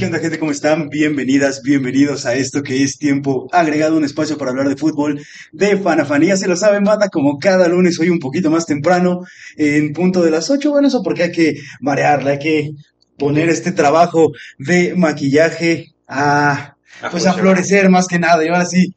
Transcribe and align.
¿Y 0.00 0.02
qué 0.02 0.06
onda 0.06 0.18
gente? 0.18 0.38
¿Cómo 0.38 0.50
están? 0.50 0.88
Bienvenidas, 0.88 1.60
bienvenidos 1.60 2.24
a 2.24 2.34
esto 2.34 2.62
que 2.62 2.82
es 2.82 2.96
tiempo 2.96 3.48
agregado, 3.52 3.98
un 3.98 4.04
espacio 4.04 4.38
para 4.38 4.50
hablar 4.50 4.70
de 4.70 4.78
fútbol, 4.78 5.20
de 5.52 5.76
fanafanía, 5.76 6.38
se 6.38 6.48
lo 6.48 6.56
saben, 6.56 6.84
banda, 6.84 7.10
como 7.10 7.38
cada 7.38 7.68
lunes, 7.68 8.00
hoy 8.00 8.08
un 8.08 8.18
poquito 8.18 8.50
más 8.50 8.64
temprano, 8.64 9.20
en 9.58 9.92
punto 9.92 10.22
de 10.22 10.30
las 10.30 10.48
8, 10.48 10.70
bueno, 10.70 10.88
eso 10.88 11.02
porque 11.02 11.24
hay 11.24 11.32
que 11.32 11.60
variarla, 11.82 12.30
hay 12.30 12.38
que 12.38 12.70
poner 13.18 13.50
este 13.50 13.72
trabajo 13.72 14.32
de 14.58 14.94
maquillaje 14.96 15.92
a, 16.08 16.76
pues 17.10 17.26
a 17.26 17.34
florecer 17.34 17.90
más 17.90 18.06
que 18.06 18.18
nada, 18.18 18.42
y 18.42 18.48
ahora 18.48 18.64
sí, 18.64 18.94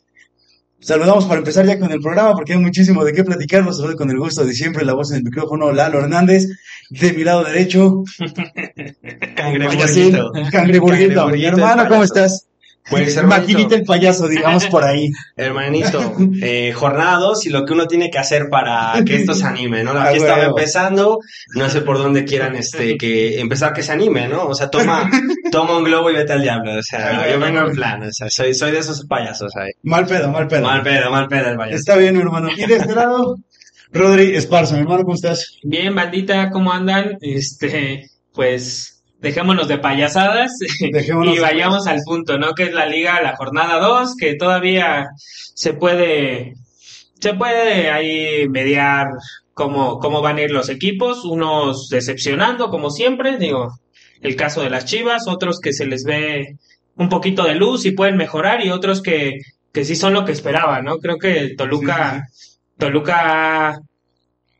Saludamos 0.84 1.24
para 1.24 1.38
empezar 1.38 1.66
ya 1.66 1.80
con 1.80 1.94
el 1.94 2.02
programa 2.02 2.34
porque 2.34 2.52
hay 2.52 2.60
muchísimo 2.60 3.06
de 3.06 3.14
qué 3.14 3.24
platicar. 3.24 3.64
Los 3.64 3.78
saludo 3.78 3.96
con 3.96 4.10
el 4.10 4.20
gusto 4.20 4.44
de 4.44 4.54
siempre, 4.54 4.84
la 4.84 4.94
voz 4.94 5.12
en 5.12 5.18
el 5.20 5.24
micrófono, 5.24 5.72
Lalo 5.72 6.00
Hernández. 6.00 6.50
De 7.00 7.12
mi 7.14 7.24
lado 7.24 7.44
derecho, 7.44 8.04
Cangreburguito. 9.36 10.32
Cangreburguito. 10.52 11.28
Mi 11.30 11.44
hermano, 11.44 11.88
¿cómo 11.88 12.04
estás? 12.04 12.48
Pues. 12.88 13.24
Maquinita 13.24 13.76
el 13.76 13.84
payaso, 13.84 14.28
digamos 14.28 14.68
por 14.68 14.84
ahí. 14.84 15.10
Hermanito, 15.38 16.16
eh, 16.42 16.72
jornada 16.74 17.18
2 17.18 17.46
y 17.48 17.50
lo 17.50 17.66
que 17.66 17.74
uno 17.74 17.88
tiene 17.88 18.12
que 18.12 18.20
hacer 18.20 18.50
para 18.50 18.94
que 19.06 19.16
esto 19.16 19.34
se 19.34 19.46
anime, 19.46 19.84
¿no? 19.84 19.94
La 19.94 20.06
fiesta 20.12 20.38
va 20.38 20.46
empezando, 20.46 21.20
no 21.56 21.70
sé 21.70 21.82
por 21.82 21.98
dónde 21.98 22.26
quieran 22.26 22.56
este 22.56 22.98
que 22.98 23.40
empezar 23.40 23.74
que 23.74 23.82
se 23.82 23.94
anime, 23.94 24.28
¿no? 24.28 24.46
O 24.48 24.54
sea, 24.54 24.70
toma, 24.70 25.10
toma 25.52 25.78
un 25.78 25.86
globo 25.86 26.12
y 26.12 26.16
vete 26.16 26.34
al 26.34 26.42
diablo, 26.42 26.78
o 26.78 26.84
sea, 26.84 27.28
yo 27.32 27.40
vengo 27.40 27.62
en 27.62 27.72
plan, 27.72 28.04
o 28.04 28.12
sea, 28.12 28.30
soy, 28.30 28.54
soy 28.54 28.72
de 28.72 28.80
esos 28.80 29.06
payasos 29.08 29.56
ahí. 29.56 29.72
Mal 29.84 30.06
pedo, 30.06 30.30
mal 30.30 30.48
pedo. 30.48 30.62
Mal 30.62 30.84
pedo, 30.84 31.10
mal 31.10 31.28
pedo 31.28 31.50
el 31.50 31.58
payaso. 31.58 31.78
Está 31.78 31.96
bien, 31.96 32.18
hermano. 32.18 32.50
Y 32.56 32.66
de 32.66 32.76
este 32.76 32.94
lado, 32.94 33.38
Rodri 33.94 34.36
Esparza, 34.36 34.74
mi 34.74 34.82
hermano, 34.82 35.04
¿cómo 35.04 35.14
estás? 35.14 35.60
Bien, 35.62 35.94
bandita, 35.94 36.50
¿cómo 36.50 36.72
andan? 36.74 37.20
Este, 37.22 38.10
pues 38.34 39.04
dejémonos 39.20 39.68
de 39.68 39.78
payasadas 39.78 40.52
Dejémonos 40.92 41.38
y 41.38 41.40
vayamos 41.40 41.86
al 41.86 42.02
punto, 42.04 42.40
¿no? 42.40 42.56
Que 42.56 42.64
es 42.64 42.74
la 42.74 42.88
liga, 42.88 43.22
la 43.22 43.36
jornada 43.36 43.80
2, 43.80 44.16
que 44.18 44.34
todavía 44.34 45.10
se 45.16 45.74
puede, 45.74 46.56
se 47.20 47.36
puede 47.36 47.92
ahí 47.92 48.50
mediar 48.50 49.10
cómo, 49.54 50.00
cómo 50.00 50.24
van 50.24 50.38
a 50.38 50.42
ir 50.42 50.52
los 50.52 50.70
equipos, 50.70 51.24
unos 51.24 51.88
decepcionando 51.90 52.72
como 52.72 52.90
siempre, 52.90 53.38
digo, 53.38 53.78
el 54.22 54.36
caso 54.36 54.64
de 54.64 54.72
las 54.72 54.86
Chivas, 54.86 55.28
otros 55.28 55.60
que 55.60 55.72
se 55.72 55.86
les 55.86 56.04
ve 56.04 56.58
un 56.96 57.10
poquito 57.10 57.44
de 57.44 57.54
luz 57.54 57.86
y 57.86 57.92
pueden 57.92 58.18
mejorar 58.18 58.66
y 58.66 58.72
otros 58.72 59.04
que, 59.04 59.38
que 59.72 59.86
sí 59.86 59.96
son 59.96 60.14
lo 60.14 60.26
que 60.26 60.32
esperaban, 60.32 60.84
¿no? 60.84 60.98
Creo 60.98 61.20
que 61.20 61.54
Toluca, 61.56 62.24
Toluca 62.78 63.80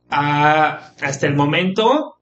hasta 0.10 1.28
el 1.28 1.36
momento 1.36 2.14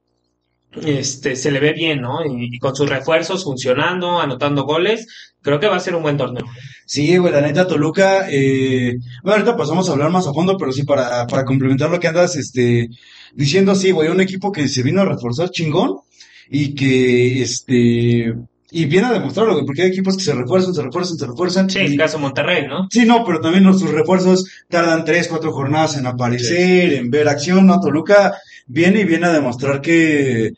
este 0.84 1.36
se 1.36 1.52
le 1.52 1.60
ve 1.60 1.74
bien, 1.74 2.02
¿no? 2.02 2.26
Y, 2.26 2.56
y 2.56 2.60
con 2.60 2.76
sus 2.76 2.90
refuerzos 2.90 3.44
funcionando, 3.44 4.20
anotando 4.20 4.64
goles, 4.64 5.06
creo 5.42 5.60
que 5.60 5.68
va 5.68 5.76
a 5.76 5.82
ser 5.82 5.96
un 5.96 6.04
buen 6.04 6.18
torneo. 6.18 6.46
Sí, 6.86 7.18
güey, 7.18 7.34
la 7.34 7.42
neta, 7.42 7.68
Toluca, 7.68 8.30
eh, 8.30 8.96
bueno, 9.24 9.38
ahorita 9.38 9.58
pasamos 9.58 9.88
a 9.88 9.94
hablar 9.94 10.12
más 10.12 10.28
a 10.28 10.34
fondo, 10.34 10.58
pero 10.58 10.72
sí, 10.72 10.84
para, 10.84 11.26
para 11.28 11.46
complementar 11.46 11.90
lo 11.90 12.00
que 12.00 12.08
andas, 12.08 12.36
este, 12.36 12.90
diciendo, 13.34 13.76
sí, 13.76 13.92
güey, 13.92 14.10
un 14.10 14.22
equipo 14.22 14.52
que 14.52 14.68
se 14.68 14.84
vino 14.84 15.02
a 15.02 15.06
reforzar 15.06 15.50
chingón 15.52 15.98
y 16.50 16.76
que, 16.76 17.42
este, 17.42 18.34
y 18.72 18.86
viene 18.86 19.08
a 19.08 19.12
demostrarlo, 19.14 19.54
güey, 19.54 19.66
porque 19.66 19.82
hay 19.84 19.90
equipos 19.90 20.16
que 20.18 20.24
se 20.24 20.34
refuerzan, 20.34 20.74
se 20.74 20.82
refuerzan, 20.82 21.18
se 21.18 21.28
refuerzan. 21.28 21.70
Sí, 21.70 21.80
y- 21.80 21.86
el 21.86 21.98
caso 21.98 22.18
Monterrey, 22.20 22.68
¿no? 22.68 22.88
Sí, 22.90 23.06
no, 23.06 23.24
pero 23.26 23.42
también 23.42 23.64
nuestros 23.66 23.92
refuerzos 23.92 24.46
tardan 24.70 25.04
tres, 25.06 25.28
cuatro 25.28 25.52
jornadas 25.52 25.98
en 25.98 26.06
aparecer, 26.08 26.94
en 26.94 27.12
ver 27.12 27.28
acción, 27.28 27.68
¿no? 27.68 27.80
Toluca 27.80 28.38
viene 28.68 29.02
y 29.02 29.06
viene 29.06 29.28
a 29.28 29.34
demostrar 29.34 29.82
que, 29.82 30.54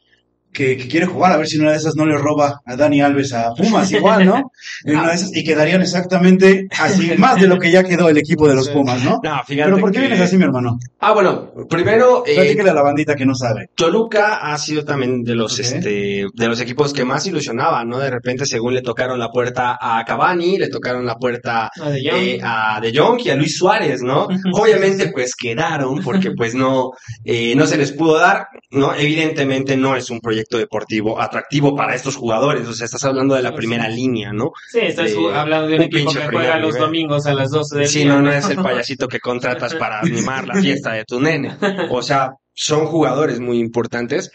que, 0.54 0.78
que 0.78 0.88
quiere 0.88 1.06
jugar, 1.06 1.32
a 1.34 1.38
ver 1.38 1.48
si 1.48 1.58
una 1.58 1.72
de 1.72 1.78
esas 1.78 1.96
no 1.96 2.06
le 2.06 2.18
roba 2.18 2.62
a 2.66 2.76
Dani 2.76 3.02
Alves 3.02 3.34
a 3.34 3.54
Pumas, 3.54 3.92
igual, 3.92 4.26
¿no? 4.26 4.52
En 4.86 4.98
una 4.98 5.10
de 5.10 5.16
esas, 5.16 5.36
y 5.36 5.44
quedarían 5.44 5.82
exactamente 5.82 6.68
así, 6.80 7.12
más 7.18 7.40
de 7.42 7.48
lo 7.48 7.60
que 7.60 7.72
ya 7.72 7.84
quedó 7.84 8.10
el 8.10 8.18
equipo 8.18 8.48
de 8.48 8.56
los 8.56 8.70
Pumas, 8.70 9.04
¿no? 9.04 9.20
No, 9.24 9.42
fíjate 9.46 9.70
Pero 9.72 9.78
¿por 9.80 9.92
qué 9.92 9.96
que- 10.00 10.08
vienes 10.08 10.22
así, 10.22 10.38
mi 10.38 10.44
hermano? 10.44 10.78
Ah, 11.00 11.14
bueno, 11.14 11.52
primero, 11.70 12.24
eh, 12.26 12.56
a 12.60 12.74
la 12.74 12.82
bandita 12.82 13.16
que 13.16 13.26
no 13.26 13.36
sabe. 13.36 13.70
Toluca 13.76 14.38
ha 14.38 14.58
sido 14.58 14.86
también 14.86 15.24
de 15.24 15.36
los 15.36 15.60
este 15.60 16.26
de 16.34 16.48
los 16.48 16.62
equipos 16.62 16.94
que 16.94 17.04
más 17.04 17.26
ilusionaban, 17.26 17.90
¿no? 17.90 18.00
De 18.00 18.10
repente, 18.10 18.46
según 18.46 18.74
le 18.74 18.82
tocaron 18.82 19.20
la 19.20 19.30
puerta 19.30 19.78
a 19.82 20.04
Cavani, 20.06 20.58
le 20.58 20.70
tocaron 20.70 21.06
la 21.06 21.16
puerta 21.16 21.70
A 21.82 21.90
De 21.90 22.02
Jong. 22.10 22.20
eh, 22.22 22.40
a 22.44 22.80
De 22.82 22.98
Jong 22.98 23.20
y 23.26 23.30
a 23.30 23.36
Luis 23.36 23.58
Suárez, 23.58 24.02
¿no? 24.02 24.28
Obviamente, 24.54 25.10
pues 25.12 25.36
quedaron 25.36 26.02
porque 26.04 26.32
pues 26.32 26.54
no 26.56 26.92
eh, 27.26 27.54
no 27.56 27.66
se 27.66 27.78
les 27.78 27.92
pudo 27.92 28.18
dar, 28.18 28.48
¿no? 28.72 28.94
Evidentemente 28.96 29.76
no 29.76 29.96
es 29.96 30.10
un 30.10 30.20
proyecto 30.20 30.43
deportivo 30.58 31.20
atractivo 31.22 31.76
para 31.76 31.96
estos 31.96 32.16
jugadores, 32.16 32.68
o 32.68 32.74
sea, 32.74 32.86
estás 32.86 33.04
hablando 33.06 33.36
de 33.36 33.42
la 33.42 33.54
primera 33.56 33.88
línea, 33.90 34.32
¿no? 34.34 34.52
Sí, 34.72 34.80
estás 34.82 35.12
Eh, 35.12 35.18
hablando 35.34 35.68
de 35.68 35.76
un 35.76 35.82
un 35.82 35.86
equipo 35.88 36.12
que 36.14 36.28
juega 36.28 36.58
los 36.60 36.74
nivel. 36.74 36.82
domingos 36.82 37.26
a 37.26 37.34
las 37.34 37.52
12 37.52 37.78
del 37.80 37.88
Sí, 37.88 38.00
día. 38.00 38.08
no, 38.10 38.22
no 38.22 38.32
es 38.32 38.50
el 38.50 38.58
payasito 38.58 39.08
que 39.08 39.20
contratas 39.20 39.76
para 39.76 40.00
animar 40.00 40.48
la 40.48 40.56
fiesta 40.62 40.94
de 40.94 41.06
tu 41.06 41.20
nene. 41.20 41.56
O 41.90 42.02
sea, 42.02 42.32
son 42.54 42.86
jugadores 42.86 43.40
muy 43.40 43.60
importantes. 43.60 44.32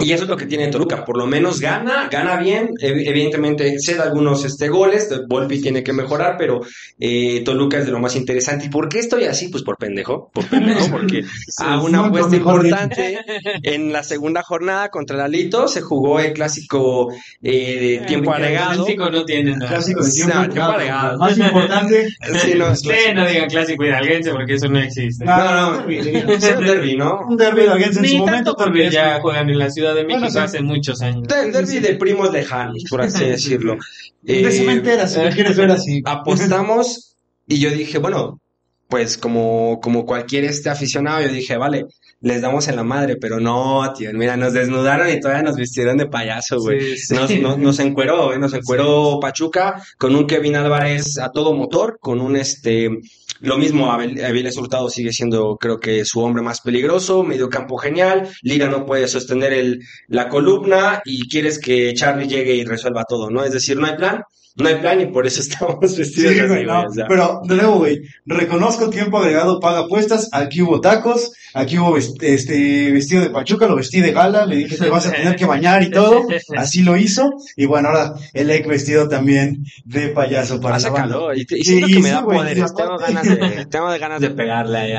Y 0.00 0.12
eso 0.12 0.24
es 0.24 0.30
lo 0.30 0.36
que 0.36 0.46
tiene 0.46 0.68
Toluca, 0.68 1.04
por 1.04 1.16
lo 1.18 1.26
menos 1.26 1.60
gana, 1.60 2.08
gana 2.10 2.36
bien, 2.36 2.68
ev- 2.80 3.02
evidentemente 3.06 3.78
cede 3.78 4.00
algunos 4.00 4.44
este, 4.44 4.68
goles, 4.68 5.08
Volpi 5.28 5.60
tiene 5.60 5.82
que 5.82 5.92
mejorar, 5.92 6.36
pero 6.38 6.60
eh, 6.98 7.42
Toluca 7.44 7.78
es 7.78 7.86
de 7.86 7.92
lo 7.92 8.00
más 8.00 8.16
interesante. 8.16 8.66
¿Y 8.66 8.68
por 8.68 8.88
qué 8.88 8.98
estoy 9.00 9.24
así? 9.24 9.48
Pues 9.48 9.62
por 9.62 9.76
pendejo, 9.76 10.30
por 10.32 10.46
pendejo, 10.46 10.86
porque 10.90 11.24
a 11.58 11.80
una 11.82 12.06
apuesta 12.06 12.34
importante 12.36 13.18
en 13.62 13.92
la 13.92 14.02
segunda 14.02 14.42
jornada 14.42 14.88
contra 14.88 15.16
el 15.16 15.22
Alito 15.22 15.68
se 15.68 15.80
jugó 15.82 16.20
el 16.20 16.32
clásico 16.32 17.12
eh, 17.42 17.98
de 18.00 18.06
tiempo 18.06 18.32
agregado. 18.32 18.84
clásico 18.84 19.10
no 19.10 19.24
tiene 19.24 19.56
nada. 19.56 19.68
Clásico 19.68 20.02
de 20.04 20.10
Sí, 20.10 20.22
tiempo, 20.24 20.40
tiempo 20.52 20.62
agregado. 20.62 21.18
Más 21.18 21.38
importante. 21.38 22.08
Sí, 22.44 22.54
no, 22.56 22.68
es 22.72 22.80
Sí, 22.80 22.88
no 23.14 23.26
digan 23.26 23.48
clásico 23.48 23.84
hidalguense 23.84 24.30
porque 24.30 24.54
eso 24.54 24.68
no 24.68 24.78
existe. 24.78 25.24
No, 25.24 25.36
No, 25.36 25.70
no, 25.72 25.78
un 25.78 25.86
derbi, 25.86 26.00
diría. 26.00 26.20
es 26.34 26.54
un 26.56 26.64
derbi, 26.64 26.96
¿no? 26.96 27.20
Un 27.28 27.36
derbi 27.36 27.62
hidalguense 27.62 27.98
en 28.00 28.06
su 28.08 28.16
momento, 28.18 28.54
porque 28.56 28.90
ya 28.90 29.20
juegan 29.20 29.48
en 29.50 29.58
la 29.58 29.70
Ciudad 29.70 29.89
de 29.94 30.04
México 30.04 30.20
Bueno, 30.32 30.32
sí. 30.32 30.38
hace 30.56 30.62
muchos 30.62 31.00
años. 31.02 31.24
El 31.34 31.52
derby 31.52 31.78
de 31.80 31.94
primos 31.96 32.32
lejanos, 32.32 32.84
por 32.88 33.02
así 33.02 33.24
decirlo. 33.26 33.76
De 34.22 34.40
Eh, 34.40 34.50
cementera, 34.52 35.06
si 35.06 35.20
lo 35.20 35.30
quieres 35.30 35.56
ver 35.56 35.70
así. 35.70 36.02
apostamos 36.04 37.16
y 37.46 37.58
yo 37.58 37.70
dije, 37.70 37.98
bueno, 37.98 38.40
pues 38.88 39.16
como, 39.18 39.78
como 39.82 40.04
cualquier 40.04 40.44
este 40.44 40.68
aficionado, 40.68 41.20
yo 41.22 41.28
dije, 41.28 41.56
vale, 41.56 41.86
les 42.22 42.42
damos 42.42 42.66
en 42.68 42.76
la 42.76 42.82
madre, 42.82 43.16
pero 43.16 43.38
no, 43.40 43.92
tío, 43.96 44.10
mira, 44.12 44.36
nos 44.36 44.52
desnudaron 44.52 45.08
y 45.10 45.20
todavía 45.20 45.44
nos 45.44 45.56
vistieron 45.56 45.96
de 45.96 46.06
payaso, 46.06 46.58
güey. 46.60 46.96
Sí, 46.96 46.96
sí. 46.98 47.14
Nos, 47.14 47.30
nos, 47.38 47.58
nos 47.58 47.78
encueró, 47.78 48.26
güey, 48.26 48.38
nos 48.40 48.52
encueró 48.52 49.18
Pachuca 49.20 49.80
con 49.96 50.14
un 50.16 50.26
Kevin 50.26 50.56
Álvarez 50.56 51.18
a 51.18 51.30
todo 51.30 51.54
motor, 51.54 51.98
con 52.00 52.20
un 52.20 52.34
este, 52.36 52.90
lo 53.40 53.56
mismo, 53.56 53.90
Abel, 53.90 54.22
Aviles 54.24 54.56
Hurtado 54.56 54.88
sigue 54.90 55.12
siendo, 55.12 55.56
creo 55.56 55.80
que 55.80 56.04
su 56.04 56.20
hombre 56.20 56.42
más 56.42 56.60
peligroso, 56.60 57.22
medio 57.22 57.48
campo 57.48 57.78
genial, 57.78 58.28
Lira 58.42 58.68
no 58.68 58.84
puede 58.84 59.08
sostener 59.08 59.52
el, 59.52 59.80
la 60.08 60.28
columna 60.28 61.00
y 61.04 61.28
quieres 61.28 61.58
que 61.58 61.94
Charlie 61.94 62.28
llegue 62.28 62.54
y 62.54 62.64
resuelva 62.64 63.04
todo, 63.04 63.30
¿no? 63.30 63.42
Es 63.42 63.52
decir, 63.52 63.78
no 63.78 63.86
hay 63.86 63.96
plan, 63.96 64.22
no 64.56 64.68
hay 64.68 64.76
plan 64.76 65.00
y 65.00 65.06
por 65.06 65.26
eso 65.26 65.40
estamos 65.42 65.80
vestidos 65.80 66.12
Sí, 66.32 66.38
así, 66.40 66.48
güey, 66.48 66.48
güey, 66.48 66.66
no. 66.66 66.82
o 66.82 66.90
sea. 66.92 67.06
Pero, 67.08 67.40
de 67.44 67.54
nuevo, 67.56 67.76
güey, 67.78 68.00
reconozco 68.26 68.90
tiempo 68.90 69.18
agregado, 69.18 69.60
paga 69.60 69.80
apuestas, 69.80 70.28
aquí 70.32 70.60
hubo 70.62 70.80
tacos, 70.80 71.32
aquí 71.54 71.78
hubo 71.78 71.96
vest- 71.96 72.22
este 72.22 72.90
vestido 72.92 73.22
de 73.22 73.30
Pachuca, 73.30 73.66
lo 73.66 73.76
vestí 73.76 74.00
de 74.00 74.12
gala, 74.12 74.46
le 74.46 74.56
dije 74.56 74.76
te 74.76 74.88
vas 74.88 75.06
a 75.06 75.12
tener 75.12 75.36
que 75.36 75.44
bañar 75.46 75.82
y 75.82 75.90
todo, 75.90 76.26
así 76.56 76.82
lo 76.82 76.96
hizo, 76.96 77.30
y 77.56 77.66
bueno, 77.66 77.88
ahora 77.88 78.14
el 78.34 78.50
egg 78.50 78.66
vestido 78.66 79.08
también 79.08 79.64
de 79.84 80.08
payaso 80.08 80.60
para 80.60 80.76
Hace 80.76 80.86
la 80.88 80.92
banda. 80.92 81.08
calor 81.14 81.38
y, 81.38 81.44
te- 81.46 81.58
y 81.58 81.64
Sí, 81.64 81.80
que 81.80 81.86
me 82.00 82.02
sí, 82.08 82.10
da 82.10 82.20
güey, 82.22 82.38
poderes. 82.38 82.70
y 82.72 82.74
Tengo 82.76 82.98
ganas 82.98 83.24
de, 83.28 83.66
tengo 83.66 83.86
ganas 83.98 84.20
de 84.20 84.30
pegarle 84.30 84.78
ahí 84.78 84.92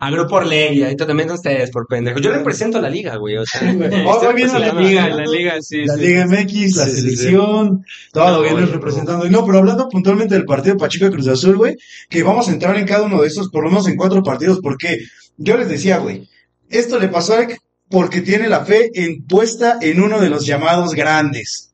a, 0.00 0.10
Grupo 0.10 0.36
Orlegui, 0.36 0.82
ahí 0.82 0.96
también 0.96 1.30
ustedes 1.30 1.70
por 1.70 1.86
pendejo. 1.86 2.18
Yo 2.20 2.32
represento 2.32 2.78
a 2.78 2.80
la 2.80 2.88
liga, 2.90 3.16
güey, 3.16 3.36
o 3.36 3.44
sea. 3.46 3.62
Hoy 3.62 4.34
viene 4.34 4.58
la 4.58 4.72
liga, 4.72 5.08
la 5.08 5.24
liga, 5.24 5.54
sí, 5.60 5.84
la 5.84 5.94
sí. 5.94 6.00
Liga 6.00 6.26
MX, 6.26 6.76
la 6.76 6.84
Sí, 6.86 6.90
sí, 6.90 6.96
sí. 7.10 7.16
selección, 7.16 7.84
todo 8.12 8.30
No, 8.36 8.42
vienes 8.42 8.70
representando. 8.70 9.26
Y 9.26 9.30
no, 9.30 9.44
pero 9.44 9.58
hablando 9.58 9.88
puntualmente 9.88 10.34
del 10.34 10.44
partido 10.44 10.74
de 10.74 10.80
Pachuca 10.80 11.10
Cruz 11.10 11.28
Azul, 11.28 11.56
güey, 11.56 11.76
que 12.08 12.22
vamos 12.22 12.48
a 12.48 12.52
entrar 12.52 12.76
en 12.76 12.86
cada 12.86 13.04
uno 13.04 13.20
de 13.22 13.28
estos, 13.28 13.50
por 13.50 13.64
lo 13.64 13.70
menos 13.70 13.88
en 13.88 13.96
cuatro 13.96 14.22
partidos, 14.22 14.60
porque 14.62 14.98
yo 15.36 15.56
les 15.56 15.68
decía, 15.68 15.98
güey, 15.98 16.28
esto 16.68 16.98
le 16.98 17.08
pasó 17.08 17.34
a 17.34 17.42
Ek 17.42 17.58
porque 17.88 18.20
tiene 18.20 18.48
la 18.48 18.64
fe 18.64 18.90
en, 18.94 19.24
puesta 19.24 19.78
en 19.80 20.02
uno 20.02 20.18
de 20.20 20.28
los 20.30 20.44
llamados 20.46 20.94
grandes. 20.94 21.72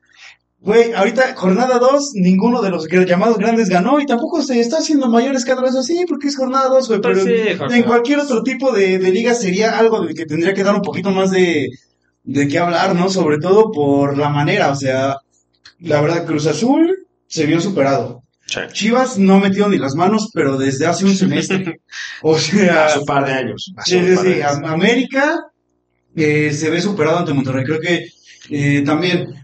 Güey, 0.60 0.92
ahorita 0.92 1.34
jornada 1.34 1.78
2, 1.78 2.10
ninguno 2.14 2.62
de 2.62 2.70
los 2.70 2.86
llamados 2.88 3.36
grandes 3.38 3.68
ganó 3.68 3.98
y 3.98 4.06
tampoco 4.06 4.42
se 4.42 4.60
está 4.60 4.78
haciendo 4.78 5.08
mayores 5.08 5.44
cada 5.44 5.60
vez 5.62 5.74
así 5.74 6.04
porque 6.06 6.28
es 6.28 6.36
jornada 6.36 6.68
2, 6.68 6.86
güey. 6.88 7.00
Pero 7.00 7.14
Pues 7.14 7.24
sí, 7.24 7.76
en- 7.78 7.82
cualquier 7.82 8.20
otro 8.20 8.42
tipo 8.44 8.70
de, 8.70 8.98
de 9.00 9.10
liga 9.10 9.34
sería 9.34 9.76
algo 9.76 10.06
de 10.06 10.14
que 10.14 10.24
tendría 10.26 10.54
que 10.54 10.62
dar 10.62 10.76
un 10.76 10.82
poquito 10.82 11.10
más 11.10 11.32
de, 11.32 11.68
de 12.22 12.46
qué 12.46 12.58
hablar, 12.60 12.94
¿no? 12.94 13.10
Sobre 13.10 13.38
todo 13.38 13.72
por 13.72 14.16
la 14.16 14.28
manera, 14.28 14.70
o 14.70 14.76
sea, 14.76 15.16
la 15.82 16.00
verdad, 16.00 16.24
Cruz 16.26 16.46
Azul 16.46 17.06
se 17.26 17.46
vio 17.46 17.60
superado. 17.60 18.22
Chivas 18.72 19.18
no 19.18 19.38
metió 19.40 19.68
ni 19.68 19.78
las 19.78 19.94
manos, 19.94 20.28
pero 20.34 20.58
desde 20.58 20.86
hace 20.86 21.04
un 21.04 21.14
semestre. 21.14 21.80
O 22.22 22.38
sea, 22.38 22.86
Hace 22.86 22.98
un 23.00 23.04
par 23.06 23.24
de 23.26 23.32
años. 23.32 23.72
Sí, 23.84 23.98
sí, 24.00 24.16
sí. 24.16 24.40
América 24.42 25.40
eh, 26.14 26.52
se 26.52 26.70
ve 26.70 26.80
superado 26.80 27.18
ante 27.18 27.32
Monterrey. 27.32 27.64
Creo 27.64 27.80
que 27.80 28.06
eh, 28.50 28.82
también 28.84 29.34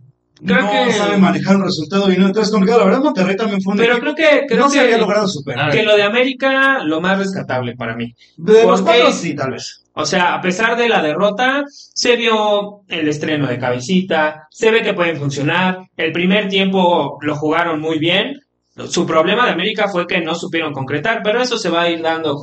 Creo 0.44 0.62
no 0.62 0.70
que- 0.70 0.92
sabe 0.92 1.16
manejar 1.16 1.56
un 1.56 1.64
resultado 1.64 2.06
bien. 2.06 2.22
Entonces, 2.22 2.52
complicado. 2.52 2.80
La 2.80 2.84
verdad, 2.86 3.02
Monterrey 3.02 3.36
también 3.36 3.60
fue 3.62 3.72
un 3.72 3.78
Pero 3.78 3.98
creo 3.98 4.14
que, 4.14 4.22
que 4.22 4.46
creo 4.48 4.60
no 4.64 4.70
se 4.70 4.78
había 4.80 4.98
logrado 4.98 5.26
superar. 5.26 5.72
que 5.72 5.82
lo 5.82 5.96
de 5.96 6.02
América, 6.04 6.84
lo 6.84 7.00
más 7.00 7.18
rescatable 7.18 7.74
para 7.76 7.96
mí. 7.96 8.14
De 8.36 8.64
los 8.64 8.82
cuatro, 8.82 9.10
sí, 9.12 9.34
tal 9.34 9.52
vez. 9.52 9.82
O 10.00 10.06
sea, 10.06 10.32
a 10.34 10.40
pesar 10.40 10.76
de 10.76 10.88
la 10.88 11.02
derrota, 11.02 11.64
se 11.68 12.14
vio 12.14 12.82
el 12.86 13.08
estreno 13.08 13.48
de 13.48 13.58
Cabecita, 13.58 14.46
se 14.48 14.70
ve 14.70 14.80
que 14.80 14.94
pueden 14.94 15.16
funcionar. 15.16 15.88
El 15.96 16.12
primer 16.12 16.48
tiempo 16.48 17.18
lo 17.20 17.34
jugaron 17.34 17.80
muy 17.80 17.98
bien. 17.98 18.40
Su 18.88 19.04
problema 19.04 19.44
de 19.44 19.50
América 19.50 19.88
fue 19.88 20.06
que 20.06 20.20
no 20.20 20.36
supieron 20.36 20.72
concretar, 20.72 21.20
pero 21.24 21.42
eso 21.42 21.58
se 21.58 21.68
va 21.68 21.82
a 21.82 21.90
ir 21.90 22.00
dando 22.00 22.38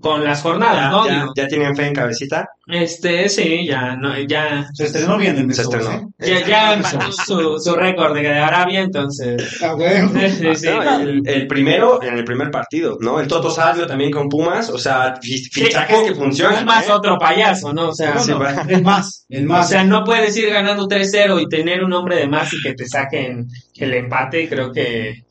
con, 0.00 0.24
las 0.24 0.42
jornadas, 0.42 1.06
¿Ya, 1.06 1.24
¿no? 1.24 1.32
ya, 1.34 1.46
tienen 1.46 1.76
fe 1.76 1.86
en 1.86 1.94
cabecita? 1.94 2.48
Este, 2.66 3.28
sí, 3.28 3.66
ya, 3.66 3.96
no, 3.96 4.16
ya, 4.20 4.66
Se 4.72 4.84
estrenó 4.84 5.18
bien 5.18 5.36
el. 5.36 5.52
Se 5.54 5.62
estrenó. 5.62 5.90
¿eh? 6.18 6.40
ya, 6.40 6.46
ya 6.46 6.74
empató 6.74 7.12
su, 7.12 7.58
su 7.58 7.74
récord 7.74 8.14
de 8.14 8.28
Arabia, 8.28 8.80
entonces. 8.80 9.60
Ah. 9.62 9.74
Sí, 10.38 10.54
sí. 10.54 10.66
No, 10.68 11.00
el, 11.00 11.22
el 11.26 11.46
primero, 11.46 12.02
en 12.02 12.16
el 12.18 12.24
primer 12.24 12.50
partido, 12.50 12.96
¿no? 13.00 13.20
El 13.20 13.26
Toto 13.28 13.50
Salvio 13.50 13.86
también 13.86 14.10
con 14.10 14.28
Pumas, 14.28 14.70
o 14.70 14.78
sea, 14.78 15.14
fi- 15.20 15.42
fichajes 15.44 15.98
Sí, 16.00 16.04
que 16.08 16.14
funcionan. 16.14 16.64
más 16.64 16.88
¿eh? 16.88 16.92
otro 16.92 17.18
payaso, 17.18 17.72
¿no? 17.72 17.88
O 17.90 17.94
sea, 17.94 18.14
No, 18.14 18.40
el 18.68 18.82
más, 18.82 19.26
el 19.28 19.44
O 19.44 19.48
más. 19.48 19.68
sea, 19.68 19.84
no 19.84 20.04
puedes 20.04 20.36
ir 20.36 20.48
ganando 20.50 20.86
3-0 20.88 21.40
y 21.42 21.48
tener 21.48 21.82
un 21.84 21.92
hombre 21.92 22.16
de 22.16 22.26
más 22.28 22.52
y 22.52 22.62
que 22.62 22.74
te 22.74 22.86
saquen 22.86 23.48
el 23.76 23.94
empate. 23.94 24.48
Creo 24.48 24.72
que 24.72 25.24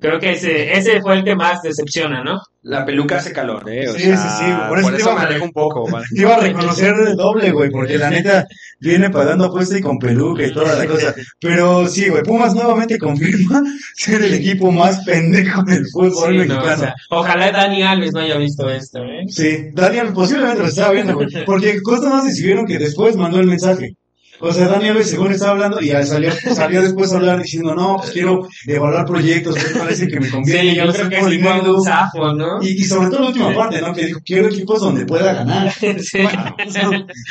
creo 0.00 0.18
que 0.20 0.32
ese 0.32 0.72
ese 0.76 1.00
fue 1.00 1.14
el 1.14 1.24
que 1.24 1.34
más 1.36 1.62
decepciona, 1.62 2.22
¿no? 2.22 2.38
La 2.62 2.84
peluca 2.84 3.18
hace 3.18 3.32
calor, 3.32 3.62
¿eh? 3.70 3.88
O 3.88 3.92
Sí, 3.94 4.00
sea, 4.02 4.16
sí, 4.16 4.44
sí, 4.44 4.52
por 4.68 4.78
eso 4.80 4.90
te 4.90 5.00
iba 5.00 5.14
me 5.14 5.20
a- 5.20 5.24
alejo 5.24 5.44
un 5.44 5.52
poco. 5.52 5.86
¿vale? 5.90 6.04
Te 6.12 6.20
iba 6.20 6.34
a 6.34 6.40
reconocer 6.40 6.94
el 7.06 7.14
doble, 7.16 7.52
güey, 7.52 7.70
porque 7.70 7.96
la 7.96 8.10
neta 8.10 8.44
viene 8.80 9.08
pagando 9.10 9.44
apuesta 9.44 9.78
y 9.78 9.80
con 9.80 9.98
peluca 9.98 10.44
y 10.44 10.52
toda 10.52 10.74
la 10.74 10.86
cosa. 10.86 11.14
Pero 11.40 11.86
sí, 11.86 12.08
güey, 12.08 12.22
Pumas 12.24 12.54
nuevamente 12.54 12.98
confirma 12.98 13.62
ser 13.94 14.22
el 14.22 14.34
equipo 14.34 14.72
más 14.72 15.04
pendejo 15.04 15.62
del 15.62 15.86
fútbol 15.92 16.32
Sí, 16.32 16.38
no, 16.48 16.54
mexicano. 16.56 16.72
o 16.74 16.76
sea, 16.76 16.94
ojalá 17.10 17.52
Dani 17.52 17.82
Alves 17.84 18.12
no 18.12 18.20
haya 18.20 18.36
visto 18.36 18.68
esto, 18.68 18.98
¿eh? 19.04 19.24
Sí, 19.28 19.68
Daniel 19.72 20.08
posiblemente 20.12 20.62
lo 20.62 20.68
estaba 20.68 20.90
viendo, 20.92 21.14
güey. 21.14 21.28
Porque 21.46 21.78
justo 21.84 22.08
más 22.10 22.24
decidieron 22.24 22.66
que 22.66 22.78
después 22.78 23.16
mandó 23.16 23.38
el 23.38 23.46
mensaje. 23.46 23.92
O 24.40 24.52
sea, 24.52 24.68
Daniel 24.68 25.02
según 25.04 25.32
estaba 25.32 25.52
hablando 25.52 25.80
y 25.80 25.90
salió, 26.04 26.30
salió 26.54 26.82
después 26.82 27.12
a 27.12 27.16
hablar 27.16 27.42
diciendo, 27.42 27.74
no, 27.74 27.96
pues 27.96 28.10
quiero 28.10 28.46
evaluar 28.66 29.06
proyectos, 29.06 29.54
me 29.56 29.80
parece 29.80 30.08
que 30.08 30.20
me 30.20 30.28
conviene, 30.30 30.70
Sí, 30.70 30.76
yo 30.76 30.84
no 30.86 30.92
creo 30.92 31.08
que 31.08 31.30
dinero. 31.30 31.76
un 31.76 31.84
zafo, 31.84 32.32
¿no? 32.34 32.62
Y, 32.62 32.68
y 32.80 32.84
sobre 32.84 33.08
todo 33.08 33.20
la 33.20 33.26
última 33.28 33.54
parte, 33.54 33.80
¿no? 33.80 33.94
Que 33.94 34.06
dijo, 34.06 34.20
quiero 34.24 34.48
equipos 34.48 34.80
donde 34.80 35.06
pueda 35.06 35.32
ganar. 35.32 35.72
Sí. 36.02 36.20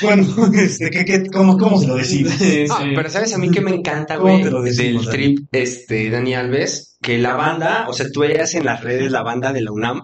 Bueno, 0.02 0.26
este, 0.54 0.90
¿qué, 0.90 1.06
qué, 1.06 1.28
cómo, 1.28 1.58
¿cómo 1.58 1.80
se 1.80 1.88
lo 1.88 1.96
decimos? 1.96 2.34
Sí, 2.34 2.66
Ah, 2.70 2.84
pero 2.96 3.10
¿sabes 3.10 3.34
a 3.34 3.38
mí 3.38 3.50
que 3.52 3.62
me 3.62 3.72
encanta, 3.72 4.18
¿Cómo 4.18 4.38
güey? 4.40 4.44
Del 4.74 4.96
Dani? 4.98 5.08
trip, 5.08 5.40
este, 5.52 6.10
Dani 6.10 6.34
Alves, 6.36 6.98
que 7.02 7.18
la 7.18 7.36
banda, 7.36 7.86
o 7.88 7.94
sea, 7.94 8.08
tú 8.12 8.22
veías 8.22 8.54
en 8.56 8.66
las 8.66 8.84
redes 8.84 9.12
la 9.12 9.22
banda 9.24 9.54
de 9.54 9.62
la 9.62 9.72
UNAM 9.72 10.02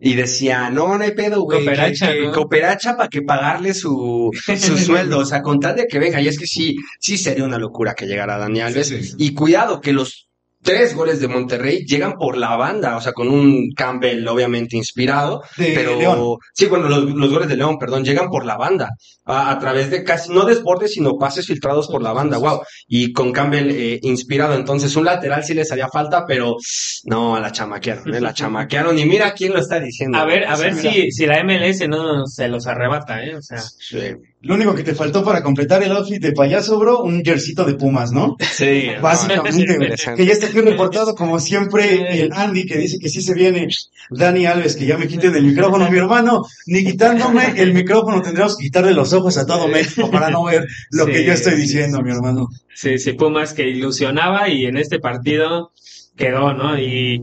y 0.00 0.14
decía, 0.14 0.70
no, 0.70 0.96
no 0.96 1.04
hay 1.04 1.12
pedo, 1.12 1.42
güey. 1.42 1.58
Cooperacha, 1.58 2.12
que-. 2.12 2.30
Cooperacha 2.30 2.96
para 2.96 3.08
que 3.08 3.20
pagarle 3.20 3.74
su, 3.74 4.30
su 4.32 4.78
sueldo, 4.78 5.18
o 5.18 5.24
sea, 5.26 5.42
con 5.42 5.60
tal 5.60 5.76
de 5.76 5.86
que 5.86 5.98
venga. 5.98 6.20
Y 6.20 6.28
es 6.28 6.38
que 6.38 6.46
sí, 6.46 6.76
sí 6.98 7.18
sería 7.18 7.44
una 7.44 7.58
locura 7.58 7.94
que 7.94 8.06
llegara 8.06 8.38
Dani 8.38 8.60
Alves. 8.60 8.88
Sí, 8.88 9.02
sí, 9.02 9.08
sí. 9.10 9.16
Y 9.18 9.34
cuidado, 9.34 9.80
que 9.82 9.92
los 9.92 10.29
tres 10.62 10.94
goles 10.94 11.20
de 11.20 11.28
Monterrey 11.28 11.84
llegan 11.86 12.14
por 12.14 12.36
la 12.36 12.56
banda, 12.56 12.96
o 12.96 13.00
sea, 13.00 13.12
con 13.12 13.28
un 13.28 13.70
Campbell 13.74 14.26
obviamente 14.28 14.76
inspirado, 14.76 15.42
De 15.56 15.72
pero 15.74 15.96
León. 15.96 16.36
sí, 16.54 16.66
bueno, 16.66 16.88
los, 16.88 17.04
los 17.14 17.32
goles 17.32 17.48
de 17.48 17.56
León, 17.56 17.78
perdón, 17.78 18.04
llegan 18.04 18.28
por 18.28 18.44
la 18.44 18.56
banda, 18.56 18.90
a, 19.24 19.50
a 19.50 19.58
través 19.58 19.90
de 19.90 20.04
casi, 20.04 20.30
no 20.32 20.44
desbordes, 20.44 20.92
sino 20.94 21.16
pases 21.18 21.46
filtrados 21.46 21.88
por 21.88 22.02
la 22.02 22.12
banda, 22.12 22.38
wow, 22.38 22.60
y 22.86 23.12
con 23.12 23.32
Campbell 23.32 23.70
eh, 23.70 23.98
inspirado, 24.02 24.54
entonces 24.54 24.94
un 24.96 25.04
lateral 25.04 25.44
sí 25.44 25.54
les 25.54 25.72
haría 25.72 25.88
falta, 25.88 26.24
pero 26.26 26.56
no, 27.04 27.38
la 27.40 27.50
chamaquearon, 27.52 28.14
¿eh? 28.14 28.20
la 28.20 28.34
chamaquearon, 28.34 28.98
y 28.98 29.04
mira 29.06 29.32
quién 29.32 29.52
lo 29.52 29.60
está 29.60 29.80
diciendo. 29.80 30.18
A 30.18 30.24
ver, 30.24 30.44
a 30.46 30.56
ver 30.56 30.74
si, 30.74 31.10
si 31.10 31.26
la 31.26 31.42
MLS 31.42 31.88
no 31.88 32.26
se 32.26 32.48
los 32.48 32.66
arrebata, 32.66 33.24
¿eh? 33.24 33.36
O 33.36 33.42
sea, 33.42 33.60
Sí, 33.60 33.98
Lo 34.42 34.54
único 34.54 34.74
que 34.74 34.82
te 34.82 34.94
faltó 34.94 35.22
para 35.22 35.42
completar 35.42 35.82
el 35.82 35.92
outfit 35.92 36.20
de 36.22 36.32
payaso, 36.32 36.78
bro, 36.78 37.02
un 37.02 37.22
jerseycito 37.22 37.64
de 37.64 37.74
Pumas, 37.74 38.10
¿no? 38.10 38.36
sí 38.40 38.88
Básicamente. 39.02 39.94
Que 40.16 40.24
ya 40.24 40.32
está 40.32 40.46
aquí 40.46 40.60
reportado, 40.60 41.14
como 41.14 41.38
siempre, 41.38 42.20
el 42.22 42.32
Andy 42.32 42.64
que 42.64 42.78
dice 42.78 42.98
que 42.98 43.10
sí 43.10 43.20
se 43.20 43.34
viene. 43.34 43.68
Dani 44.10 44.46
Alves, 44.46 44.76
que 44.76 44.86
ya 44.86 44.96
me 44.96 45.06
quiten 45.08 45.34
el 45.36 45.44
micrófono, 45.44 45.90
mi 45.90 45.98
hermano. 45.98 46.44
Ni 46.66 46.84
quitándome 46.84 47.52
el 47.60 47.74
micrófono 47.74 48.22
tendremos 48.22 48.56
que 48.56 48.64
quitarle 48.64 48.92
los 48.94 49.12
ojos 49.12 49.36
a 49.36 49.46
todo 49.46 49.68
México 49.68 50.10
para 50.10 50.30
no 50.30 50.44
ver 50.44 50.66
lo 50.90 51.04
Sí, 51.04 51.12
que 51.12 51.24
yo 51.24 51.32
estoy 51.34 51.56
diciendo, 51.56 51.98
sí, 51.98 52.04
mi 52.04 52.10
hermano. 52.10 52.48
sí, 52.74 52.98
sí, 52.98 53.12
Pumas 53.12 53.52
que 53.52 53.68
ilusionaba 53.68 54.48
y 54.48 54.64
en 54.64 54.78
este 54.78 54.98
partido 55.00 55.72
quedó, 56.16 56.54
¿no? 56.54 56.78
Y 56.78 57.22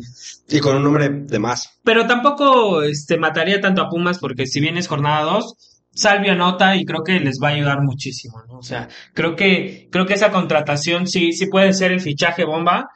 Y 0.50 0.60
con 0.60 0.76
un 0.78 0.84
nombre 0.84 1.10
de 1.10 1.40
más. 1.40 1.70
Pero 1.84 2.06
tampoco 2.06 2.84
este, 2.84 3.18
mataría 3.18 3.60
tanto 3.60 3.82
a 3.82 3.90
Pumas 3.90 4.20
porque 4.20 4.46
si 4.46 4.60
bien 4.60 4.78
es 4.78 4.88
jornada 4.88 5.24
2, 5.24 5.56
Salvio 5.98 6.34
anota 6.34 6.76
y 6.76 6.86
creo 6.86 7.04
que 7.04 7.20
les 7.20 7.40
va 7.44 7.50
a 7.50 7.52
ayudar 7.52 7.82
muchísimo, 7.82 8.42
¿no? 8.48 8.60
O 8.60 8.64
sea, 8.64 8.88
creo 9.14 9.36
que, 9.36 9.88
creo 9.92 10.06
que 10.06 10.14
esa 10.14 10.32
contratación 10.32 11.08
sí, 11.08 11.34
sí 11.34 11.48
puede 11.48 11.74
ser 11.74 11.92
el 11.92 12.02
fichaje 12.02 12.46
bomba 12.46 12.90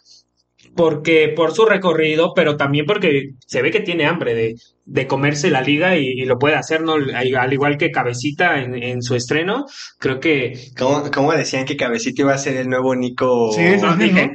porque 0.76 1.34
por 1.36 1.54
su 1.54 1.66
recorrido, 1.66 2.34
pero 2.34 2.56
también 2.56 2.86
porque 2.86 3.32
se 3.46 3.62
ve 3.62 3.72
que 3.72 3.82
tiene 3.82 4.06
hambre 4.06 4.34
de, 4.36 4.56
de 4.86 5.08
comerse 5.08 5.50
la 5.50 5.62
liga 5.62 5.98
y, 5.98 6.06
y 6.06 6.26
lo 6.26 6.38
puede 6.38 6.56
hacer, 6.56 6.82
¿no? 6.82 6.94
Al 6.94 7.52
igual 7.54 7.78
que 7.78 7.92
Cabecita 7.92 8.62
en, 8.62 8.82
en 8.82 9.02
su 9.02 9.16
estreno, 9.16 9.66
creo 10.00 10.20
que 10.20 10.54
¿Cómo, 10.78 11.04
cómo 11.12 11.34
decían 11.34 11.66
que 11.66 11.76
Cabecita 11.76 12.22
iba 12.22 12.34
a 12.34 12.38
ser 12.38 12.56
el 12.58 12.70
nuevo 12.70 12.96
Nico? 12.96 13.52
Sí, 13.52 13.62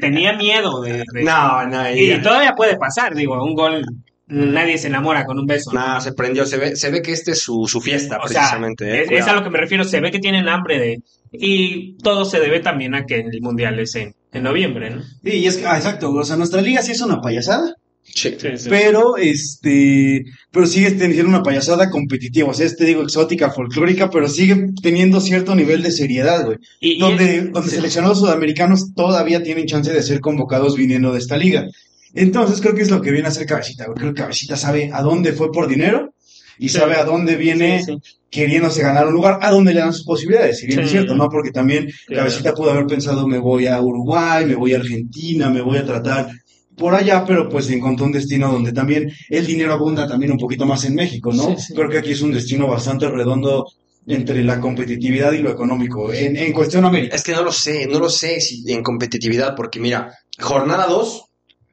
tenía 0.00 0.34
miedo 0.34 0.82
de, 0.82 1.04
de- 1.12 1.22
No, 1.24 1.64
no, 1.66 1.90
y 1.90 2.08
ya- 2.08 2.20
todavía 2.20 2.52
puede 2.54 2.76
pasar, 2.76 3.14
digo, 3.14 3.42
un 3.42 3.54
gol, 3.54 3.82
nadie 4.28 4.78
se 4.78 4.88
enamora 4.88 5.24
con 5.24 5.38
un 5.38 5.46
beso. 5.46 5.72
¿no? 5.72 5.94
No, 5.94 6.00
se 6.00 6.12
prendió, 6.12 6.46
se 6.46 6.56
ve, 6.56 6.76
se 6.76 6.90
ve 6.90 7.02
que 7.02 7.12
este 7.12 7.32
es 7.32 7.40
su, 7.40 7.66
su 7.66 7.80
fiesta, 7.80 8.18
O 8.22 8.28
sea, 8.28 8.40
precisamente. 8.42 9.02
eh, 9.02 9.06
es, 9.10 9.26
a 9.26 9.34
lo 9.34 9.42
que 9.44 9.50
me 9.50 9.58
refiero, 9.58 9.84
se 9.84 10.00
ve 10.00 10.10
que 10.10 10.18
tienen 10.18 10.48
hambre 10.48 10.78
de... 10.78 11.02
Y 11.32 11.96
todo 11.98 12.24
se 12.24 12.40
debe 12.40 12.60
también 12.60 12.94
a 12.94 13.04
que 13.04 13.16
el 13.20 13.40
Mundial 13.42 13.78
es 13.80 13.94
en, 13.96 14.14
en 14.32 14.42
noviembre, 14.42 14.90
¿no? 14.90 15.02
Sí, 15.24 15.30
y 15.30 15.46
es 15.46 15.56
que, 15.58 15.66
ah, 15.66 15.76
exacto, 15.76 16.10
o 16.10 16.24
sea, 16.24 16.36
nuestra 16.36 16.62
liga 16.62 16.82
sí 16.82 16.92
es 16.92 17.00
una 17.00 17.20
payasada, 17.20 17.74
Sí. 18.04 18.36
pero 18.70 19.16
este, 19.16 20.24
pero 20.52 20.64
sigue 20.66 20.92
teniendo 20.92 21.28
una 21.28 21.42
payasada 21.42 21.90
competitiva, 21.90 22.50
o 22.50 22.54
sea, 22.54 22.64
es, 22.66 22.76
te 22.76 22.84
digo, 22.84 23.02
exótica, 23.02 23.50
folclórica, 23.50 24.08
pero 24.10 24.28
sigue 24.28 24.68
teniendo 24.80 25.20
cierto 25.20 25.54
nivel 25.56 25.82
de 25.82 25.90
seriedad, 25.90 26.44
güey. 26.44 26.58
Y, 26.80 26.92
y 26.92 26.98
donde, 27.00 27.36
es- 27.38 27.52
donde 27.52 27.68
sí. 27.70 27.76
seleccionados 27.76 28.20
sudamericanos 28.20 28.94
todavía 28.94 29.42
tienen 29.42 29.66
chance 29.66 29.92
de 29.92 30.02
ser 30.04 30.20
convocados 30.20 30.76
viniendo 30.76 31.12
de 31.12 31.18
esta 31.18 31.36
liga. 31.36 31.66
Entonces 32.14 32.60
creo 32.60 32.74
que 32.74 32.82
es 32.82 32.90
lo 32.90 33.00
que 33.02 33.10
viene 33.10 33.26
a 33.26 33.30
hacer 33.30 33.46
Cabecita, 33.46 33.84
güey. 33.86 33.96
Creo 33.98 34.14
que 34.14 34.22
Cabecita 34.22 34.56
sabe 34.56 34.90
a 34.92 35.02
dónde 35.02 35.32
fue 35.32 35.50
por 35.52 35.68
dinero 35.68 36.12
y 36.58 36.68
Sí. 36.68 36.78
sabe 36.78 36.94
a 36.96 37.04
dónde 37.04 37.36
viene 37.36 37.82
Sí, 37.84 37.92
sí. 37.92 38.12
queriéndose 38.30 38.82
ganar 38.82 39.06
un 39.06 39.14
lugar, 39.14 39.38
a 39.42 39.50
dónde 39.50 39.74
le 39.74 39.80
dan 39.80 39.92
sus 39.92 40.04
posibilidades, 40.04 40.58
si 40.58 40.66
bien 40.66 40.80
es 40.80 40.90
cierto, 40.90 41.14
¿no? 41.14 41.28
Porque 41.28 41.50
también. 41.50 41.88
Cabecita 42.08 42.54
pudo 42.54 42.70
haber 42.70 42.86
pensado, 42.86 43.26
me 43.26 43.38
voy 43.38 43.66
a 43.66 43.80
Uruguay, 43.80 44.46
me 44.46 44.54
voy 44.54 44.72
a 44.74 44.78
Argentina, 44.78 45.50
me 45.50 45.60
voy 45.62 45.78
a 45.78 45.84
tratar 45.84 46.28
por 46.76 46.94
allá, 46.94 47.24
pero 47.26 47.48
pues 47.48 47.70
encontró 47.70 48.04
un 48.06 48.12
destino 48.12 48.52
donde 48.52 48.72
también 48.72 49.10
el 49.30 49.46
dinero 49.46 49.72
abunda 49.72 50.06
también 50.06 50.32
un 50.32 50.38
poquito 50.38 50.66
más 50.66 50.84
en 50.84 50.94
México, 50.94 51.32
¿no? 51.32 51.56
Sí, 51.56 51.68
sí. 51.68 51.74
Creo 51.74 51.88
que 51.88 51.98
aquí 51.98 52.12
es 52.12 52.20
un 52.22 52.32
destino 52.32 52.66
bastante 52.68 53.08
redondo 53.08 53.66
entre 54.06 54.44
la 54.44 54.60
competitividad 54.60 55.32
y 55.32 55.38
lo 55.38 55.50
económico, 55.50 56.12
en, 56.12 56.36
en 56.36 56.52
cuestión 56.52 56.84
América. 56.84 57.16
Es 57.16 57.22
que 57.24 57.32
no 57.32 57.42
lo 57.42 57.50
sé, 57.52 57.86
no 57.86 57.98
lo 57.98 58.08
sé 58.10 58.40
si 58.40 58.62
en 58.72 58.82
competitividad, 58.82 59.54
porque 59.56 59.80
mira, 59.80 60.12
jornada 60.38 60.86
2 60.86 61.24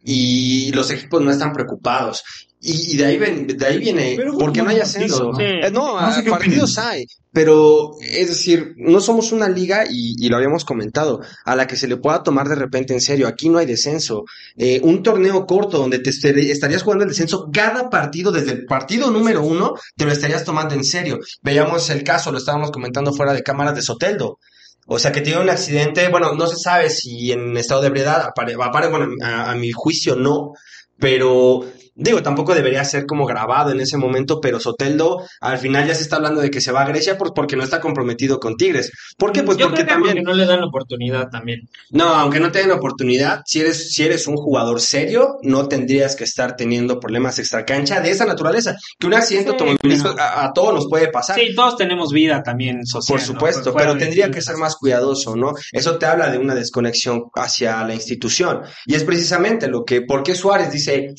y 0.03 0.71
los 0.73 0.89
equipos 0.91 1.21
no 1.21 1.31
están 1.31 1.53
preocupados. 1.53 2.23
Y, 2.65 2.93
y 2.93 2.97
de 2.97 3.05
ahí 3.05 3.17
ven, 3.17 3.45
de 3.45 3.65
ahí 3.65 3.77
viene, 3.77 4.13
Pero 4.15 4.37
porque 4.37 4.61
no 4.61 4.69
hay 4.69 4.79
ascenso. 4.79 5.31
Eh, 5.37 5.69
no, 5.69 5.99
No 5.99 6.13
sé 6.13 6.23
qué 6.23 6.29
partidos 6.29 6.77
opinan. 6.77 6.91
hay, 6.93 7.05
pero 7.33 7.91
es 7.99 8.29
decir, 8.29 8.73
no 8.77 9.01
somos 9.01 9.33
una 9.33 9.49
liga 9.49 9.83
y, 9.89 10.15
y 10.17 10.29
lo 10.29 10.37
habíamos 10.37 10.63
comentado, 10.63 11.19
a 11.43 11.57
la 11.57 11.67
que 11.67 11.75
se 11.75 11.89
le 11.89 11.97
pueda 11.97 12.23
tomar 12.23 12.47
de 12.47 12.55
repente 12.55 12.93
en 12.93 13.01
serio. 13.01 13.27
Aquí 13.27 13.49
no 13.49 13.57
hay 13.57 13.65
descenso. 13.65 14.23
Eh, 14.55 14.79
un 14.81 15.03
torneo 15.03 15.45
corto 15.45 15.77
donde 15.77 15.99
te 15.99 16.09
estar- 16.11 16.37
estarías 16.37 16.83
jugando 16.83 17.03
el 17.03 17.09
descenso, 17.09 17.49
cada 17.51 17.89
partido, 17.89 18.31
desde 18.31 18.53
el 18.53 18.65
partido 18.65 19.11
número 19.11 19.43
uno, 19.43 19.73
te 19.97 20.05
lo 20.05 20.13
estarías 20.13 20.45
tomando 20.45 20.73
en 20.73 20.85
serio. 20.85 21.19
Veíamos 21.41 21.89
el 21.89 22.01
caso, 22.05 22.31
lo 22.31 22.37
estábamos 22.37 22.71
comentando 22.71 23.11
fuera 23.11 23.33
de 23.33 23.43
cámaras 23.43 23.75
de 23.75 23.81
Soteldo. 23.81 24.39
O 24.87 24.99
sea, 24.99 25.11
que 25.11 25.21
tiene 25.21 25.41
un 25.41 25.49
accidente, 25.49 26.09
bueno, 26.09 26.33
no 26.33 26.47
se 26.47 26.57
sabe 26.57 26.89
si 26.89 27.31
en 27.31 27.55
estado 27.57 27.81
de 27.81 27.87
ebriedad, 27.87 28.21
apare, 28.25 28.55
apare- 28.55 28.89
bueno, 28.89 29.07
a, 29.23 29.51
a 29.51 29.55
mi 29.55 29.71
juicio 29.71 30.15
no, 30.15 30.53
pero 30.99 31.65
digo, 31.95 32.23
tampoco 32.23 32.55
debería 32.55 32.83
ser 32.85 33.05
como 33.05 33.25
grabado 33.25 33.71
en 33.71 33.79
ese 33.79 33.97
momento, 33.97 34.39
pero 34.41 34.59
Soteldo 34.59 35.23
al 35.41 35.57
final 35.57 35.87
ya 35.87 35.95
se 35.95 36.03
está 36.03 36.17
hablando 36.17 36.41
de 36.41 36.49
que 36.49 36.61
se 36.61 36.71
va 36.71 36.81
a 36.81 36.87
Grecia 36.87 37.17
por, 37.17 37.33
porque 37.33 37.55
no 37.55 37.63
está 37.63 37.79
comprometido 37.79 38.39
con 38.39 38.55
Tigres. 38.55 38.91
¿Por 39.17 39.31
qué? 39.31 39.43
Pues 39.43 39.57
Yo 39.57 39.67
porque 39.67 39.83
creo 39.83 39.87
que 39.87 39.93
también... 39.93 40.15
porque 40.15 40.23
no 40.23 40.33
le 40.33 40.45
dan 40.45 40.61
la 40.61 40.67
oportunidad 40.67 41.29
también. 41.29 41.67
No, 41.91 42.05
aunque 42.05 42.39
no 42.39 42.51
te 42.51 42.59
den 42.59 42.71
oportunidad, 42.71 43.41
si 43.45 43.61
eres, 43.61 43.93
si 43.93 44.03
eres 44.03 44.27
un 44.27 44.35
jugador 44.37 44.81
serio, 44.81 45.37
no 45.43 45.67
tendrías 45.67 46.15
que 46.15 46.23
estar 46.23 46.55
teniendo 46.55 46.99
problemas 46.99 47.39
extracancha 47.39 48.01
de 48.01 48.11
esa 48.11 48.25
naturaleza. 48.25 48.75
Que 48.97 49.07
un 49.07 49.13
accidente 49.13 49.51
Sí, 49.51 49.51
automovilístico 49.51 50.15
a, 50.19 50.45
a 50.45 50.53
todos 50.53 50.73
nos 50.73 50.87
puede 50.87 51.09
pasar. 51.09 51.37
Sí, 51.37 51.53
todos 51.55 51.77
tenemos 51.77 52.11
vida 52.11 52.41
también 52.43 52.85
social. 52.85 53.17
Por 53.17 53.25
supuesto, 53.25 53.73
pero 53.73 53.97
tendría 53.97 54.31
que 54.31 54.41
ser 54.41 54.57
más 54.57 54.75
cuidadoso, 54.75 55.35
¿no? 55.35 55.53
Eso 55.71 55.97
te 55.97 56.05
habla 56.05 56.29
de 56.29 56.37
una 56.37 56.55
desconexión 56.55 57.25
hacia 57.35 57.83
la 57.83 57.93
institución. 57.93 58.61
Y 58.85 58.95
es 58.95 59.03
precisamente 59.03 59.67
lo 59.67 59.83
que, 59.83 60.01
¿por 60.01 60.23
qué 60.23 60.35
Suárez 60.35 60.71
dice, 60.71 61.13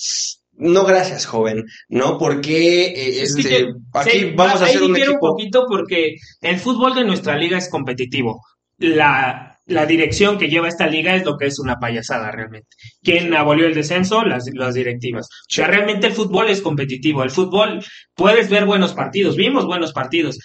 no 0.56 0.84
gracias, 0.84 1.26
joven? 1.26 1.64
¿No? 1.88 2.18
Porque 2.18 2.87
eh, 2.87 2.94
que 2.94 3.23
este, 3.23 3.68
aquí 3.92 4.11
sí, 4.11 4.32
vamos 4.37 4.62
a 4.62 4.66
hacer 4.66 4.82
un 4.82 4.96
equipo. 4.96 5.12
un 5.14 5.20
poquito 5.20 5.66
porque 5.68 6.16
el 6.40 6.58
fútbol 6.58 6.94
de 6.94 7.04
nuestra 7.04 7.37
liga 7.37 7.58
es 7.58 7.68
competitivo. 7.68 8.40
La, 8.78 9.54
la 9.66 9.87
dirección 9.87 10.38
que 10.38 10.49
lleva 10.49 10.68
esta 10.68 10.87
liga 10.87 11.14
es 11.14 11.25
lo 11.25 11.37
que 11.37 11.46
es 11.46 11.58
una 11.58 11.76
payasada 11.76 12.30
realmente. 12.30 12.68
¿Quién 13.02 13.34
abolió 13.34 13.66
el 13.66 13.75
descenso? 13.75 14.23
Las, 14.25 14.49
las 14.52 14.75
directivas. 14.75 15.26
O 15.26 15.52
sea, 15.52 15.66
realmente 15.66 16.06
el 16.06 16.12
fútbol 16.12 16.50
es 16.50 16.61
competitivo. 16.61 17.23
El 17.23 17.30
fútbol, 17.30 17.82
puedes 18.14 18.50
ver 18.50 18.66
buenos 18.66 18.92
partidos, 18.92 19.37
vimos 19.37 19.64
buenos 19.64 19.92
partidos. 19.92 20.38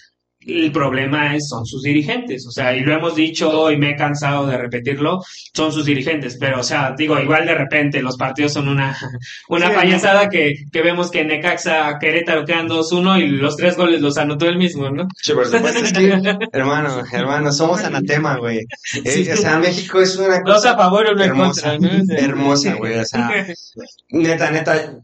El 0.45 0.71
problema 0.71 1.35
es, 1.35 1.49
son 1.49 1.65
sus 1.65 1.81
dirigentes, 1.83 2.47
o 2.47 2.51
sea, 2.51 2.73
y 2.75 2.79
lo 2.79 2.93
hemos 2.93 3.13
dicho 3.15 3.69
y 3.71 3.77
me 3.77 3.91
he 3.91 3.95
cansado 3.95 4.47
de 4.47 4.57
repetirlo, 4.57 5.19
son 5.53 5.71
sus 5.73 5.85
dirigentes, 5.85 6.37
pero, 6.39 6.61
o 6.61 6.63
sea, 6.63 6.93
digo, 6.97 7.19
igual 7.19 7.45
de 7.45 7.55
repente 7.55 8.01
los 8.01 8.15
partidos 8.15 8.53
son 8.53 8.69
una, 8.69 8.95
una 9.49 9.67
Sí, 9.67 9.75
payasada 9.75 10.29
que, 10.29 10.53
que 10.71 10.81
vemos 10.81 11.11
que 11.11 11.25
Necaxa, 11.25 11.97
Querétaro 11.99 12.45
quedan 12.45 12.69
2-1 12.69 13.19
y 13.21 13.27
los 13.27 13.57
tres 13.57 13.75
goles 13.75 14.01
los 14.01 14.17
anotó 14.17 14.47
él 14.47 14.57
mismo, 14.57 14.89
¿no? 14.89 15.07
Sí, 15.21 15.33
por 15.33 15.45
supuesto, 15.45 15.83
es 15.83 15.91
que, 15.93 16.07
hermano, 16.53 17.03
hermano, 17.11 17.51
somos 17.51 17.83
anatema, 17.83 18.37
güey. 18.37 18.59
Eh, 19.03 19.33
o 19.33 19.37
sea, 19.37 19.59
México 19.59 19.99
es 19.99 20.15
una 20.15 20.39
Dos 20.39 20.55
cosa 20.55 20.71
a 20.71 20.77
favor 20.77 21.05
y 21.07 21.11
uno 21.11 21.23
en 21.23 21.29
hermosa, 21.29 21.77
contra, 21.77 21.97
¿no? 21.97 22.13
hermosa, 22.17 22.73
güey. 22.75 22.97
O 22.97 23.05
sea, 23.05 23.29
neta, 24.09 24.51
neta, 24.51 24.99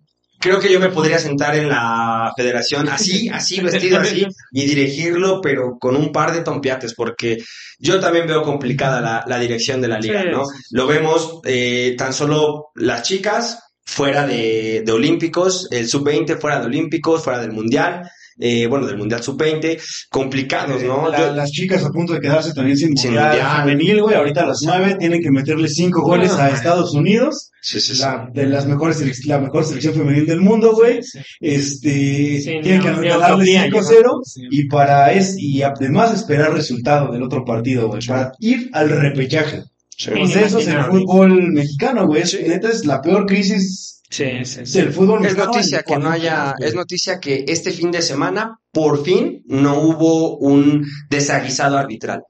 creo 0.45 0.59
que 0.59 0.71
yo 0.71 0.79
me 0.79 0.89
podría 0.89 1.17
sentar 1.17 1.55
en 1.55 1.67
la 1.67 2.31
federación 2.37 2.87
así, 2.87 3.27
así, 3.33 3.59
vestido 3.61 3.99
así, 3.99 4.27
y 4.51 4.65
dirigirlo, 4.65 5.41
pero 5.41 5.77
con 5.79 5.95
un 5.95 6.11
par 6.11 6.33
de 6.33 6.41
tompiates, 6.41 6.93
porque 6.93 7.37
yo 7.79 7.99
también 7.99 8.27
veo 8.27 8.43
complicada 8.43 9.01
la, 9.01 9.23
la 9.25 9.39
dirección 9.39 9.81
de 9.81 9.87
la 9.87 9.99
liga, 9.99 10.21
Sí, 10.21 10.29
¿no? 10.31 10.43
Lo 10.71 10.85
vemos 10.85 11.41
eh, 11.45 11.95
tan 11.97 12.13
solo 12.13 12.67
las 12.75 13.01
chicas 13.01 13.59
fuera 13.83 14.25
de, 14.27 14.83
de 14.85 14.91
Olímpicos, 14.91 15.67
el 15.71 15.87
sub-20 15.87 16.39
fuera 16.39 16.59
de 16.59 16.67
Olímpicos, 16.67 17.23
fuera 17.23 17.39
del 17.39 17.51
Mundial. 17.51 18.09
Eh, 18.39 18.67
bueno, 18.67 18.85
del 18.87 18.97
Mundial 18.97 19.23
Sub-20, 19.23 19.79
complicados, 20.09 20.83
¿no? 20.83 21.09
La- 21.09 21.17
Yo- 21.19 21.33
las 21.33 21.51
chicas 21.51 21.83
a 21.85 21.89
punto 21.89 22.13
de 22.13 22.19
quedarse 22.19 22.53
también 22.53 22.77
sin, 22.77 22.97
Sin 22.97 23.11
mundial, 23.11 23.29
mundial. 23.37 23.61
femenil, 23.61 24.01
güey. 24.01 24.15
Ahorita 24.15 24.41
a 24.43 24.47
las 24.47 24.59
nueve 24.63 24.95
tienen 24.99 25.21
que 25.21 25.31
meterle 25.31 25.67
cinco 25.67 26.01
goles 26.01 26.31
a 26.33 26.49
Estados 26.49 26.93
Unidos. 26.93 27.51
sí, 27.61 27.79
sí, 27.79 27.95
sí. 27.95 28.01
La, 28.01 28.29
de 28.33 28.45
las 28.45 28.65
mejores 28.67 29.25
la 29.25 29.39
mejor 29.39 29.63
selección 29.65 29.93
femenil 29.95 30.25
del 30.25 30.41
mundo, 30.41 30.73
güey. 30.73 31.01
Sí, 31.01 31.19
Este, 31.39 32.41
Sí, 32.41 32.59
tienen 32.61 32.77
no, 32.79 32.83
que 33.01 33.07
utopía, 33.17 33.65
5-0 33.67 34.21
sí. 34.23 34.41
y 34.51 34.67
para 34.67 35.11
es, 35.13 35.35
y 35.37 35.61
además 35.63 36.13
esperar 36.13 36.53
resultado 36.53 37.11
del 37.11 37.23
otro 37.23 37.43
partido, 37.45 37.87
güey, 37.87 38.05
para 38.05 38.31
ir 38.39 38.69
al 38.73 38.89
repechaje. 38.89 39.63
Sí. 39.97 40.09
Pues 40.13 40.35
eso 40.35 40.59
es 40.59 40.67
el 40.67 40.83
fútbol 40.83 41.51
mexicano, 41.53 42.05
güey. 42.05 42.23
Neta 42.47 42.69
es 42.69 42.85
la 42.85 43.01
peor 43.01 43.25
crisis 43.25 43.94
Sí, 44.09 44.45
sí, 44.45 44.65
sí. 44.65 44.81
del 44.81 44.93
fútbol 44.93 45.25
Es 45.25 45.35
noticia 45.35 45.83
que 45.83 45.97
no 45.97 46.09
haya, 46.09 46.53
es 46.59 46.75
noticia 46.75 47.19
que 47.19 47.45
este 47.47 47.71
fin 47.71 47.91
de 47.91 48.01
semana, 48.01 48.59
por 48.71 49.03
fin, 49.03 49.43
no 49.47 49.79
hubo 49.81 50.37
un 50.37 50.85
desaguisado 51.09 51.77
arbitral. 51.77 52.23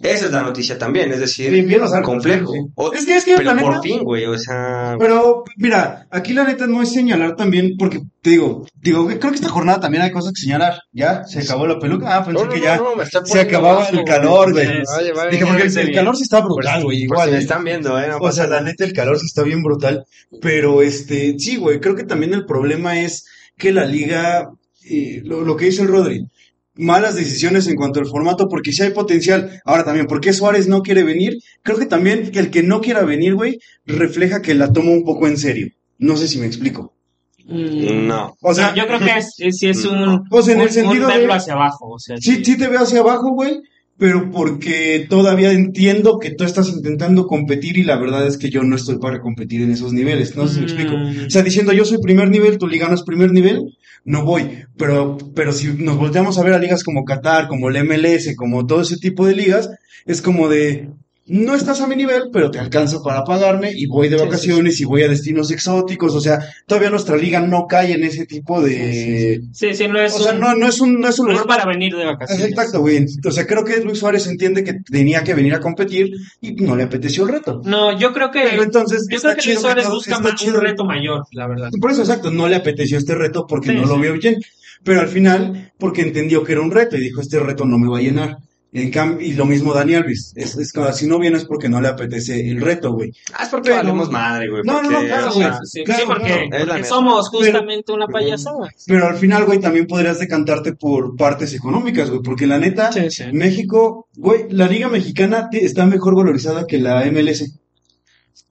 Esa 0.00 0.26
es 0.26 0.32
la 0.32 0.42
noticia 0.42 0.78
también, 0.78 1.12
es 1.12 1.20
decir, 1.20 1.52
complejo. 2.02 2.52
sí. 2.52 2.58
O- 2.74 2.92
Es 2.92 3.04
que, 3.04 3.14
es 3.14 3.24
que, 3.24 3.36
pero 3.36 3.54
neta, 3.54 3.66
por 3.66 3.82
fin, 3.82 4.02
güey, 4.02 4.24
o 4.24 4.38
sea, 4.38 4.96
Pero, 4.98 5.44
mira, 5.56 6.06
aquí 6.10 6.32
la 6.32 6.44
neta 6.44 6.66
no 6.66 6.80
es 6.80 6.92
señalar 6.92 7.36
también, 7.36 7.72
porque 7.78 8.00
te 8.22 8.30
digo, 8.30 8.66
digo, 8.80 9.06
creo 9.06 9.20
que 9.20 9.34
esta 9.34 9.50
jornada 9.50 9.80
también 9.80 10.02
hay 10.02 10.10
cosas 10.10 10.32
que 10.32 10.40
señalar. 10.40 10.78
Ya, 10.92 11.24
se 11.24 11.40
acabó 11.40 11.66
la 11.66 11.78
peluca. 11.78 12.16
Ah, 12.16 12.24
pensé 12.24 12.40
No, 12.40 12.46
no, 12.46 12.52
que 12.52 12.60
ya 12.60 12.78
no, 12.78 13.24
se 13.24 13.40
acababa 13.40 13.80
bajo, 13.80 13.94
el 13.94 14.04
calor, 14.04 14.52
güey. 14.52 14.66
Dije, 15.30 15.46
porque 15.46 15.62
el, 15.64 15.94
calor 15.94 16.16
sí 16.16 16.22
está 16.22 16.40
brutal, 16.40 16.82
güey, 16.84 17.02
igual. 17.02 17.26
si 17.26 17.32
me 17.32 17.38
eh. 17.38 17.42
están 17.42 17.62
viendo, 17.62 18.00
eh, 18.00 18.10
O 18.18 18.32
sea, 18.32 18.46
la 18.46 18.62
neta, 18.62 18.84
el 18.84 18.94
calor 18.94 19.18
sí 19.18 19.26
está 19.26 19.42
bien 19.42 19.62
brutal. 19.62 20.04
Pero, 20.40 20.80
este, 20.80 21.38
sí, 21.38 21.56
güey, 21.56 21.80
creo 21.80 21.94
que 21.94 22.04
también 22.04 22.32
el 22.32 22.46
problema 22.46 22.98
es 22.98 23.26
que 23.58 23.72
la 23.72 23.84
liga, 23.84 24.48
eh, 24.88 25.20
lo, 25.24 25.42
lo 25.42 25.56
que 25.56 25.66
dice 25.66 25.82
el 25.82 25.88
Rodri, 25.88 26.26
malas 26.74 27.14
decisiones 27.16 27.66
en 27.66 27.76
cuanto 27.76 28.00
al 28.00 28.06
formato, 28.06 28.48
porque 28.48 28.72
sí 28.72 28.82
hay 28.82 28.90
potencial. 28.90 29.60
Ahora 29.64 29.84
también, 29.84 30.06
¿por 30.06 30.20
qué 30.20 30.32
Suárez 30.32 30.68
no 30.68 30.82
quiere 30.82 31.02
venir? 31.04 31.34
Creo 31.62 31.78
que 31.78 31.86
también 31.86 32.30
que 32.30 32.38
el 32.38 32.50
que 32.50 32.62
no 32.62 32.80
quiera 32.80 33.02
venir, 33.04 33.34
güey, 33.34 33.58
refleja 33.86 34.40
que 34.42 34.54
la 34.54 34.72
toma 34.72 34.90
un 34.92 35.04
poco 35.04 35.26
en 35.28 35.36
serio. 35.36 35.68
No 35.98 36.16
sé 36.16 36.28
si 36.28 36.38
me 36.38 36.46
explico. 36.46 36.94
Mm, 37.46 38.06
No. 38.06 38.34
O 38.40 38.54
sea, 38.54 38.74
yo 38.74 38.86
creo 38.86 39.00
que 39.00 39.10
es, 39.18 39.34
es- 39.38 39.58
sí 39.58 39.68
es 39.68 39.84
un, 39.84 40.22
O 40.30 40.42
sea, 40.42 40.54
en 40.54 40.60
el 40.60 40.68
un- 40.68 40.72
sentido 40.72 41.08
un 41.08 41.14
de- 41.26 41.32
hacia 41.32 41.54
abajo. 41.54 41.90
O 41.90 41.98
sea, 41.98 42.16
Sí, 42.18 42.44
sí 42.44 42.56
te 42.56 42.68
veo 42.68 42.80
hacia 42.80 43.00
abajo, 43.00 43.32
güey, 43.32 43.60
pero 43.98 44.30
porque 44.30 45.06
todavía 45.10 45.52
entiendo 45.52 46.18
que 46.18 46.30
tú 46.30 46.44
estás 46.44 46.68
intentando 46.70 47.26
competir 47.26 47.76
y 47.78 47.84
la 47.84 47.96
verdad 47.98 48.26
es 48.26 48.38
que 48.38 48.48
yo 48.48 48.62
no 48.62 48.76
estoy 48.76 48.98
para 48.98 49.20
competir 49.20 49.60
en 49.62 49.72
esos 49.72 49.92
niveles, 49.92 50.36
no 50.36 50.46
sé 50.48 50.54
si 50.54 50.60
me 50.60 50.66
explico. 50.66 50.96
Mm. 50.96 51.26
O 51.26 51.30
sea, 51.30 51.42
diciendo 51.42 51.72
yo 51.72 51.84
soy 51.84 51.98
primer 51.98 52.30
nivel, 52.30 52.58
tu 52.58 52.66
liga 52.66 52.88
no 52.88 52.94
es 52.94 53.02
primer 53.02 53.32
nivel, 53.32 53.76
no 54.04 54.24
voy. 54.24 54.64
Pero, 54.76 55.18
pero 55.34 55.52
si 55.52 55.68
nos 55.74 55.96
volteamos 55.96 56.38
a 56.38 56.42
ver 56.42 56.54
a 56.54 56.58
ligas 56.58 56.84
como 56.84 57.04
Qatar, 57.04 57.48
como 57.48 57.68
el 57.68 57.84
MLS, 57.84 58.34
como 58.36 58.66
todo 58.66 58.82
ese 58.82 58.96
tipo 58.96 59.26
de 59.26 59.36
ligas, 59.36 59.70
es 60.06 60.22
como 60.22 60.48
de, 60.48 60.90
no 61.26 61.54
estás 61.54 61.80
a 61.80 61.86
mi 61.86 61.94
nivel, 61.94 62.24
pero 62.32 62.50
te 62.50 62.58
alcanza 62.58 63.00
para 63.02 63.22
pagarme 63.24 63.70
y 63.72 63.86
voy 63.86 64.08
de 64.08 64.16
vacaciones 64.16 64.80
y 64.80 64.84
voy 64.84 65.02
a 65.02 65.08
destinos 65.08 65.50
exóticos. 65.52 66.14
O 66.14 66.20
sea, 66.20 66.40
todavía 66.66 66.90
nuestra 66.90 67.16
liga 67.16 67.40
no 67.40 67.66
cae 67.68 67.92
en 67.92 68.02
ese 68.04 68.26
tipo 68.26 68.60
de... 68.60 69.40
Sí, 69.52 69.72
sí, 69.74 69.86
no 69.88 70.00
es, 70.00 70.14
O 70.14 70.18
sea, 70.18 70.32
un- 70.32 70.40
no, 70.40 70.54
no 70.56 70.66
es 70.68 70.80
un, 70.80 71.00
no 71.00 71.08
es 71.08 71.18
un 71.20 71.28
lugar 71.28 71.46
para 71.46 71.64
venir 71.64 71.96
de 71.96 72.04
vacaciones. 72.04 72.46
Exacto, 72.48 72.80
güey. 72.80 73.06
O 73.24 73.30
sea, 73.30 73.46
creo 73.46 73.64
que 73.64 73.80
Luis 73.84 74.00
Suárez 74.00 74.26
entiende 74.26 74.64
que 74.64 74.74
tenía 74.90 75.22
que 75.22 75.34
venir 75.34 75.54
a 75.54 75.60
competir 75.60 76.10
y 76.40 76.52
no 76.52 76.74
le 76.76 76.82
apeteció 76.82 77.24
el 77.24 77.30
reto. 77.32 77.60
No, 77.64 77.96
yo 77.98 78.12
creo 78.12 78.30
que, 78.30 78.42
Pero 78.50 78.64
entonces, 78.64 79.06
yo 79.08 79.20
creo 79.20 79.36
que 79.36 79.46
Luis 79.46 79.60
Suárez 79.60 79.88
busca 79.88 80.18
más 80.18 80.42
un 80.42 80.54
reto 80.60 80.84
mayor, 80.84 81.22
la 81.32 81.46
verdad. 81.46 81.70
Por 81.80 81.92
eso, 81.92 82.02
exacto, 82.02 82.30
no 82.30 82.48
le 82.48 82.56
apeteció 82.56 82.98
este 82.98 83.14
reto 83.14 83.46
porque 83.48 83.70
Sí, 83.70 83.76
no 83.76 83.86
lo 83.86 83.98
vio 83.98 84.14
bien. 84.14 84.36
Pero 84.84 85.00
al 85.00 85.08
final, 85.08 85.70
porque 85.78 86.02
entendió 86.02 86.42
que 86.42 86.52
era 86.52 86.60
un 86.60 86.72
reto 86.72 86.96
y 86.96 87.00
dijo, 87.00 87.20
este 87.20 87.38
reto 87.38 87.64
no 87.64 87.78
me 87.78 87.88
va 87.88 87.98
a 87.98 88.02
llenar. 88.02 88.38
En 88.74 88.90
cambio, 88.90 89.26
y 89.26 89.34
lo 89.34 89.44
mismo 89.44 89.74
Dani 89.74 89.94
Alves. 89.96 90.32
Es, 90.34 90.56
es 90.56 90.72
como, 90.72 90.90
si 90.94 91.06
no 91.06 91.18
vienes 91.18 91.44
porque 91.44 91.68
no 91.68 91.78
le 91.82 91.88
apetece 91.88 92.40
el 92.48 92.58
reto, 92.58 92.92
güey. 92.94 93.12
Ah, 93.34 93.42
es 93.42 93.50
porque 93.50 93.68
Pero- 93.68 93.82
valemos 93.82 94.10
madre, 94.10 94.48
güey. 94.48 94.62
No, 94.64 94.82
no, 94.82 94.90
no, 94.90 95.00
claro, 95.00 95.28
o 95.28 95.34
güey. 95.34 95.44
sea, 95.46 95.58
Sí, 95.62 95.80
sí, 95.80 95.84
claro, 95.84 96.00
sí, 96.00 96.06
porque, 96.08 96.48
claro. 96.48 96.74
Es 96.76 96.88
somos 96.88 97.28
justamente 97.28 97.92
una 97.92 98.06
payasada. 98.06 98.70
Pero 98.86 99.06
al 99.08 99.16
final, 99.16 99.44
güey, 99.44 99.60
también 99.60 99.86
podrías 99.86 100.18
decantarte 100.18 100.72
por 100.72 101.14
partes 101.16 101.52
económicas, 101.52 102.08
güey. 102.08 102.22
Porque 102.22 102.46
la 102.46 102.58
neta, 102.58 102.90
Sí, 102.92 103.10
sí. 103.10 103.24
México, 103.32 104.08
güey, 104.16 104.46
la 104.48 104.66
liga 104.68 104.88
mexicana 104.88 105.50
está 105.52 105.84
mejor 105.84 106.16
valorizada 106.16 106.66
que 106.66 106.78
la 106.78 107.04
MLS. 107.04 107.58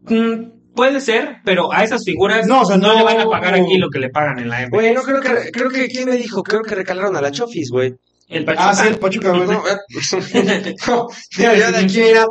Mm, 0.02 0.52
puede 0.76 1.02
ser, 1.02 1.38
pero 1.44 1.74
a 1.74 1.84
esas 1.84 2.04
figuras 2.04 2.46
No, 2.48 2.62
o 2.62 2.66
sea, 2.66 2.78
no- 2.78 2.94
le 2.96 3.04
van 3.04 3.20
a 3.22 3.26
pagar 3.30 3.56
aquí 3.56 3.78
lo 3.80 3.90
que 3.90 3.98
le 4.00 4.10
pagan 4.10 4.38
en 4.38 4.50
la 4.50 4.62
M. 4.62 4.70
Güey, 4.72 4.94
no 4.94 5.02
creo 5.02 5.20
que, 5.22 5.52
creo 5.52 5.70
que, 5.70 5.88
¿quién 5.88 6.08
me 6.10 6.16
dijo? 6.18 6.44
Creo 6.44 6.62
que 6.62 6.76
recalaron 6.76 7.16
a 7.16 7.22
la 7.22 7.32
Chofis, 7.32 7.72
güey. 7.72 7.96
El 8.32 8.46
Pachuca. 8.46 8.70
Ah, 8.70 8.76
sí, 8.76 8.88
el 8.88 8.98
Pachuca. 9.00 9.34
No, 9.34 9.46
no, 9.46 9.64
mira, 11.38 11.58
yo 11.58 11.72
de 11.72 11.78
aquí 11.78 12.00
era, 12.00 12.26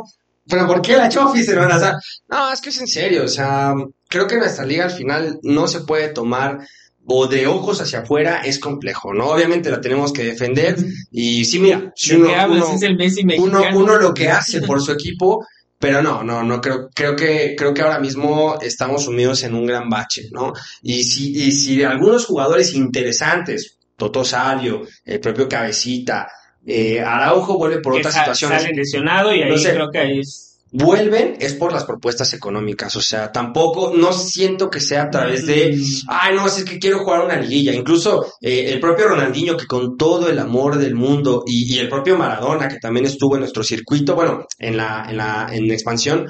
pero 0.47 0.67
¿por 0.67 0.81
qué 0.81 0.97
la 0.97 1.07
Chofis, 1.09 1.47
hermana? 1.49 1.77
O 1.77 1.79
sea, 1.79 1.97
no, 2.29 2.51
es 2.51 2.59
que 2.61 2.69
es 2.69 2.79
en 2.81 2.87
serio, 2.87 3.23
o 3.23 3.27
sea, 3.27 3.73
creo 4.09 4.27
que 4.27 4.37
nuestra 4.37 4.65
liga 4.65 4.85
al 4.85 4.91
final 4.91 5.39
no 5.43 5.67
se 5.67 5.81
puede 5.81 6.09
tomar 6.09 6.59
o 7.05 7.27
de 7.27 7.47
ojos 7.47 7.81
hacia 7.81 7.99
afuera 7.99 8.41
es 8.43 8.59
complejo, 8.59 9.13
¿no? 9.13 9.27
Obviamente 9.27 9.69
la 9.71 9.81
tenemos 9.81 10.11
que 10.13 10.23
defender 10.23 10.75
y 11.11 11.45
sí, 11.45 11.59
mira, 11.59 11.91
si 11.95 12.11
¿De 12.15 12.17
uno, 12.21 12.31
uno- 12.49 12.73
es 12.75 12.81
el 12.83 12.95
Messi 12.97 13.21
uno, 13.37 13.59
mexicano. 13.59 13.79
uno 13.79 13.97
lo 13.97 14.13
que 14.13 14.29
hace 14.29 14.61
por 14.61 14.81
su 14.81 14.91
equipo, 14.91 15.45
pero 15.79 16.01
no, 16.03 16.23
no, 16.23 16.43
no 16.43 16.61
creo, 16.61 16.89
creo 16.93 17.15
que, 17.15 17.55
creo 17.57 17.73
que 17.73 17.81
ahora 17.81 17.99
mismo 17.99 18.59
estamos 18.61 19.05
sumidos 19.05 19.43
en 19.43 19.55
un 19.55 19.65
gran 19.65 19.89
bache, 19.89 20.29
¿no? 20.31 20.53
Y 20.83 21.03
si, 21.03 21.31
y 21.35 21.51
si 21.51 21.83
algunos 21.83 22.25
jugadores 22.27 22.73
interesantes, 22.75 23.77
Toto 24.01 24.23
Salio, 24.23 24.81
el 25.05 25.19
propio 25.19 25.47
Cabecita, 25.47 26.27
eh, 26.65 26.99
Araujo 26.99 27.57
vuelve 27.57 27.79
por 27.81 27.93
otras 27.93 28.13
situaciones, 28.15 28.63
Sale 28.63 28.73
lesionado 28.75 29.33
y 29.35 29.43
ahí 29.43 29.57
sé. 29.59 29.73
creo 29.73 29.89
que 29.91 29.99
ahí 29.99 30.19
es... 30.19 30.59
vuelven 30.71 31.35
es 31.39 31.53
por 31.53 31.71
las 31.73 31.83
propuestas 31.83 32.33
económicas, 32.33 32.95
o 32.95 33.01
sea, 33.01 33.31
tampoco, 33.31 33.93
no 33.95 34.11
siento 34.13 34.69
que 34.69 34.79
sea 34.79 35.03
a 35.03 35.09
través 35.09 35.45
de, 35.45 35.75
Mm. 35.77 36.07
ay, 36.07 36.35
no, 36.35 36.47
es 36.47 36.63
que 36.63 36.79
quiero 36.79 36.99
jugar 37.03 37.25
una 37.25 37.35
liguilla. 37.35 37.73
Incluso 37.73 38.25
eh, 38.41 38.71
el 38.73 38.79
propio 38.79 39.07
Ronaldinho, 39.09 39.55
que 39.57 39.67
con 39.67 39.97
todo 39.97 40.29
el 40.29 40.39
amor 40.39 40.77
del 40.77 40.95
mundo, 40.95 41.43
y, 41.45 41.73
y 41.75 41.79
el 41.79 41.89
propio 41.89 42.17
Maradona, 42.17 42.67
que 42.69 42.77
también 42.79 43.05
estuvo 43.05 43.35
en 43.35 43.41
nuestro 43.41 43.63
circuito, 43.63 44.15
bueno, 44.15 44.45
en 44.59 44.77
la, 44.77 45.05
en 45.09 45.17
la, 45.17 45.47
en 45.51 45.67
la 45.67 45.73
expansión, 45.73 46.27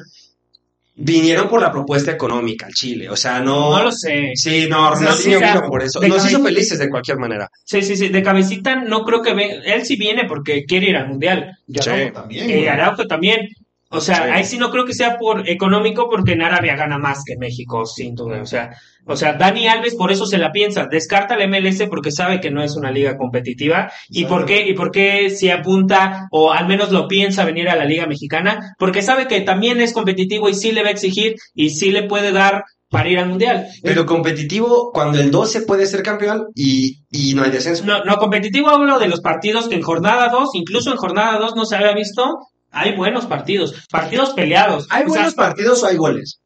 vinieron 1.04 1.50
por 1.50 1.62
la 1.62 1.72
propuesta 1.72 2.12
económica 2.12 2.66
al 2.68 2.74
Chile. 2.74 3.10
O 3.10 3.16
sea, 3.16 3.40
no. 3.40 3.76
No 3.76 3.84
lo 3.84 3.92
sé. 3.92 4.32
Sí, 4.36 4.68
no, 4.70 4.90
O 4.90 4.96
sea, 4.96 5.08
Ronaldinho 5.10 5.40
sí, 5.40 5.46
vino 5.46 5.62
por 5.68 5.84
eso. 5.84 6.02
Nos 6.02 6.26
hizo 6.26 6.44
felices 6.44 6.80
de 6.80 6.90
cualquier 6.90 7.18
manera. 7.18 7.50
Sí, 7.64 7.82
sí, 7.82 7.96
sí. 7.96 8.10
De 8.10 8.24
cabecita 8.24 8.76
no 8.76 9.04
creo 9.04 9.22
que 9.22 9.34
ve. 9.34 9.62
Él 9.66 9.86
sí 9.86 9.96
viene 9.96 10.26
porque 10.28 10.66
quiere 10.66 10.90
ir 10.90 10.96
al 10.96 11.08
mundial. 11.10 11.58
Sí. 11.68 11.90
no, 12.06 12.12
también, 12.14 12.50
Eh. 12.50 12.70
Araujo 12.70 13.06
también. 13.06 13.48
O 13.94 14.00
sea, 14.00 14.34
ahí 14.34 14.46
sí 14.46 14.58
no 14.58 14.72
creo 14.72 14.86
que 14.86 14.94
sea 14.94 15.18
por 15.18 15.50
económico 15.50 16.10
porque 16.10 16.32
en 16.32 16.42
Arabia 16.42 16.78
gana 16.78 16.98
más 16.98 17.24
que 17.26 17.36
México, 17.38 17.86
sin 17.86 18.16
duda. 18.16 18.42
O 18.42 18.46
sea, 18.46 18.72
o 19.06 19.18
sea, 19.18 19.34
Dani 19.34 19.68
Alves 19.68 19.96
por 19.96 20.14
eso 20.14 20.26
se 20.26 20.38
la 20.38 20.54
piensa. 20.54 20.88
Descarta 20.90 21.36
el 21.36 21.50
MLS 21.50 21.84
porque 21.90 22.10
sabe 22.10 22.40
que 22.40 22.52
no 22.52 22.64
es 22.64 22.78
una 22.78 22.90
liga 22.90 23.18
competitiva. 23.18 23.92
¿Y 24.10 24.26
por 24.26 24.46
qué? 24.46 24.66
¿Y 24.66 24.76
por 24.76 24.92
qué 24.92 25.30
si 25.30 25.50
apunta 25.50 26.30
o 26.32 26.54
al 26.54 26.68
menos 26.68 26.92
lo 26.92 27.10
piensa 27.10 27.44
venir 27.44 27.68
a 27.68 27.76
la 27.76 27.84
liga 27.84 28.08
mexicana? 28.08 28.76
Porque 28.80 29.02
sabe 29.02 29.28
que 29.28 29.42
también 29.42 29.82
es 29.82 29.92
competitivo 29.92 30.48
y 30.48 30.54
sí 30.54 30.72
le 30.72 30.84
va 30.84 30.88
a 30.88 30.94
exigir 30.94 31.36
y 31.54 31.72
sí 31.72 31.92
le 31.92 32.04
puede 32.04 32.32
dar 32.32 32.64
para 32.90 33.10
ir 33.10 33.20
al 33.20 33.28
mundial. 33.28 33.68
Pero 33.84 34.06
competitivo 34.06 34.92
cuando 34.94 35.20
el 35.20 35.32
12 35.32 35.64
puede 35.64 35.86
ser 35.86 36.02
campeón 36.02 36.48
y, 36.56 37.04
y 37.12 37.34
no 37.34 37.44
hay 37.44 37.52
descenso. 37.52 37.86
No, 37.86 38.06
no, 38.06 38.18
competitivo 38.18 38.70
hablo 38.70 39.00
de 39.00 39.10
los 39.10 39.20
partidos 39.20 39.68
que 39.68 39.76
en 39.76 39.82
jornada 39.82 40.30
2, 40.30 40.50
incluso 40.54 40.92
en 40.92 40.98
jornada 40.98 41.40
2 41.40 41.56
no 41.56 41.66
se 41.66 41.76
había 41.76 41.94
visto. 41.94 42.38
Hay 42.72 42.96
buenos 42.96 43.26
partidos, 43.26 43.86
partidos 43.92 44.32
peleados. 44.32 44.88
¿Hay 44.90 45.04
O 45.04 45.06
sea, 45.06 45.14
buenos 45.16 45.34
partidos 45.36 45.84
o 45.84 45.88
hay 45.88 45.98
goles? 45.98 46.40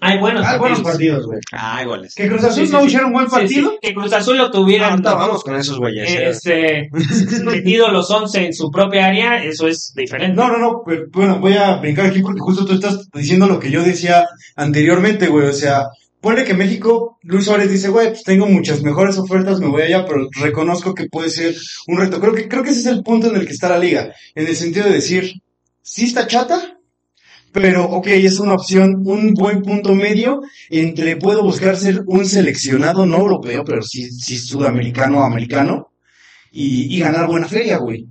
Hay 0.00 0.18
buenos 0.18 0.44
Hay 0.44 0.58
buenos 0.58 0.80
partidos. 0.80 1.24
güey. 1.26 1.38
Hay 1.52 1.86
goles. 1.86 2.14
Que 2.16 2.26
Cruz 2.28 2.42
Azul 2.42 2.66
Sí, 2.66 2.72
no 2.72 2.80
sí. 2.80 2.86
hicieron 2.86 3.12
buen 3.12 3.26
Sí, 3.26 3.32
partido. 3.36 3.70
sí, 3.70 3.78
que 3.80 3.94
Cruz 3.94 4.12
Azul 4.12 4.36
lo 4.36 4.50
tuvieran 4.50 4.90
Ahorita 4.90 5.14
vamos 5.14 5.44
con 5.44 5.54
esos 5.54 5.78
güeyes. 5.78 6.10
eh, 6.10 6.18
eh. 6.24 6.28
este, 6.30 6.90
metido 7.44 7.88
los 7.92 8.10
11 8.10 8.46
en 8.46 8.54
su 8.54 8.70
propia 8.72 9.06
área, 9.06 9.42
eso 9.44 9.68
es 9.68 9.92
diferente. 9.94 10.34
No, 10.36 10.48
no, 10.48 10.58
no, 10.58 10.82
pero, 10.84 11.04
bueno, 11.12 11.38
voy 11.38 11.52
a 11.54 11.76
brincar 11.76 12.06
aquí 12.06 12.22
porque 12.22 12.40
justo 12.40 12.64
tú 12.64 12.72
estás 12.72 13.08
diciendo 13.12 13.46
lo 13.46 13.60
que 13.60 13.70
yo 13.70 13.82
decía 13.84 14.26
anteriormente, 14.56 15.28
güey, 15.28 15.46
o 15.46 15.52
sea, 15.52 15.86
ponle 16.20 16.42
que 16.44 16.54
México, 16.54 17.18
Luis 17.22 17.44
Suárez 17.44 17.70
dice, 17.70 17.88
güey, 17.88 18.08
pues 18.08 18.24
tengo 18.24 18.46
muchas 18.46 18.82
mejores 18.82 19.16
ofertas, 19.18 19.60
me 19.60 19.68
voy 19.68 19.82
allá, 19.82 20.04
pero 20.06 20.26
reconozco 20.40 20.92
que 20.94 21.06
puede 21.06 21.30
ser 21.30 21.54
un 21.86 21.98
reto. 21.98 22.18
Creo 22.20 22.34
que, 22.34 22.48
creo 22.48 22.64
que 22.64 22.70
ese 22.70 22.80
es 22.80 22.86
el 22.86 23.02
punto 23.04 23.28
en 23.28 23.36
el 23.36 23.46
que 23.46 23.52
está 23.52 23.68
la 23.68 23.78
liga, 23.78 24.12
en 24.34 24.46
el 24.46 24.56
sentido 24.56 24.86
de 24.86 24.92
decir, 24.94 25.34
sí 25.84 26.06
está 26.06 26.26
chata, 26.26 26.78
pero 27.52 27.84
ok, 27.84 28.08
es 28.08 28.40
una 28.40 28.54
opción, 28.54 29.02
un 29.04 29.34
buen 29.34 29.62
punto 29.62 29.94
medio 29.94 30.40
entre 30.70 31.16
puedo 31.16 31.42
buscar 31.44 31.76
ser 31.76 32.02
un 32.06 32.26
seleccionado, 32.26 33.06
no 33.06 33.18
europeo, 33.18 33.62
pero 33.64 33.82
sí, 33.82 34.10
sudamericano 34.10 35.20
o 35.20 35.22
americano, 35.22 35.92
y, 36.50 36.96
y 36.96 37.00
ganar 37.00 37.28
buena 37.28 37.46
feria, 37.46 37.78
güey. 37.78 38.08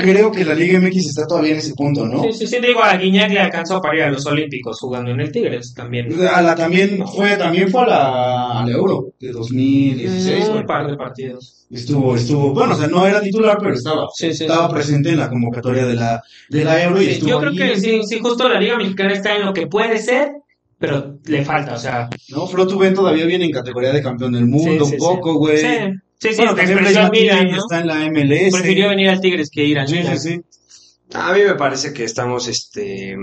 Creo 0.00 0.30
que 0.32 0.44
la 0.44 0.54
Liga 0.54 0.80
MX 0.80 0.96
está 1.08 1.26
todavía 1.26 1.52
en 1.52 1.58
ese 1.58 1.74
punto, 1.74 2.06
¿no? 2.06 2.22
Sí, 2.22 2.32
sí, 2.32 2.46
sí, 2.46 2.58
digo, 2.60 2.82
a 2.82 2.96
Guiñac 2.96 3.30
le 3.30 3.40
alcanzó 3.40 3.80
para 3.80 3.96
ir 3.96 4.02
a 4.04 4.10
los 4.10 4.24
Olímpicos 4.26 4.78
jugando 4.80 5.10
en 5.10 5.20
el 5.20 5.30
Tigres 5.32 5.74
también. 5.74 6.08
A 6.26 6.40
la 6.42 6.54
también 6.54 7.06
fue, 7.06 7.36
también 7.36 7.70
fue 7.70 7.82
a 7.82 7.86
la, 7.86 8.60
al 8.62 8.70
Euro 8.70 9.08
de 9.20 9.32
2016, 9.32 10.46
un 10.48 10.52
güey. 10.54 10.66
par 10.66 10.90
de 10.90 10.96
partidos. 10.96 11.66
Estuvo, 11.70 12.16
estuvo, 12.16 12.52
bueno, 12.52 12.74
o 12.74 12.76
sea, 12.76 12.86
no 12.86 13.06
era 13.06 13.20
titular, 13.20 13.56
pero 13.60 13.74
estaba, 13.74 14.06
Sí, 14.14 14.34
sí, 14.34 14.44
estaba 14.44 14.68
sí. 14.68 14.74
presente 14.74 15.10
en 15.10 15.18
la 15.18 15.28
convocatoria 15.30 15.86
de 15.86 15.94
la, 15.94 16.22
de 16.48 16.64
la 16.64 16.82
Euro 16.82 17.00
y 17.02 17.06
estuvo 17.08 17.30
yo 17.30 17.40
creo 17.40 17.52
que 17.52 17.80
sí, 17.80 18.00
sí, 18.04 18.18
justo 18.20 18.48
la 18.48 18.60
Liga 18.60 18.76
Mexicana 18.76 19.12
está 19.12 19.36
en 19.36 19.46
lo 19.46 19.52
que 19.54 19.66
puede 19.66 19.98
ser, 19.98 20.32
pero 20.78 21.18
le 21.24 21.44
falta, 21.44 21.74
o 21.74 21.78
sea. 21.78 22.10
No, 22.30 22.46
Flo 22.46 22.66
Tubén 22.66 22.92
todavía 22.92 23.24
viene 23.24 23.44
en 23.44 23.52
categoría 23.52 23.92
de 23.92 24.02
campeón 24.02 24.32
del 24.32 24.46
mundo, 24.46 24.84
un 24.84 24.96
poco, 24.96 25.34
güey. 25.34 25.58
Sí, 25.58 25.66
sí, 26.22 26.28
sí, 26.30 26.36
Bueno, 26.36 26.54
Milan, 26.54 27.02
Matuidi 27.04 27.50
¿no? 27.50 27.56
está 27.58 27.80
en 27.80 27.86
la 27.86 28.04
MLS. 28.10 28.52
Prefirió 28.52 28.88
venir 28.88 29.08
al 29.10 29.20
Tigres 29.20 29.50
que 29.50 29.64
ir 29.64 29.78
al 29.78 29.88
Sí, 29.88 29.94
Milan. 29.96 30.18
sí, 30.18 30.28
sí. 30.34 30.40
A 31.14 31.32
mí 31.32 31.40
me 31.46 31.54
parece 31.56 31.92
que 31.92 32.04
estamos, 32.04 32.48
este, 32.48 33.14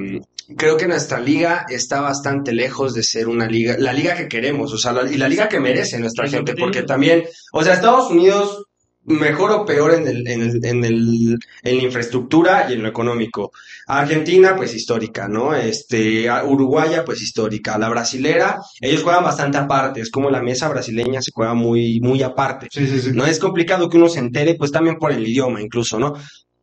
creo 0.55 0.77
que 0.77 0.87
nuestra 0.87 1.19
liga 1.19 1.65
está 1.69 2.01
bastante 2.01 2.53
lejos 2.53 2.93
de 2.93 3.01
ser 3.01 3.27
una 3.27 3.47
liga, 3.47 3.75
la 3.79 3.93
liga 3.93 4.15
que 4.15 4.27
queremos, 4.27 4.71
o 4.73 4.77
sea, 4.77 4.93
la- 4.93 5.11
y 5.11 5.17
la 5.17 5.27
liga 5.27 5.49
que 5.49 5.59
merece 5.59 5.97
nuestra 5.97 6.27
gente, 6.27 6.51
que 6.51 6.55
te 6.55 6.61
porque 6.61 6.83
también, 6.83 7.23
o 7.51 7.63
sea, 7.63 7.73
Estados 7.73 8.11
Unidos, 8.11 8.65
mejor 9.09 9.51
o 9.51 9.65
peor 9.65 9.95
en 9.95 10.07
el, 10.07 10.27
en 10.27 10.41
el, 10.41 10.65
en 10.65 10.85
el, 10.85 11.39
en 11.63 11.77
la 11.77 11.83
infraestructura 11.83 12.67
y 12.69 12.73
en 12.73 12.83
lo 12.83 12.89
económico. 12.89 13.51
Argentina, 13.87 14.55
pues 14.55 14.73
histórica, 14.75 15.27
¿no? 15.27 15.55
Este, 15.55 16.27
Uruguaya, 16.43 17.03
pues 17.03 17.21
histórica. 17.21 17.77
La 17.77 17.89
brasilera, 17.89 18.59
ellos 18.79 19.03
juegan 19.03 19.23
bastante 19.23 19.57
aparte, 19.57 20.01
es 20.01 20.11
como 20.11 20.29
la 20.29 20.41
mesa 20.41 20.69
brasileña 20.69 21.21
se 21.21 21.31
juega 21.33 21.55
muy, 21.55 21.99
muy 21.99 22.21
aparte. 22.21 22.67
Sí, 22.71 22.87
sí, 22.87 23.01
sí. 23.01 23.11
No 23.13 23.25
es 23.25 23.39
complicado 23.39 23.89
que 23.89 23.97
uno 23.97 24.09
se 24.09 24.19
entere, 24.19 24.55
pues 24.55 24.71
también 24.71 24.97
por 24.97 25.11
el 25.11 25.27
idioma 25.27 25.61
incluso, 25.61 25.99
¿no? 25.99 26.13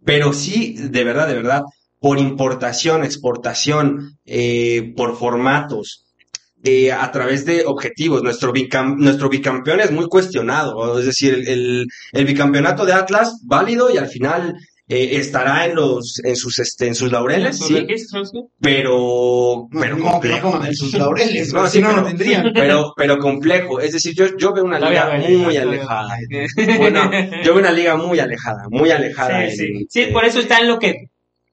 Pero 0.04 0.32
sí, 0.32 0.76
de 0.78 1.02
verdad, 1.02 1.26
de 1.26 1.34
verdad, 1.34 1.62
por 1.98 2.18
importación, 2.18 3.02
exportación, 3.02 4.18
eh, 4.24 4.94
por 4.96 5.16
formatos, 5.16 6.05
eh, 6.66 6.92
a 6.92 7.10
través 7.12 7.44
de 7.46 7.64
objetivos. 7.64 8.22
Nuestro, 8.22 8.52
bicam- 8.52 8.96
nuestro 8.96 9.28
bicampeón 9.28 9.80
es 9.80 9.90
muy 9.92 10.06
cuestionado, 10.06 10.98
es 10.98 11.06
decir, 11.06 11.32
el, 11.34 11.48
el, 11.48 11.86
el 12.12 12.24
bicampeonato 12.26 12.84
de 12.84 12.92
Atlas, 12.92 13.40
válido 13.46 13.90
y 13.92 13.96
al 13.98 14.08
final 14.08 14.54
eh, 14.88 15.16
estará 15.16 15.66
en 15.66 15.74
los, 15.74 16.20
en 16.24 16.36
sus, 16.36 16.58
este, 16.60 16.86
en 16.86 16.94
sus 16.94 17.10
laureles, 17.10 17.58
sí, 17.58 17.86
pero, 18.60 19.68
pero 19.72 19.96
no, 19.96 20.04
no, 20.04 20.10
complejo. 20.12 20.64
en 20.64 20.74
sus 20.74 20.92
laureles, 20.94 21.52
No, 21.52 21.66
sí, 21.66 21.78
si 21.78 21.82
no, 21.82 21.88
no 21.88 21.94
pero- 21.96 22.06
tendrían. 22.08 22.52
Pero, 22.54 22.92
pero 22.96 23.18
complejo. 23.18 23.80
Es 23.80 23.92
decir, 23.92 24.14
yo, 24.14 24.26
yo 24.36 24.52
veo 24.52 24.64
una 24.64 24.78
liga 24.78 25.18
muy 25.28 25.56
alejada. 25.56 26.16
Bueno, 26.78 27.10
yo 27.44 27.52
veo 27.52 27.58
una 27.58 27.72
liga 27.72 27.96
muy 27.96 28.18
alejada, 28.20 28.64
muy 28.70 28.90
alejada. 28.90 29.48
Sí, 29.50 29.56
sí. 29.56 29.64
en- 29.64 29.86
Sí, 29.88 30.00
eh, 30.02 30.10
por 30.12 30.24
eso 30.24 30.40
está 30.40 30.58
en 30.60 30.68
lo 30.68 30.78
que 30.78 30.94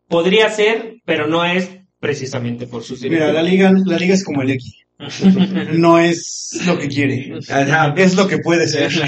podría 0.07 0.49
ser, 0.49 0.95
pero 1.05 1.27
no 1.27 1.43
es 1.45 1.69
precisamente 1.99 2.67
por 2.67 2.83
sus 2.83 3.01
Mira, 3.01 3.31
la 3.31 3.41
liga, 3.41 3.71
la 3.85 3.97
liga 3.97 4.13
es 4.13 4.23
como 4.23 4.41
el 4.41 4.51
X. 4.51 4.82
No 5.73 5.99
es 5.99 6.61
lo 6.65 6.77
que 6.77 6.87
quiere. 6.87 7.39
Ajá. 7.49 7.93
Es 7.97 8.15
lo 8.15 8.27
que 8.27 8.37
puede 8.39 8.67
ser. 8.67 8.91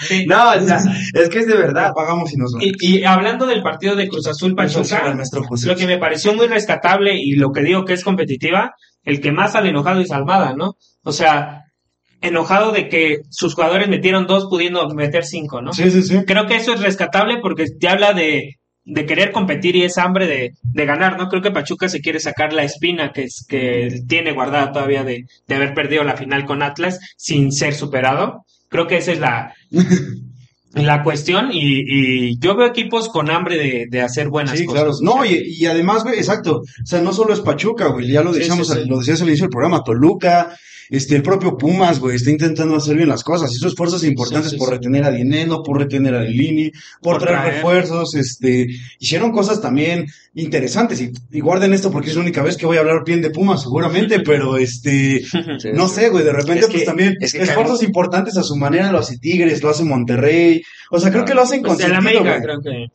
Sí. 0.00 0.26
No, 0.26 0.50
o 0.50 0.60
sea, 0.60 0.78
es 1.14 1.28
que 1.28 1.40
es 1.40 1.46
de 1.46 1.56
verdad. 1.56 1.86
Apagamos 1.86 2.32
y 2.32 2.36
nos 2.36 2.52
vamos. 2.52 2.66
Y, 2.80 2.98
y 2.98 3.04
hablando 3.04 3.46
del 3.46 3.62
partido 3.62 3.96
de 3.96 4.08
Cruz 4.08 4.26
Azul 4.26 4.54
Pachuca, 4.54 5.14
lo 5.64 5.76
que 5.76 5.86
me 5.86 5.98
pareció 5.98 6.34
muy 6.34 6.46
rescatable 6.46 7.16
y 7.16 7.32
lo 7.32 7.50
que 7.52 7.62
digo 7.62 7.84
que 7.84 7.94
es 7.94 8.04
competitiva, 8.04 8.74
el 9.04 9.20
que 9.20 9.32
más 9.32 9.52
sale 9.52 9.70
enojado 9.70 10.00
es 10.00 10.10
Almada, 10.10 10.54
¿no? 10.54 10.76
O 11.02 11.12
sea, 11.12 11.64
enojado 12.20 12.72
de 12.72 12.88
que 12.88 13.18
sus 13.30 13.54
jugadores 13.54 13.88
metieron 13.88 14.26
dos 14.26 14.46
pudiendo 14.48 14.88
meter 14.90 15.24
cinco, 15.24 15.62
¿no? 15.62 15.72
Sí, 15.72 15.90
sí, 15.90 16.02
sí. 16.02 16.24
Creo 16.26 16.46
que 16.46 16.56
eso 16.56 16.74
es 16.74 16.80
rescatable 16.80 17.38
porque 17.40 17.66
te 17.78 17.88
habla 17.88 18.12
de, 18.12 18.57
de 18.90 19.04
querer 19.04 19.32
competir 19.32 19.76
y 19.76 19.82
esa 19.84 20.02
hambre 20.04 20.26
de, 20.26 20.54
de 20.62 20.84
ganar, 20.86 21.18
¿no? 21.18 21.28
Creo 21.28 21.42
que 21.42 21.50
Pachuca 21.50 21.88
se 21.90 22.00
quiere 22.00 22.20
sacar 22.20 22.52
la 22.54 22.64
espina 22.64 23.12
que, 23.12 23.24
es, 23.24 23.44
que 23.46 24.00
tiene 24.08 24.32
guardada 24.32 24.72
todavía 24.72 25.04
de, 25.04 25.26
de 25.46 25.54
haber 25.54 25.74
perdido 25.74 26.04
la 26.04 26.16
final 26.16 26.46
con 26.46 26.62
Atlas 26.62 26.98
sin 27.16 27.52
ser 27.52 27.74
superado. 27.74 28.44
Creo 28.70 28.86
que 28.86 28.96
esa 28.96 29.12
es 29.12 29.20
la, 29.20 29.52
la 30.74 31.02
cuestión 31.02 31.50
y, 31.52 31.82
y 32.30 32.38
yo 32.38 32.56
veo 32.56 32.66
equipos 32.66 33.08
con 33.08 33.30
hambre 33.30 33.56
de, 33.56 33.86
de 33.90 34.00
hacer 34.00 34.28
buenas 34.28 34.58
Sí, 34.58 34.64
cosas. 34.64 34.82
claro. 34.82 34.96
No, 35.02 35.24
y, 35.24 35.34
y 35.58 35.66
además, 35.66 36.04
güey, 36.04 36.16
exacto. 36.18 36.56
O 36.60 36.86
sea, 36.86 37.00
no 37.00 37.12
solo 37.12 37.32
es 37.34 37.40
Pachuca, 37.40 37.88
güey, 37.88 38.08
ya 38.10 38.22
lo 38.22 38.32
decíamos, 38.32 38.68
sí, 38.68 38.84
lo 38.86 38.98
decías 38.98 39.20
al 39.20 39.28
inicio 39.28 39.44
del 39.44 39.50
programa, 39.50 39.82
Toluca, 39.84 40.56
este, 40.90 41.16
el 41.16 41.22
propio 41.22 41.56
Pumas, 41.56 41.98
güey, 42.00 42.16
está 42.16 42.30
intentando 42.30 42.76
hacer 42.76 42.96
bien 42.96 43.08
las 43.08 43.22
cosas. 43.24 43.52
Hizo 43.54 43.68
esfuerzos 43.68 44.04
importantes 44.04 44.50
Sí, 44.50 44.56
sí, 44.56 44.58
por 44.58 44.68
sí. 44.68 44.74
retener 44.74 45.04
a 45.04 45.10
Dineno, 45.10 45.62
por 45.62 45.78
retener 45.78 46.14
a 46.14 46.22
Lini, 46.22 46.70
por, 47.02 47.14
Por 47.14 47.22
traer 47.22 47.38
traer. 47.38 47.54
refuerzos, 47.54 48.14
este, 48.14 48.66
hicieron 48.98 49.32
cosas 49.32 49.60
también 49.60 50.06
interesantes. 50.34 51.00
Y, 51.00 51.12
y 51.30 51.40
guarden 51.40 51.72
esto 51.74 51.90
porque 51.90 52.10
es 52.10 52.16
la 52.16 52.22
única 52.22 52.42
vez 52.42 52.56
que 52.56 52.66
voy 52.66 52.76
a 52.76 52.80
hablar 52.80 53.02
bien 53.04 53.20
de 53.22 53.30
Pumas, 53.30 53.62
seguramente, 53.62 54.20
pero 54.24 54.56
este, 54.56 55.20
Sí, 55.24 55.68
no 55.74 55.88
sí. 55.88 55.94
sé, 55.96 56.08
güey, 56.10 56.24
de 56.24 56.32
repente, 56.32 56.60
Es 56.60 56.66
pues 56.66 56.78
que- 56.80 56.86
también, 56.86 57.16
es 57.20 57.32
que 57.32 57.42
esfuerzos 57.42 57.82
importantes 57.82 58.36
a 58.36 58.42
su 58.42 58.56
manera, 58.56 58.90
lo 58.92 58.98
hace 58.98 59.18
Tigres, 59.18 59.62
lo 59.62 59.70
hace 59.70 59.84
Monterrey. 59.84 60.62
O 60.90 60.98
sea, 61.00 61.10
creo 61.10 61.24
que 61.24 61.34
lo 61.34 61.42
hacen 61.42 61.62
con 61.62 61.76
Pues 61.76 61.90
América 61.90 62.22
güey. 62.38 62.42
creo 62.42 62.60
que... 62.60 62.86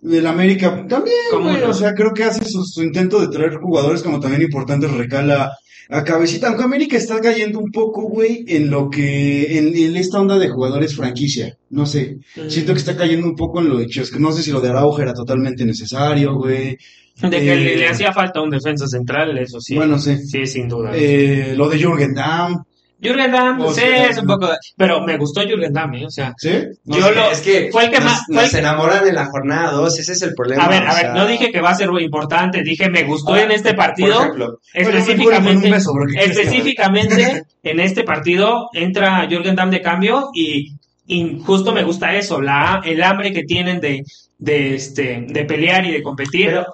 Del 0.00 0.26
América 0.26 0.86
también, 0.88 1.16
¿Cómo 1.30 1.50
güey, 1.50 1.60
no? 1.62 1.70
o 1.70 1.74
sea, 1.74 1.92
creo 1.94 2.12
que 2.14 2.24
hace 2.24 2.44
su, 2.44 2.64
su 2.64 2.82
intento 2.82 3.20
de 3.20 3.28
traer 3.28 3.56
jugadores 3.56 4.02
como 4.02 4.20
también 4.20 4.42
importantes 4.42 4.90
recala 4.92 5.52
a 5.90 6.04
cabecita, 6.04 6.48
aunque 6.48 6.64
América 6.64 6.96
está 6.98 7.18
cayendo 7.20 7.58
un 7.58 7.72
poco, 7.72 8.02
güey, 8.02 8.44
en 8.46 8.70
lo 8.70 8.90
que, 8.90 9.58
en, 9.58 9.74
en 9.74 9.96
esta 9.96 10.20
onda 10.20 10.38
de 10.38 10.50
jugadores 10.50 10.94
franquicia, 10.94 11.56
no 11.70 11.86
sé, 11.86 12.18
siento 12.48 12.74
que 12.74 12.78
está 12.78 12.94
cayendo 12.96 13.26
un 13.26 13.34
poco 13.34 13.60
en 13.60 13.70
lo 13.70 13.78
de 13.78 13.86
que 13.86 14.02
no 14.20 14.30
sé 14.32 14.42
si 14.42 14.52
lo 14.52 14.60
de 14.60 14.68
Araujo 14.68 15.00
era 15.00 15.14
totalmente 15.14 15.64
necesario, 15.64 16.34
güey, 16.34 16.76
De 17.22 17.30
que 17.30 17.52
Eh, 17.52 17.56
le, 17.56 17.76
le 17.78 17.88
hacía 17.88 18.12
falta 18.12 18.40
un 18.42 18.50
defensa 18.50 18.86
central, 18.86 19.36
eso 19.38 19.60
sí. 19.60 19.74
bueno, 19.76 19.98
sí, 19.98 20.16
Sí, 20.18 20.46
sin 20.46 20.68
duda. 20.68 20.90
eh, 20.94 21.54
lo 21.56 21.68
de 21.70 21.78
Jürgen 21.78 22.12
Damm, 22.14 22.62
Jürgen 23.00 23.30
Damm, 23.30 23.60
o 23.60 23.72
sí, 23.72 23.82
es 23.84 24.18
un 24.18 24.26
poco... 24.26 24.48
Pero 24.76 25.02
me 25.02 25.16
gustó 25.16 25.42
Jürgen 25.42 25.72
Damm, 25.72 25.94
¿eh? 25.94 26.06
O 26.06 26.10
sea... 26.10 26.34
¿sí? 26.36 26.50
No 26.84 26.98
Yo 26.98 27.10
lo- 27.12 27.30
es 27.30 27.40
que 27.40 27.68
fue 27.70 27.84
el 27.84 27.90
que 27.90 27.96
nos, 28.00 28.04
más- 28.06 28.24
fue 28.26 28.34
nos 28.34 28.44
el 28.46 28.50
que- 28.50 28.58
enamoran 28.58 29.06
en 29.06 29.14
la 29.14 29.26
jornada 29.26 29.70
2, 29.72 29.98
ese 30.00 30.12
es 30.12 30.22
el 30.22 30.34
problema. 30.34 30.64
A 30.64 30.68
ver, 30.68 30.82
a 30.82 30.94
ver, 30.94 31.02
sea, 31.02 31.12
no 31.14 31.26
dije 31.26 31.52
que 31.52 31.60
va 31.60 31.70
a 31.70 31.74
ser 31.76 31.90
muy 31.92 32.02
importante, 32.02 32.62
dije 32.62 32.88
me 32.90 33.04
gustó 33.04 33.30
ahora, 33.30 33.44
en 33.44 33.52
este 33.52 33.68
por 33.70 33.76
partido, 33.76 34.20
ejemplo, 34.20 34.46
juro, 34.46 34.58
con 34.72 34.82
específicamente, 34.82 35.70
beso, 35.70 35.92
específicamente 36.18 37.44
en 37.62 37.80
este 37.80 38.02
partido 38.04 38.68
entra 38.72 39.26
Jürgen 39.28 39.54
Damm 39.54 39.70
de 39.70 39.80
cambio 39.80 40.30
y, 40.34 40.72
y 41.06 41.38
justo 41.44 41.72
me 41.72 41.84
gusta 41.84 42.14
eso, 42.16 42.40
la, 42.40 42.80
el 42.84 43.02
hambre 43.02 43.32
que 43.32 43.44
tienen 43.44 43.80
de, 43.80 44.02
de, 44.38 44.74
este, 44.74 45.24
de 45.28 45.44
pelear 45.44 45.86
y 45.86 45.92
de 45.92 46.02
competir. 46.02 46.46
Pero- 46.46 46.66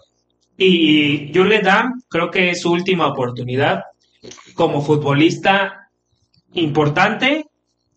Y 0.57 1.33
Jürgen 1.35 1.63
Damm 1.63 2.03
creo 2.09 2.31
que 2.31 2.51
es 2.51 2.61
su 2.63 2.71
última 2.73 3.09
oportunidad 3.09 3.83
como 4.55 4.81
futbolista 4.83 5.84
importante, 6.55 7.47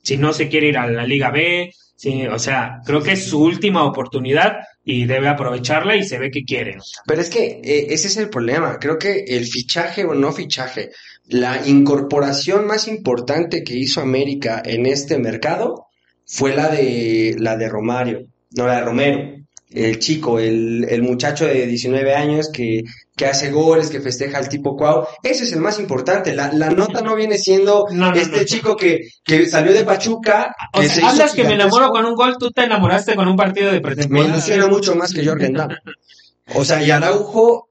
si 0.04 0.18
no 0.18 0.34
se 0.34 0.48
quiere 0.48 0.68
ir 0.68 0.78
a 0.78 0.88
la 0.88 1.06
Liga 1.06 1.32
B, 1.32 1.72
sí, 1.96 2.26
o 2.28 2.40
sea, 2.40 2.82
creo 2.86 3.02
que 3.02 3.14
es 3.14 3.26
su 3.26 3.42
última 3.42 3.84
oportunidad 3.84 4.58
y 4.84 5.06
debe 5.06 5.28
aprovecharla 5.28 5.96
y 5.96 6.04
se 6.04 6.18
ve 6.18 6.32
que 6.32 6.46
quiere. 6.46 6.78
Pero 7.06 7.22
es 7.22 7.30
que 7.30 7.60
eh, 7.64 7.88
ese 7.90 8.08
es 8.08 8.18
el 8.18 8.30
problema. 8.30 8.80
Creo 8.80 8.98
que 8.98 9.26
el 9.28 9.46
fichaje 9.46 10.06
o 10.06 10.14
no 10.14 10.32
fichaje, 10.32 10.92
la 11.28 11.68
incorporación 11.68 12.66
más 12.66 12.88
importante 12.88 13.64
que 13.64 13.76
hizo 13.76 14.00
América 14.02 14.62
en 14.64 14.86
este 14.86 15.18
mercado 15.18 15.88
fue 16.26 16.56
la 16.56 16.70
de 16.70 17.36
la 17.38 17.58
de 17.58 17.68
Romario, 17.68 18.28
no 18.52 18.68
la 18.68 18.78
de 18.78 18.82
Romero. 18.82 19.37
El 19.70 20.00
chico, 20.00 20.40
el, 20.40 20.86
el 20.90 21.02
muchacho 21.04 21.46
de 21.46 21.68
19 21.68 22.16
años 22.16 22.50
que, 22.54 22.84
que 23.18 23.26
hace 23.26 23.52
goles, 23.52 23.90
que 23.90 24.00
festeja 24.00 24.38
al 24.38 24.48
tipo 24.48 24.78
Cuau. 24.78 25.06
Ese 25.24 25.44
es 25.44 25.52
el 25.52 25.60
más 25.60 25.78
importante. 25.80 26.34
La, 26.34 26.54
la 26.54 26.70
nota 26.70 27.02
no 27.02 27.16
viene 27.16 27.38
siendo 27.38 27.86
No, 27.92 28.12
no, 28.12 28.16
este 28.18 28.46
no. 28.64 28.76
que, 28.78 29.10
que 29.26 29.46
salió 29.48 29.74
de 29.74 29.84
Pachuca. 29.84 30.56
O 30.74 30.80
que 30.80 30.88
se 30.88 31.02
sea, 31.02 31.10
hablas 31.10 31.34
que 31.34 31.44
me 31.44 31.56
enamoro 31.56 31.90
con 31.90 32.06
un 32.06 32.16
gol, 32.16 32.38
tú 32.40 32.50
te 32.52 32.64
enamoraste 32.64 33.16
con 33.16 33.28
un 33.28 33.36
partido 33.36 33.68
de 33.68 33.74
Me 33.76 33.82
pretemporada. 33.82 34.30
ilusiona 34.30 34.68
mucho 34.68 34.96
más 34.96 35.12
que 35.14 35.26
Jorgen 35.26 35.54
Damm. 35.54 35.72
O 36.56 36.64
sea, 36.64 36.82
y 36.82 36.90
Araujo, 36.90 37.68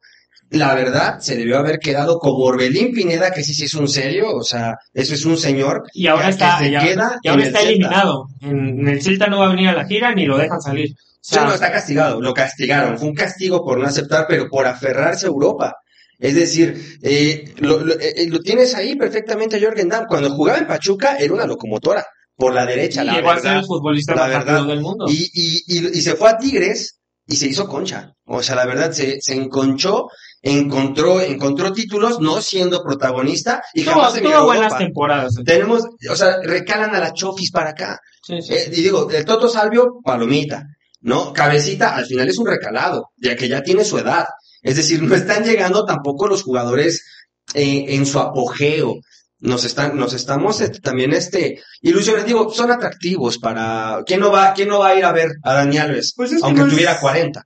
la 0.50 0.74
verdad, 0.74 1.18
se 1.20 1.34
debió 1.34 1.56
haber 1.58 1.78
quedado 1.78 2.18
como 2.18 2.44
Orbelín 2.44 2.92
Pineda, 2.92 3.30
que 3.30 3.42
sí, 3.42 3.54
sí 3.54 3.64
es 3.64 3.72
un 3.74 3.88
serio, 3.88 4.32
o 4.36 4.42
sea, 4.44 4.76
eso 4.92 5.14
es 5.14 5.24
un 5.24 5.38
señor. 5.38 5.84
Y 5.94 6.08
ahora 6.08 6.24
que 6.26 6.30
está, 6.32 6.58
se 6.58 6.70
ya- 6.70 6.80
queda 6.84 7.18
y 7.22 7.28
ahora 7.28 7.40
el 7.42 7.46
está 7.48 7.62
eliminado. 7.62 8.26
En, 8.42 8.80
en 8.80 8.88
el 8.88 9.00
Celta 9.02 9.28
no 9.28 9.38
va 9.38 9.46
a 9.46 9.50
venir 9.50 9.68
a 9.70 9.72
la 9.72 9.86
gira 9.86 10.14
ni 10.14 10.26
lo 10.26 10.36
dejan 10.36 10.60
salir. 10.60 10.90
Sea, 11.34 11.44
no, 11.44 11.54
está 11.54 11.72
castigado, 11.72 12.20
lo 12.20 12.32
castigaron. 12.32 12.98
Fue 12.98 13.08
un 13.08 13.14
castigo 13.14 13.64
por 13.64 13.78
no 13.78 13.86
aceptar, 13.86 14.26
pero 14.28 14.48
por 14.48 14.66
aferrarse 14.66 15.26
a 15.26 15.28
Europa. 15.28 15.74
Es 16.18 16.34
decir, 16.34 16.98
eh, 17.02 17.52
lo, 17.58 17.80
lo- 17.80 17.98
eh, 17.98 18.26
lo 18.28 18.38
tienes 18.40 18.74
ahí 18.74 18.96
perfectamente 18.96 19.56
a 19.56 19.60
Jorgen 19.60 19.88
Damm. 19.88 20.06
Cuando 20.06 20.30
jugaba 20.30 20.58
en 20.58 20.66
Pachuca 20.66 21.16
era 21.18 21.34
una 21.34 21.46
locomotora, 21.46 22.06
por 22.36 22.54
la 22.54 22.64
derecha, 22.64 23.02
y 23.02 23.06
la 23.06 23.14
llegó 23.14 23.30
a 23.30 23.34
ser 23.36 23.42
verdad. 23.44 23.58
el 23.60 23.66
futbolista 23.66 24.14
la 24.14 24.20
más 24.22 24.30
verdad. 24.30 24.66
del 24.66 24.80
mundo. 24.80 25.06
Y, 25.08 25.30
y, 25.34 25.62
y, 25.66 25.86
y 25.98 26.02
se 26.02 26.14
fue 26.14 26.30
a 26.30 26.38
Tigres 26.38 27.00
y 27.26 27.36
se 27.36 27.48
hizo 27.48 27.66
concha. 27.66 28.12
O 28.24 28.42
sea, 28.42 28.54
la 28.56 28.66
verdad, 28.66 28.92
se, 28.92 29.20
se 29.20 29.34
enconchó, 29.34 30.06
encontró, 30.42 31.20
encontró 31.20 31.72
títulos 31.72 32.20
no 32.20 32.40
siendo 32.40 32.82
protagonista 32.82 33.62
y 33.74 33.82
tuvo 33.82 33.94
jamás 33.94 34.12
se 34.14 34.20
miró 34.20 34.44
buenas 34.44 34.64
Europa. 34.66 34.78
temporadas. 34.78 35.34
Tenemos, 35.44 35.82
o 36.10 36.16
sea, 36.16 36.36
recalan 36.42 36.94
a 36.94 37.00
la 37.00 37.12
Chofis 37.12 37.50
para 37.50 37.70
acá. 37.70 37.98
Sí, 38.22 38.40
sí. 38.42 38.54
Eh, 38.54 38.70
y 38.72 38.82
digo, 38.82 39.10
el 39.10 39.24
Toto 39.24 39.48
Salvio, 39.48 40.00
palomita, 40.04 40.62
¿no? 41.06 41.32
Cabecita, 41.32 41.94
al 41.96 42.04
final 42.04 42.28
es 42.28 42.36
un 42.36 42.46
recalado, 42.48 43.10
ya 43.16 43.36
que 43.36 43.48
ya 43.48 43.62
tiene 43.62 43.84
su 43.84 43.96
edad. 43.96 44.26
Es 44.60 44.74
decir, 44.76 45.00
no 45.02 45.14
están 45.14 45.44
llegando 45.44 45.84
tampoco 45.84 46.26
los 46.26 46.42
jugadores 46.42 47.04
eh, 47.54 47.84
en 47.90 48.04
su 48.06 48.18
apogeo. 48.18 48.96
Nos 49.38 49.64
están, 49.64 49.96
nos 49.96 50.14
estamos 50.14 50.60
este, 50.60 50.80
también 50.80 51.12
este, 51.12 51.62
ilusionando, 51.82 52.26
digo, 52.26 52.50
son 52.52 52.72
atractivos 52.72 53.38
para, 53.38 54.02
¿quién 54.04 54.18
no 54.18 54.32
va, 54.32 54.52
quién 54.52 54.68
no 54.68 54.80
va 54.80 54.88
a 54.88 54.94
ir 54.96 55.04
a 55.04 55.12
ver 55.12 55.30
a 55.44 55.54
Dani 55.54 55.78
Alves? 55.78 56.12
Pues 56.16 56.32
es 56.32 56.40
que 56.40 56.46
aunque 56.46 56.60
no 56.62 56.66
es- 56.66 56.72
tuviera 56.72 56.98
40. 56.98 57.42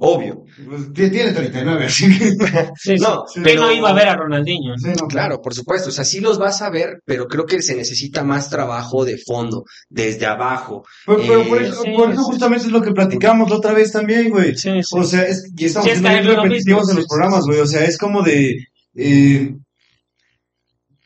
Obvio. 0.00 0.44
Pues, 0.64 0.92
tiene 0.92 1.10
tiene 1.10 1.32
39, 1.32 1.86
así 1.86 2.06
que... 2.18 2.30
Sí. 2.76 2.94
No, 3.00 3.24
¿Quién 3.32 3.42
pero- 3.44 3.62
no 3.62 3.72
iba 3.72 3.90
a 3.90 3.92
ver 3.92 4.08
a 4.08 4.14
Ronaldinho. 4.14 4.74
Sí, 4.78 4.90
no, 5.00 5.08
Claro, 5.08 5.40
por 5.42 5.54
supuesto. 5.54 5.88
O 5.88 5.92
sea, 5.92 6.04
sí 6.04 6.20
los 6.20 6.38
vas 6.38 6.62
a 6.62 6.70
ver, 6.70 7.00
pero 7.04 7.26
creo 7.26 7.44
que 7.46 7.60
se 7.62 7.74
necesita 7.74 8.22
más 8.22 8.48
trabajo 8.48 9.04
de 9.04 9.18
fondo, 9.18 9.64
desde 9.88 10.26
abajo. 10.26 10.84
Pero, 11.04 11.18
pero 11.26 11.48
por, 11.48 11.62
Eh, 11.62 11.66
eso, 11.66 11.82
sí, 11.82 11.90
por 11.96 12.10
eso 12.12 12.20
sí. 12.22 12.26
justamente 12.30 12.66
es 12.66 12.72
lo 12.72 12.80
que 12.80 12.92
platicamos 12.92 13.50
la 13.50 13.56
otra 13.56 13.72
vez 13.72 13.90
también, 13.90 14.30
güey. 14.30 14.56
Sí, 14.56 14.70
sí. 14.82 14.96
O 14.98 15.02
sea, 15.02 15.22
es, 15.22 15.50
y 15.56 15.64
estamos 15.64 15.86
Sí, 15.86 15.90
es 15.94 15.98
siendo 15.98 16.10
bien 16.22 16.26
lo 16.36 16.42
repetitivos 16.44 16.80
mismo, 16.82 16.90
en 16.92 16.96
los 16.98 17.06
programas, 17.08 17.44
güey. 17.44 17.58
O 17.58 17.66
sea, 17.66 17.84
es 17.84 17.98
como 17.98 18.22
de... 18.22 18.56
eh, 18.94 19.54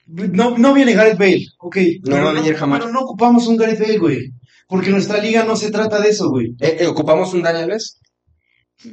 no, 0.07 0.59
no 0.59 0.74
viene 0.74 0.92
Gareth 0.92 1.18
Bale, 1.18 1.46
ok. 1.59 1.76
No 2.02 2.22
va 2.22 2.31
a 2.31 2.35
venir 2.35 2.55
jamás. 2.57 2.81
Pero 2.81 2.92
no 2.92 3.00
ocupamos 3.00 3.46
un 3.46 3.57
Gareth 3.57 3.81
Bale, 3.81 3.98
güey. 3.98 4.33
Porque 4.68 4.90
nuestra 4.90 5.18
liga 5.18 5.44
no 5.44 5.57
se 5.57 5.70
trata 5.70 6.00
de 6.00 6.11
eso, 6.11 6.28
güey. 6.31 6.55
Eh, 6.61 6.87
¿Ocupamos 6.87 7.33
un 7.35 7.42
Dani 7.42 7.61
Alves? 7.61 7.98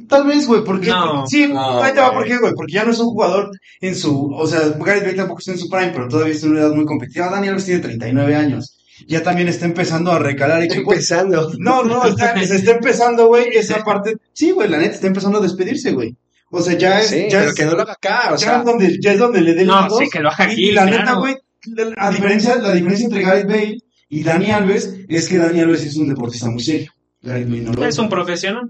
Tal 0.08 0.26
vez, 0.26 0.46
güey, 0.46 0.62
porque... 0.64 0.88
No, 0.88 1.26
sí, 1.26 1.48
no, 1.48 1.82
ahí 1.82 1.92
te 1.92 2.00
va. 2.00 2.12
¿por 2.12 2.24
qué, 2.24 2.38
güey? 2.38 2.52
Porque 2.54 2.72
ya 2.74 2.84
no 2.84 2.92
es 2.92 2.98
un 2.98 3.08
jugador 3.10 3.50
en 3.80 3.94
su... 3.96 4.32
O 4.32 4.46
sea, 4.46 4.60
Gareth 4.78 5.02
Bale 5.04 5.14
tampoco 5.14 5.40
está 5.40 5.52
en 5.52 5.58
su 5.58 5.68
prime, 5.68 5.90
pero 5.92 6.08
todavía 6.08 6.34
está 6.34 6.46
en 6.46 6.52
una 6.52 6.60
edad 6.62 6.72
muy 6.74 6.84
competitiva. 6.86 7.28
Dani 7.28 7.48
Alves 7.48 7.64
tiene 7.64 7.80
39 7.80 8.34
años. 8.34 8.76
Ya 9.08 9.22
también 9.22 9.48
está 9.48 9.64
empezando 9.66 10.12
a 10.12 10.18
recalar 10.18 10.62
equipos. 10.62 10.92
Empezando. 10.94 11.50
No, 11.58 11.82
no, 11.82 12.04
está, 12.04 12.36
se 12.46 12.56
está 12.56 12.72
empezando, 12.72 13.26
güey, 13.28 13.48
esa 13.52 13.82
parte. 13.82 14.16
Sí, 14.32 14.50
güey, 14.50 14.68
la 14.68 14.78
neta 14.78 14.94
está 14.94 15.06
empezando 15.06 15.38
a 15.38 15.42
despedirse, 15.42 15.92
güey. 15.92 16.16
O 16.52 16.60
sea, 16.60 16.76
ya 16.76 17.00
es, 17.00 17.08
Sí, 17.08 17.26
ya 17.30 17.38
pero 17.38 17.50
es, 17.50 17.54
que 17.56 17.64
no 17.64 17.72
lo 17.72 17.82
haga 17.82 17.92
acá, 17.92 18.22
o 18.28 18.36
ya 18.36 18.38
sea, 18.38 18.58
es 18.58 18.64
donde, 18.64 18.96
ya 19.00 19.12
es 19.12 19.18
donde 19.18 19.40
le 19.40 19.54
dé 19.54 19.64
No, 19.64 19.82
los 19.82 19.88
dos. 19.90 19.98
sí, 20.00 20.10
que 20.10 20.18
lo 20.20 20.28
haga 20.30 20.44
aquí, 20.46 20.68
Y 20.68 20.72
la 20.72 20.82
claro. 20.84 20.98
neta, 20.98 21.14
güey, 21.14 21.36
la- 21.66 21.94
a 21.96 22.10
diferencia, 22.10 22.56
la 22.56 22.72
diferencia 22.74 23.04
entre 23.06 23.22
Gareth 23.22 23.46
Bale 23.46 23.78
y 24.08 24.22
Dani 24.24 24.50
Alves 24.50 24.94
es 25.08 25.28
que 25.28 25.38
Dani 25.38 25.60
Alves 25.60 25.84
es 25.86 25.96
un 25.96 26.08
deportista 26.08 26.50
muy 26.50 26.60
serio. 26.62 26.90
Gareth 27.22 27.48
Bale 27.48 27.60
no 27.62 27.72
lo 27.72 27.84
Es 27.86 27.98
un 27.98 28.08
profesional. 28.08 28.68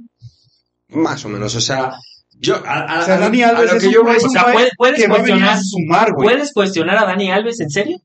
Más 0.92 1.24
o 1.24 1.28
menos, 1.28 1.54
o 1.54 1.60
sea, 1.60 1.92
yo, 2.38 2.56
a, 2.64 3.00
O 3.02 3.04
sea, 3.04 3.18
lo 3.18 3.30
que 3.30 3.86
un, 3.86 3.92
yo 3.92 4.02
voy- 4.02 4.16
es 4.16 4.22
o 4.24 4.26
un 4.26 4.32
sea, 4.32 4.52
puede- 4.52 4.70
puedes 4.76 4.96
que 4.96 5.08
va 5.08 5.16
a 5.16 5.18
cuestionar- 5.18 5.60
sumar, 5.62 6.12
güey. 6.12 6.28
¿Puedes 6.28 6.52
cuestionar 6.52 6.96
a 6.98 7.06
Dani 7.06 7.30
Alves? 7.30 7.60
¿En 7.60 7.70
serio? 7.70 7.98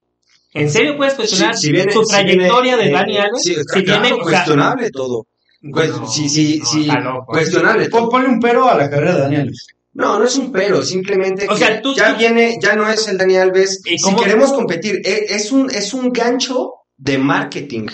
¿En 0.54 0.70
serio 0.70 0.96
puedes 0.98 1.14
cuestionar 1.16 1.56
si- 1.56 1.68
si 1.68 1.72
viene- 1.74 1.92
su 1.92 2.04
si 2.04 2.16
viene, 2.16 2.34
trayectoria 2.36 2.78
de 2.78 2.90
eh, 2.90 2.92
Dani 2.92 3.18
Alves? 3.18 3.42
Sí, 3.44 3.56
si 3.56 3.64
claro, 3.66 3.84
tiene, 4.02 4.14
o 4.14 4.16
sea, 4.16 4.24
cuestionable 4.24 4.90
todo. 4.92 5.26
Pues, 5.72 5.90
no, 5.90 6.08
sí, 6.08 6.30
sí, 6.30 6.60
no, 6.60 6.66
sí, 6.70 6.82
está 6.88 7.00
loco. 7.00 7.26
cuestionable 7.28 7.90
todo. 7.90 8.10
Ponle 8.10 8.30
un 8.30 8.40
pero 8.40 8.70
a 8.70 8.76
la 8.76 8.90
carrera 8.90 9.16
de 9.16 9.22
Dani 9.22 9.36
Alves. 9.38 9.68
No, 9.94 10.20
no 10.20 10.26
es 10.26 10.36
un 10.36 10.52
pero, 10.52 10.84
simplemente 10.84 11.48
O 11.50 11.56
sea, 11.56 11.82
tú- 11.82 11.96
ya 11.96 12.12
tú- 12.14 12.20
viene, 12.20 12.58
ya 12.62 12.76
no 12.76 12.88
es 12.90 13.08
el 13.08 13.18
Dani 13.18 13.38
Alves. 13.38 13.82
¿Y 13.86 13.98
Si 13.98 14.16
queremos 14.16 14.52
competir, 14.54 15.02
e- 15.04 15.26
es 15.30 15.52
un, 15.54 15.72
es 15.72 15.94
un 15.94 16.12
gancho 16.12 16.72
de 16.98 17.18
marketing. 17.18 17.88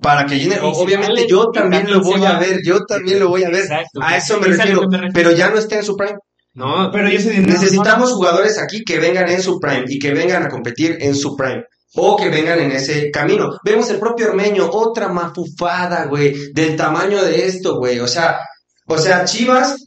Para 0.00 0.26
que 0.26 0.38
llene, 0.38 0.58
obviamente 0.60 1.06
sale, 1.06 1.26
yo 1.28 1.50
también 1.50 1.90
lo 1.90 2.00
voy 2.00 2.24
a 2.24 2.38
ver, 2.38 2.60
yo 2.64 2.84
también 2.84 3.18
lo 3.18 3.28
voy 3.28 3.44
a 3.44 3.48
ver. 3.50 3.62
Exacto. 3.62 4.00
A 4.02 4.16
eso 4.16 4.38
me 4.40 4.48
refiero, 4.48 4.80
que 4.82 4.86
me 4.88 4.96
refiero. 4.98 5.12
pero 5.14 5.32
ya 5.32 5.50
no 5.50 5.58
está 5.58 5.76
en 5.76 5.84
su 5.84 5.96
prime. 5.96 6.16
No, 6.54 6.90
Pero 6.90 7.08
se 7.08 7.30
dinero. 7.30 7.52
Necesitamos 7.52 8.12
jugadores 8.12 8.58
aquí 8.58 8.82
que 8.82 8.98
vengan 8.98 9.28
en 9.28 9.42
su 9.42 9.58
prime 9.60 9.84
y 9.88 9.98
que 9.98 10.14
vengan 10.14 10.42
a 10.42 10.48
competir 10.48 10.96
en 11.00 11.14
su 11.14 11.36
prime. 11.36 11.64
O 11.94 12.16
que 12.16 12.30
vengan 12.30 12.58
en 12.60 12.72
ese 12.72 13.10
camino. 13.10 13.58
Vemos 13.64 13.90
el 13.90 13.98
propio 13.98 14.28
Ormeño, 14.28 14.68
otra 14.70 15.08
mafufada, 15.08 16.06
güey, 16.06 16.52
del 16.52 16.76
tamaño 16.76 17.22
de 17.22 17.46
esto, 17.46 17.78
güey. 17.78 18.00
O 18.00 18.08
sea, 18.08 18.38
o 18.86 18.98
sea, 18.98 19.24
Chivas, 19.24 19.85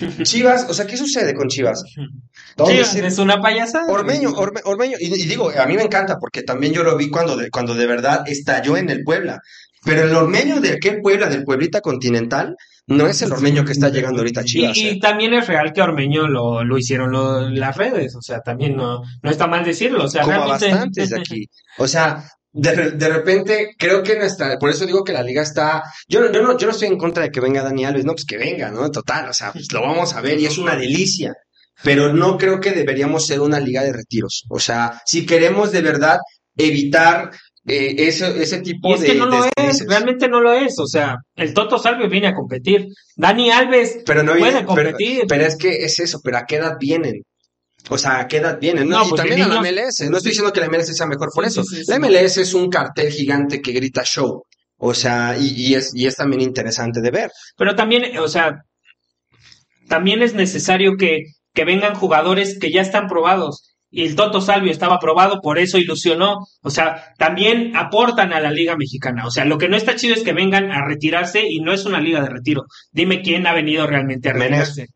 Chivas, 0.22 0.66
o 0.68 0.74
sea, 0.74 0.86
¿qué 0.86 0.96
sucede 0.96 1.34
con 1.34 1.48
Chivas? 1.48 1.82
Decir- 2.56 3.04
es 3.04 3.18
una 3.18 3.40
payasada. 3.40 3.92
Ormeño, 3.92 4.30
Orme- 4.34 4.62
Ormeño, 4.64 4.96
y, 5.00 5.06
y 5.14 5.26
digo, 5.26 5.50
a 5.50 5.66
mí 5.66 5.76
me 5.76 5.82
encanta 5.82 6.18
porque 6.18 6.42
también 6.42 6.72
yo 6.72 6.82
lo 6.84 6.96
vi 6.96 7.10
cuando 7.10 7.36
de, 7.36 7.50
cuando 7.50 7.74
de 7.74 7.86
verdad 7.86 8.22
estalló 8.26 8.76
en 8.76 8.90
el 8.90 9.02
Puebla. 9.04 9.40
Pero 9.84 10.04
el 10.04 10.14
Ormeño 10.14 10.60
de 10.60 10.72
aquel 10.72 11.00
Puebla, 11.02 11.28
del 11.28 11.44
Pueblita 11.44 11.80
Continental, 11.82 12.56
no 12.86 13.06
es 13.06 13.20
el 13.22 13.32
Ormeño 13.32 13.64
que 13.64 13.72
está 13.72 13.88
llegando 13.90 14.20
ahorita 14.20 14.40
a 14.40 14.44
Chivas. 14.44 14.76
Y, 14.76 14.88
¿eh? 14.88 14.90
y 14.92 14.98
también 15.00 15.34
es 15.34 15.46
real 15.46 15.72
que 15.74 15.82
Ormeño 15.82 16.26
lo, 16.26 16.64
lo 16.64 16.78
hicieron 16.78 17.12
lo- 17.12 17.48
las 17.50 17.76
redes, 17.76 18.14
o 18.16 18.22
sea, 18.22 18.40
también 18.40 18.76
no, 18.76 19.02
no 19.22 19.30
está 19.30 19.46
mal 19.46 19.64
decirlo, 19.64 20.04
o 20.04 20.08
sea, 20.08 20.22
como 20.22 20.34
realmente... 20.36 20.68
bastantes 20.70 21.10
de 21.10 21.18
aquí. 21.20 21.46
O 21.78 21.86
sea, 21.88 22.24
de, 22.54 22.92
de 22.92 23.08
repente 23.08 23.74
creo 23.78 24.02
que 24.02 24.16
nuestra, 24.16 24.58
por 24.58 24.70
eso 24.70 24.86
digo 24.86 25.04
que 25.04 25.12
la 25.12 25.22
liga 25.22 25.42
está, 25.42 25.82
yo, 26.08 26.20
no- 26.20 26.32
yo 26.32 26.40
no, 26.42 26.56
yo 26.56 26.66
no 26.66 26.72
estoy 26.72 26.88
en 26.88 26.96
contra 26.98 27.24
de 27.24 27.30
que 27.30 27.40
venga 27.40 27.62
Dani 27.62 27.84
Alves, 27.84 28.04
no, 28.04 28.12
pues 28.12 28.24
que 28.24 28.38
venga, 28.38 28.70
¿no? 28.70 28.90
Total, 28.90 29.28
o 29.28 29.32
sea, 29.34 29.52
pues 29.52 29.70
lo 29.72 29.80
vamos 29.82 30.14
a 30.14 30.20
ver 30.20 30.38
y 30.40 30.46
es 30.46 30.56
una 30.58 30.76
delicia. 30.76 31.34
Pero 31.82 32.12
no 32.12 32.38
creo 32.38 32.60
que 32.60 32.70
deberíamos 32.70 33.26
ser 33.26 33.40
una 33.40 33.58
liga 33.58 33.82
de 33.82 33.92
retiros. 33.92 34.44
O 34.48 34.60
sea, 34.60 35.02
si 35.04 35.26
queremos 35.26 35.72
de 35.72 35.82
verdad 35.82 36.18
evitar 36.56 37.30
eh, 37.66 37.94
ese, 37.98 38.40
ese 38.42 38.60
tipo 38.60 38.90
Y 38.90 38.92
es 38.94 39.00
de 39.00 39.06
que 39.08 39.14
no 39.14 39.26
lo 39.26 39.44
es, 39.44 39.84
realmente 39.88 40.28
no 40.28 40.40
lo 40.40 40.52
es, 40.52 40.78
o 40.78 40.86
sea, 40.86 41.16
el 41.34 41.52
Toto 41.52 41.78
Salvio 41.78 42.08
viene 42.08 42.28
a 42.28 42.34
competir, 42.34 42.86
Dani 43.16 43.50
Alves 43.50 43.98
Pero 44.06 44.22
no 44.22 44.32
puede 44.32 44.42
viene- 44.52 44.58
pero, 44.72 44.90
competir. 44.92 45.24
pero 45.28 45.44
es 45.46 45.56
que 45.56 45.84
es 45.84 45.98
eso, 45.98 46.20
pero 46.22 46.38
¿a 46.38 46.44
qué 46.46 46.56
edad 46.56 46.76
vienen? 46.78 47.22
O 47.90 47.98
sea, 47.98 48.20
¿a 48.20 48.28
qué 48.28 48.38
edad 48.38 48.58
vienen? 48.60 48.88
No, 48.88 48.98
No, 48.98 49.04
y 49.06 49.08
pues 49.10 49.20
también 49.20 49.42
a 49.42 49.48
la 49.48 49.60
MLS. 49.60 50.08
No 50.10 50.16
estoy 50.16 50.30
diciendo 50.30 50.52
que 50.52 50.60
la 50.60 50.68
MLS 50.68 50.96
sea 50.96 51.06
mejor 51.06 51.30
por 51.34 51.44
Sí, 51.44 51.48
eso. 51.48 51.64
sí, 51.64 51.84
sí, 51.84 51.90
la. 51.90 51.98
MLS 51.98 52.38
es 52.38 52.54
un 52.54 52.70
cartel 52.70 53.10
gigante 53.12 53.60
que 53.60 53.72
grita 53.72 54.02
show. 54.04 54.42
O 54.76 54.94
sea, 54.94 55.36
y, 55.38 55.48
y 55.54 55.74
es, 55.74 55.94
y 55.94 56.06
es 56.06 56.16
también 56.16 56.40
interesante 56.42 57.00
de 57.00 57.10
ver. 57.10 57.30
Pero 57.56 57.74
también, 57.76 58.18
o 58.18 58.28
sea, 58.28 58.62
también 59.88 60.22
es 60.22 60.34
necesario 60.34 60.96
que, 60.96 61.24
que 61.52 61.64
vengan 61.64 61.94
jugadores 61.94 62.58
que 62.58 62.72
ya 62.72 62.80
están 62.80 63.06
probados. 63.06 63.70
Y 63.90 64.04
el 64.04 64.16
Toto 64.16 64.40
Salvio 64.40 64.72
estaba 64.72 64.98
probado, 64.98 65.40
por 65.40 65.58
eso 65.58 65.78
ilusionó. 65.78 66.38
O 66.62 66.70
sea, 66.70 67.12
también 67.16 67.76
aportan 67.76 68.32
a 68.32 68.40
la 68.40 68.50
Liga 68.50 68.76
Mexicana. 68.76 69.24
O 69.24 69.30
sea, 69.30 69.44
lo 69.44 69.56
que 69.56 69.68
no 69.68 69.76
está 69.76 69.94
chido 69.94 70.14
es 70.14 70.24
que 70.24 70.32
vengan 70.32 70.72
a 70.72 70.84
retirarse 70.84 71.44
y 71.48 71.60
no 71.60 71.72
es 71.72 71.84
una 71.84 72.00
liga 72.00 72.20
de 72.20 72.28
retiro. 72.28 72.64
Dime 72.90 73.22
quién 73.22 73.46
ha 73.46 73.52
venido 73.54 73.86
realmente 73.86 74.30
a 74.30 74.32
retirarse. 74.32 74.86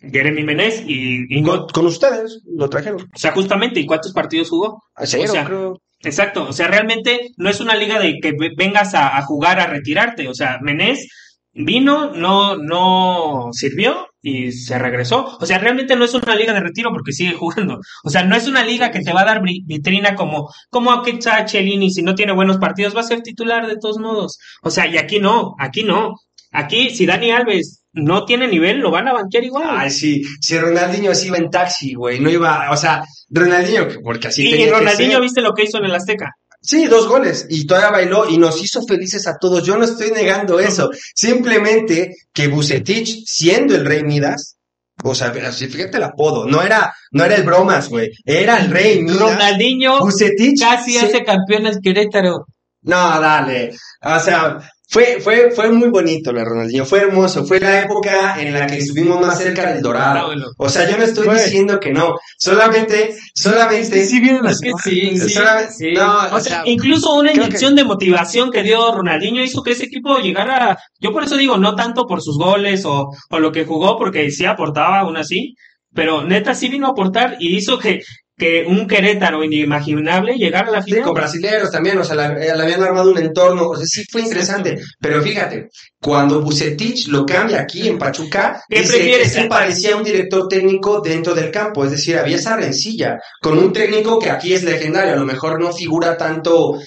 Jeremy 0.00 0.42
Menez 0.44 0.84
y, 0.86 1.42
Con, 1.42 1.66
con 1.68 1.86
ustedes 1.86 2.40
lo 2.56 2.68
trajeron. 2.68 3.02
o 3.02 3.18
sea, 3.18 3.32
justamente, 3.32 3.80
¿y 3.80 3.86
cuántos 3.86 4.12
partidos 4.12 4.50
jugó? 4.50 4.82
A 4.94 5.06
cero, 5.06 5.24
O 5.26 5.32
sea, 5.32 5.44
creo. 5.44 5.80
Exacto, 6.00 6.46
o 6.48 6.52
sea, 6.52 6.68
realmente 6.68 7.30
no 7.36 7.50
es 7.50 7.60
una 7.60 7.74
liga 7.74 7.98
de 7.98 8.18
que 8.22 8.30
ve- 8.32 8.52
vengas 8.56 8.94
a, 8.94 9.16
a 9.18 9.22
jugar 9.22 9.58
a 9.58 9.66
retirarte, 9.66 10.28
o 10.28 10.34
sea, 10.34 10.58
Menés 10.62 11.08
vino, 11.52 12.12
no, 12.14 12.56
no 12.56 13.48
sirvió 13.52 14.06
y 14.22 14.52
se 14.52 14.78
regresó. 14.78 15.36
O 15.40 15.46
sea, 15.46 15.58
realmente 15.58 15.96
no 15.96 16.04
es 16.04 16.14
una 16.14 16.36
liga 16.36 16.52
de 16.52 16.60
retiro 16.60 16.90
porque 16.92 17.12
sigue 17.12 17.34
jugando. 17.34 17.80
O 18.04 18.10
sea, 18.10 18.22
no 18.24 18.36
es 18.36 18.46
una 18.46 18.64
liga 18.64 18.90
que 18.92 19.00
te 19.00 19.12
va 19.12 19.22
a 19.22 19.24
dar 19.24 19.42
vitrina 19.42 20.14
como, 20.14 20.48
como 20.70 20.92
a 20.92 21.02
Chelini, 21.44 21.90
si 21.90 22.02
no 22.02 22.14
tiene 22.14 22.32
buenos 22.32 22.58
partidos, 22.58 22.94
va 22.96 23.00
a 23.00 23.04
ser 23.04 23.22
titular 23.22 23.66
de 23.66 23.76
todos 23.76 23.98
modos. 23.98 24.38
O 24.62 24.70
sea, 24.70 24.86
y 24.86 24.98
aquí 24.98 25.18
no, 25.18 25.54
aquí 25.58 25.82
no. 25.82 26.14
Aquí, 26.50 26.90
si 26.90 27.06
Dani 27.06 27.30
Alves 27.30 27.82
no 27.92 28.24
tiene 28.24 28.48
nivel, 28.48 28.78
lo 28.78 28.90
van 28.90 29.08
a 29.08 29.12
banquear 29.12 29.44
igual. 29.44 29.66
Ay, 29.68 29.90
sí, 29.90 30.22
si 30.40 30.58
Ronaldinho 30.58 31.14
se 31.14 31.26
iba 31.26 31.36
en 31.36 31.50
taxi, 31.50 31.94
güey, 31.94 32.20
no 32.20 32.30
iba, 32.30 32.70
o 32.70 32.76
sea, 32.76 33.04
Ronaldinho, 33.28 33.86
porque 34.02 34.28
así 34.28 34.46
y, 34.46 34.50
tenía 34.50 34.72
Ronaldinho, 34.72 35.20
¿viste 35.20 35.40
lo 35.40 35.52
que 35.52 35.64
hizo 35.64 35.78
en 35.78 35.86
el 35.86 35.94
Azteca? 35.94 36.32
Sí, 36.60 36.86
dos 36.86 37.06
goles. 37.06 37.46
Y 37.48 37.66
todavía 37.66 37.90
bailó 37.90 38.28
y 38.28 38.36
nos 38.36 38.62
hizo 38.62 38.82
felices 38.82 39.26
a 39.26 39.38
todos. 39.38 39.64
Yo 39.64 39.78
no 39.78 39.84
estoy 39.84 40.10
negando 40.10 40.58
eso. 40.58 40.90
Simplemente 41.14 42.16
que 42.32 42.48
Bucetich, 42.48 43.24
siendo 43.26 43.76
el 43.76 43.86
rey 43.86 44.02
Midas, 44.02 44.56
o 45.04 45.14
sea, 45.14 45.32
fíjate 45.32 45.96
el 45.96 46.02
apodo, 46.02 46.46
no 46.46 46.60
era, 46.60 46.92
no 47.12 47.24
era 47.24 47.36
el 47.36 47.44
bromas, 47.44 47.88
güey, 47.88 48.10
era 48.24 48.58
el 48.58 48.70
rey 48.70 49.02
Midas. 49.02 49.20
Ronaldinho 49.20 50.00
Bucetich 50.00 50.58
casi 50.60 50.98
hace 50.98 51.22
campeón 51.22 51.66
al 51.66 51.78
Querétaro. 51.80 52.46
No, 52.82 53.20
dale. 53.20 53.76
O 54.02 54.18
sea, 54.18 54.58
fue, 54.90 55.20
fue, 55.20 55.50
fue 55.50 55.70
muy 55.70 55.90
bonito 55.90 56.32
la 56.32 56.44
Ronaldinho, 56.44 56.86
fue 56.86 57.00
hermoso, 57.00 57.44
fue 57.44 57.60
la 57.60 57.82
época 57.82 58.40
en 58.40 58.54
la 58.54 58.66
que 58.66 58.78
estuvimos 58.78 59.20
más 59.20 59.36
cerca 59.36 59.70
del 59.70 59.82
dorado. 59.82 60.32
O 60.56 60.68
sea, 60.70 60.88
yo 60.90 60.96
no 60.96 61.04
estoy 61.04 61.28
diciendo 61.28 61.78
que 61.78 61.92
no, 61.92 62.14
solamente, 62.38 63.14
solamente. 63.34 64.06
Sí, 64.06 64.18
vienen 64.18 64.46
es 64.46 64.60
que 64.60 64.72
sí, 64.82 65.18
sí, 65.18 65.92
No, 65.92 66.34
o, 66.34 66.40
sea, 66.40 66.62
incluso 66.64 67.14
una 67.14 67.32
inyección 67.32 67.74
de 67.74 67.84
motivación 67.84 68.50
que 68.50 68.62
dio 68.62 68.90
Ronaldinho 68.90 69.42
hizo 69.42 69.62
que 69.62 69.72
ese 69.72 69.84
equipo 69.84 70.20
llegara, 70.20 70.78
yo 70.98 71.12
por 71.12 71.22
eso 71.22 71.36
digo, 71.36 71.58
no 71.58 71.74
tanto 71.74 72.06
por 72.06 72.22
sus 72.22 72.38
goles 72.38 72.86
o, 72.86 73.10
o 73.28 73.38
lo 73.38 73.52
que 73.52 73.66
jugó, 73.66 73.98
porque 73.98 74.30
sí 74.30 74.46
aportaba 74.46 75.00
aún 75.00 75.18
así, 75.18 75.54
pero 75.92 76.24
neta 76.24 76.54
sí 76.54 76.68
vino 76.68 76.86
a 76.86 76.90
aportar 76.90 77.36
y 77.40 77.54
hizo 77.54 77.78
que 77.78 78.00
que 78.38 78.64
un 78.66 78.86
Querétaro 78.86 79.42
inimaginable 79.42 80.36
llegara 80.36 80.68
a 80.68 80.72
la 80.72 80.82
final. 80.82 81.02
con 81.02 81.14
brasileños 81.14 81.70
también, 81.70 81.98
o 81.98 82.04
sea, 82.04 82.14
le 82.14 82.50
habían 82.50 82.82
armado 82.82 83.10
un 83.10 83.18
entorno, 83.18 83.68
o 83.68 83.76
sea, 83.76 83.84
sí 83.86 84.04
fue 84.10 84.22
interesante. 84.22 84.78
Pero 85.00 85.20
fíjate, 85.20 85.68
cuando 86.00 86.40
Bucetich 86.40 87.08
lo 87.08 87.26
cambia 87.26 87.60
aquí 87.60 87.88
en 87.88 87.98
Pachuca, 87.98 88.62
dice 88.68 88.98
que 88.98 89.28
se 89.28 89.44
parecía 89.44 89.96
un 89.96 90.04
director 90.04 90.46
técnico 90.48 91.00
dentro 91.00 91.34
del 91.34 91.50
campo, 91.50 91.84
es 91.84 91.90
decir, 91.90 92.16
había 92.16 92.36
esa 92.36 92.56
rencilla 92.56 93.18
con 93.42 93.58
un 93.58 93.72
técnico 93.72 94.18
que 94.18 94.30
aquí 94.30 94.54
es 94.54 94.62
legendario, 94.62 95.14
a 95.14 95.16
lo 95.16 95.26
mejor 95.26 95.60
no 95.60 95.72
figura 95.72 96.16
tanto 96.16 96.78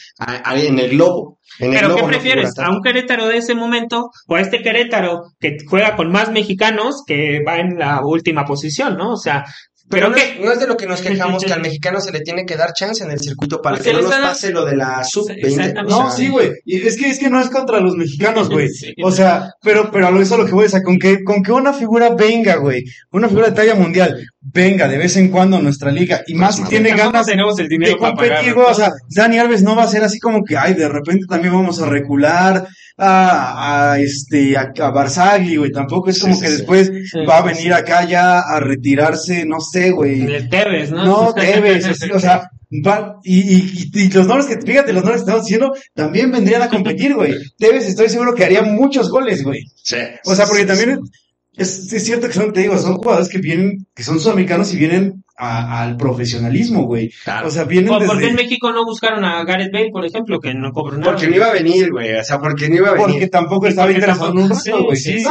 en 0.55 0.79
el 0.79 0.89
globo. 0.91 1.37
¿Pero 1.59 1.95
qué 1.95 2.03
prefieres? 2.03 2.57
¿A 2.57 2.69
un 2.69 2.81
Querétaro 2.81 3.27
de 3.27 3.37
ese 3.37 3.55
momento 3.55 4.09
o 4.27 4.35
a 4.35 4.41
este 4.41 4.61
Querétaro 4.61 5.23
que 5.39 5.57
juega 5.67 5.95
con 5.95 6.09
más 6.11 6.31
mexicanos 6.31 7.03
que 7.05 7.43
va 7.45 7.57
en 7.57 7.77
la 7.77 8.01
última 8.03 8.45
posición, 8.45 8.95
¿no? 8.97 9.11
O 9.11 9.17
sea, 9.17 9.43
pero 9.89 10.09
no, 10.09 10.15
es, 10.15 10.39
no 10.39 10.51
es 10.51 10.59
de 10.59 10.67
lo 10.67 10.77
que 10.77 10.87
nos 10.87 11.01
quejamos 11.01 11.43
que 11.43 11.51
al 11.51 11.61
mexicano 11.61 11.99
se 11.99 12.11
le 12.11 12.21
tiene 12.21 12.45
que 12.45 12.55
dar 12.55 12.73
chance 12.73 13.03
en 13.03 13.11
el 13.11 13.19
circuito 13.19 13.61
para 13.61 13.77
pues 13.77 13.87
que 13.87 13.93
no 13.93 14.01
nos 14.01 14.15
pase 14.15 14.51
lo 14.51 14.65
de 14.65 14.75
la 14.75 15.03
sub-20. 15.03 15.85
No, 15.87 16.11
sí, 16.11 16.29
güey. 16.29 16.51
Y 16.65 16.85
es 16.87 16.97
que, 16.97 17.09
es 17.09 17.19
que 17.19 17.29
no 17.29 17.41
es 17.41 17.49
contra 17.49 17.79
los 17.79 17.95
mexicanos, 17.95 18.49
güey. 18.49 18.69
O 19.03 19.11
sea, 19.11 19.51
pero, 19.61 19.91
pero 19.91 20.07
a 20.07 20.11
lo 20.11 20.21
eso 20.21 20.37
lo 20.37 20.45
que 20.45 20.53
voy 20.53 20.63
a 20.63 20.67
decir, 20.67 20.83
con 20.83 20.99
que, 20.99 21.23
con 21.23 21.43
que 21.43 21.51
una 21.51 21.73
figura 21.73 22.09
venga, 22.15 22.55
güey, 22.55 22.83
una 23.11 23.27
figura 23.27 23.49
de 23.49 23.55
talla 23.55 23.75
mundial, 23.75 24.25
venga 24.39 24.87
de 24.87 24.97
vez 24.97 25.17
en 25.17 25.29
cuando 25.29 25.57
a 25.57 25.61
nuestra 25.61 25.91
liga, 25.91 26.21
y 26.27 26.35
más 26.35 26.55
si 26.55 26.63
tiene 26.63 26.95
ganas 26.95 27.25
tenemos 27.25 27.59
el 27.59 27.67
dinero 27.67 27.93
de 27.93 27.97
competir, 27.97 28.53
güey. 28.53 28.67
O 28.67 28.73
sea, 28.73 28.91
Dani 29.09 29.39
Alves 29.39 29.63
no 29.63 29.75
va 29.75 29.83
a 29.83 29.87
ser 29.87 30.03
así 30.03 30.19
como 30.19 30.43
que, 30.43 30.57
ay, 30.57 30.73
de 30.73 30.87
repente 30.87 31.25
también 31.27 31.53
vamos 31.53 31.81
a 31.81 31.85
recular, 31.87 32.67
a, 33.03 33.93
a 33.93 33.99
este 33.99 34.55
a, 34.55 34.71
a 34.79 34.91
Barzagli, 34.91 35.55
güey. 35.55 35.71
Tampoco 35.71 36.11
es 36.11 36.19
como 36.19 36.39
que 36.39 36.49
después 36.49 36.91
va 37.27 37.39
a 37.39 37.41
venir 37.41 37.73
acá 37.73 38.05
ya 38.05 38.39
a 38.39 38.59
retirarse, 38.59 39.43
no 39.45 39.59
sé, 39.59 39.89
güey. 39.89 40.21
El 40.21 40.49
Tevez, 40.49 40.91
¿no? 40.91 41.03
No, 41.03 41.33
Tevez, 41.35 41.85
o 42.13 42.19
sea, 42.19 42.47
va, 42.85 43.19
y, 43.23 43.39
y, 43.39 43.91
y, 43.93 44.09
los 44.11 44.27
nombres 44.27 44.45
que, 44.45 44.61
fíjate, 44.61 44.93
los 44.93 45.03
nombres 45.03 45.23
que 45.23 45.29
estamos 45.29 45.45
diciendo 45.45 45.73
también 45.95 46.31
vendrían 46.31 46.61
a 46.61 46.69
competir, 46.69 47.15
güey. 47.15 47.33
Tevez 47.57 47.87
estoy 47.87 48.09
seguro 48.09 48.35
que 48.35 48.45
haría 48.45 48.61
muchos 48.61 49.09
goles, 49.09 49.43
güey. 49.43 49.65
Sí. 49.83 49.97
O 50.25 50.35
sea, 50.35 50.45
porque 50.45 50.65
también 50.65 50.99
es, 51.57 51.91
es, 51.91 52.05
cierto 52.05 52.27
que 52.27 52.33
son, 52.33 52.53
te 52.53 52.61
digo, 52.61 52.77
son 52.77 52.97
jugadores 52.97 53.29
que 53.29 53.39
vienen, 53.39 53.87
que 53.95 54.03
son 54.03 54.19
sudamericanos 54.19 54.71
y 54.73 54.77
vienen 54.77 55.23
al 55.41 55.97
profesionalismo, 55.97 56.83
güey. 56.83 57.09
Claro. 57.23 57.47
O 57.47 57.51
sea, 57.51 57.63
vienen 57.63 57.89
¿Por, 57.89 58.01
desde... 58.01 58.13
¿Por 58.13 58.21
qué 58.21 58.29
en 58.29 58.35
México 58.35 58.71
no 58.71 58.85
buscaron 58.85 59.25
a 59.25 59.43
Gareth 59.43 59.73
Bale, 59.73 59.89
por 59.91 60.05
ejemplo, 60.05 60.39
que 60.39 60.53
no 60.53 60.71
cobró 60.71 60.97
nada? 60.97 61.11
Porque 61.11 61.27
no 61.27 61.35
iba 61.35 61.47
a 61.47 61.53
venir, 61.53 61.91
güey. 61.91 62.13
O 62.15 62.23
sea, 62.23 62.39
porque 62.39 62.69
no 62.69 62.75
iba 62.75 62.89
a 62.89 62.93
venir. 62.93 63.07
Porque 63.09 63.27
tampoco 63.27 63.67
estaba 63.67 63.91
interesado 63.91 64.31
en 64.31 64.37
un 64.37 64.49
rato, 64.49 64.83
güey. 64.83 64.97
Sí, 64.97 65.19
sí. 65.19 65.25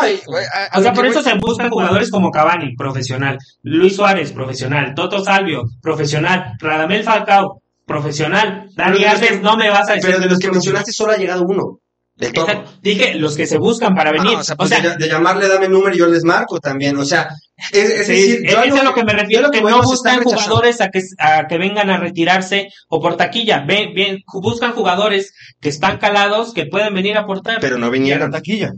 o 0.74 0.82
sea, 0.82 0.92
por 0.92 1.06
eso 1.06 1.22
se 1.22 1.34
buscan 1.34 1.70
jugadores 1.70 2.10
como 2.10 2.30
Cavani, 2.30 2.74
profesional. 2.74 3.38
Luis 3.62 3.94
Suárez, 3.94 4.32
profesional. 4.32 4.94
Toto 4.94 5.22
Salvio, 5.22 5.64
profesional. 5.80 6.54
Radamel 6.58 7.04
Falcao, 7.04 7.62
profesional. 7.86 8.68
Dani 8.74 9.04
Alves, 9.04 9.40
no 9.42 9.56
me 9.56 9.70
vas 9.70 9.88
a 9.88 9.94
decir. 9.94 10.10
Pero 10.10 10.20
de 10.20 10.28
los 10.28 10.38
que 10.38 10.50
mencionaste 10.50 10.92
solo 10.92 11.12
ha 11.12 11.16
llegado 11.16 11.44
uno. 11.46 11.78
De 12.20 12.32
todo. 12.32 12.46
Dije 12.82 13.14
los 13.14 13.34
que 13.34 13.46
se 13.46 13.56
buscan 13.56 13.94
para 13.94 14.12
venir. 14.12 14.34
Ah, 14.36 14.40
o 14.40 14.44
sea, 14.44 14.54
pues 14.54 14.70
o 14.70 14.74
sea 14.74 14.90
de, 14.90 14.96
de, 14.98 15.08
llamarle 15.08 15.48
dame 15.48 15.68
número 15.68 15.94
y 15.94 15.98
yo 15.98 16.06
les 16.06 16.22
marco 16.22 16.60
también. 16.60 16.98
O 16.98 17.04
sea, 17.06 17.30
es, 17.72 17.90
es 17.90 18.06
sí, 18.06 18.12
decir, 18.12 18.40
es, 18.44 18.52
es 18.52 18.74
a 18.74 18.84
lo 18.84 18.92
que 18.92 19.04
me 19.04 19.14
refiero, 19.14 19.50
que, 19.50 19.60
que 19.60 19.64
no 19.64 19.82
buscan 19.82 20.22
jugadores 20.22 20.82
a 20.82 20.90
que, 20.90 21.00
a 21.18 21.46
que 21.48 21.56
vengan 21.56 21.88
a 21.88 21.96
retirarse 21.96 22.68
o 22.88 23.00
por 23.00 23.16
taquilla. 23.16 23.64
Ven, 23.66 23.94
bien, 23.94 24.18
buscan 24.34 24.72
jugadores 24.72 25.32
que 25.62 25.70
están 25.70 25.96
calados, 25.96 26.52
que 26.52 26.66
pueden 26.66 26.94
venir 26.94 27.16
a 27.16 27.22
aportar. 27.22 27.58
Pero 27.58 27.78
no 27.78 27.90
vinieron. 27.90 28.30
taquilla. 28.30 28.72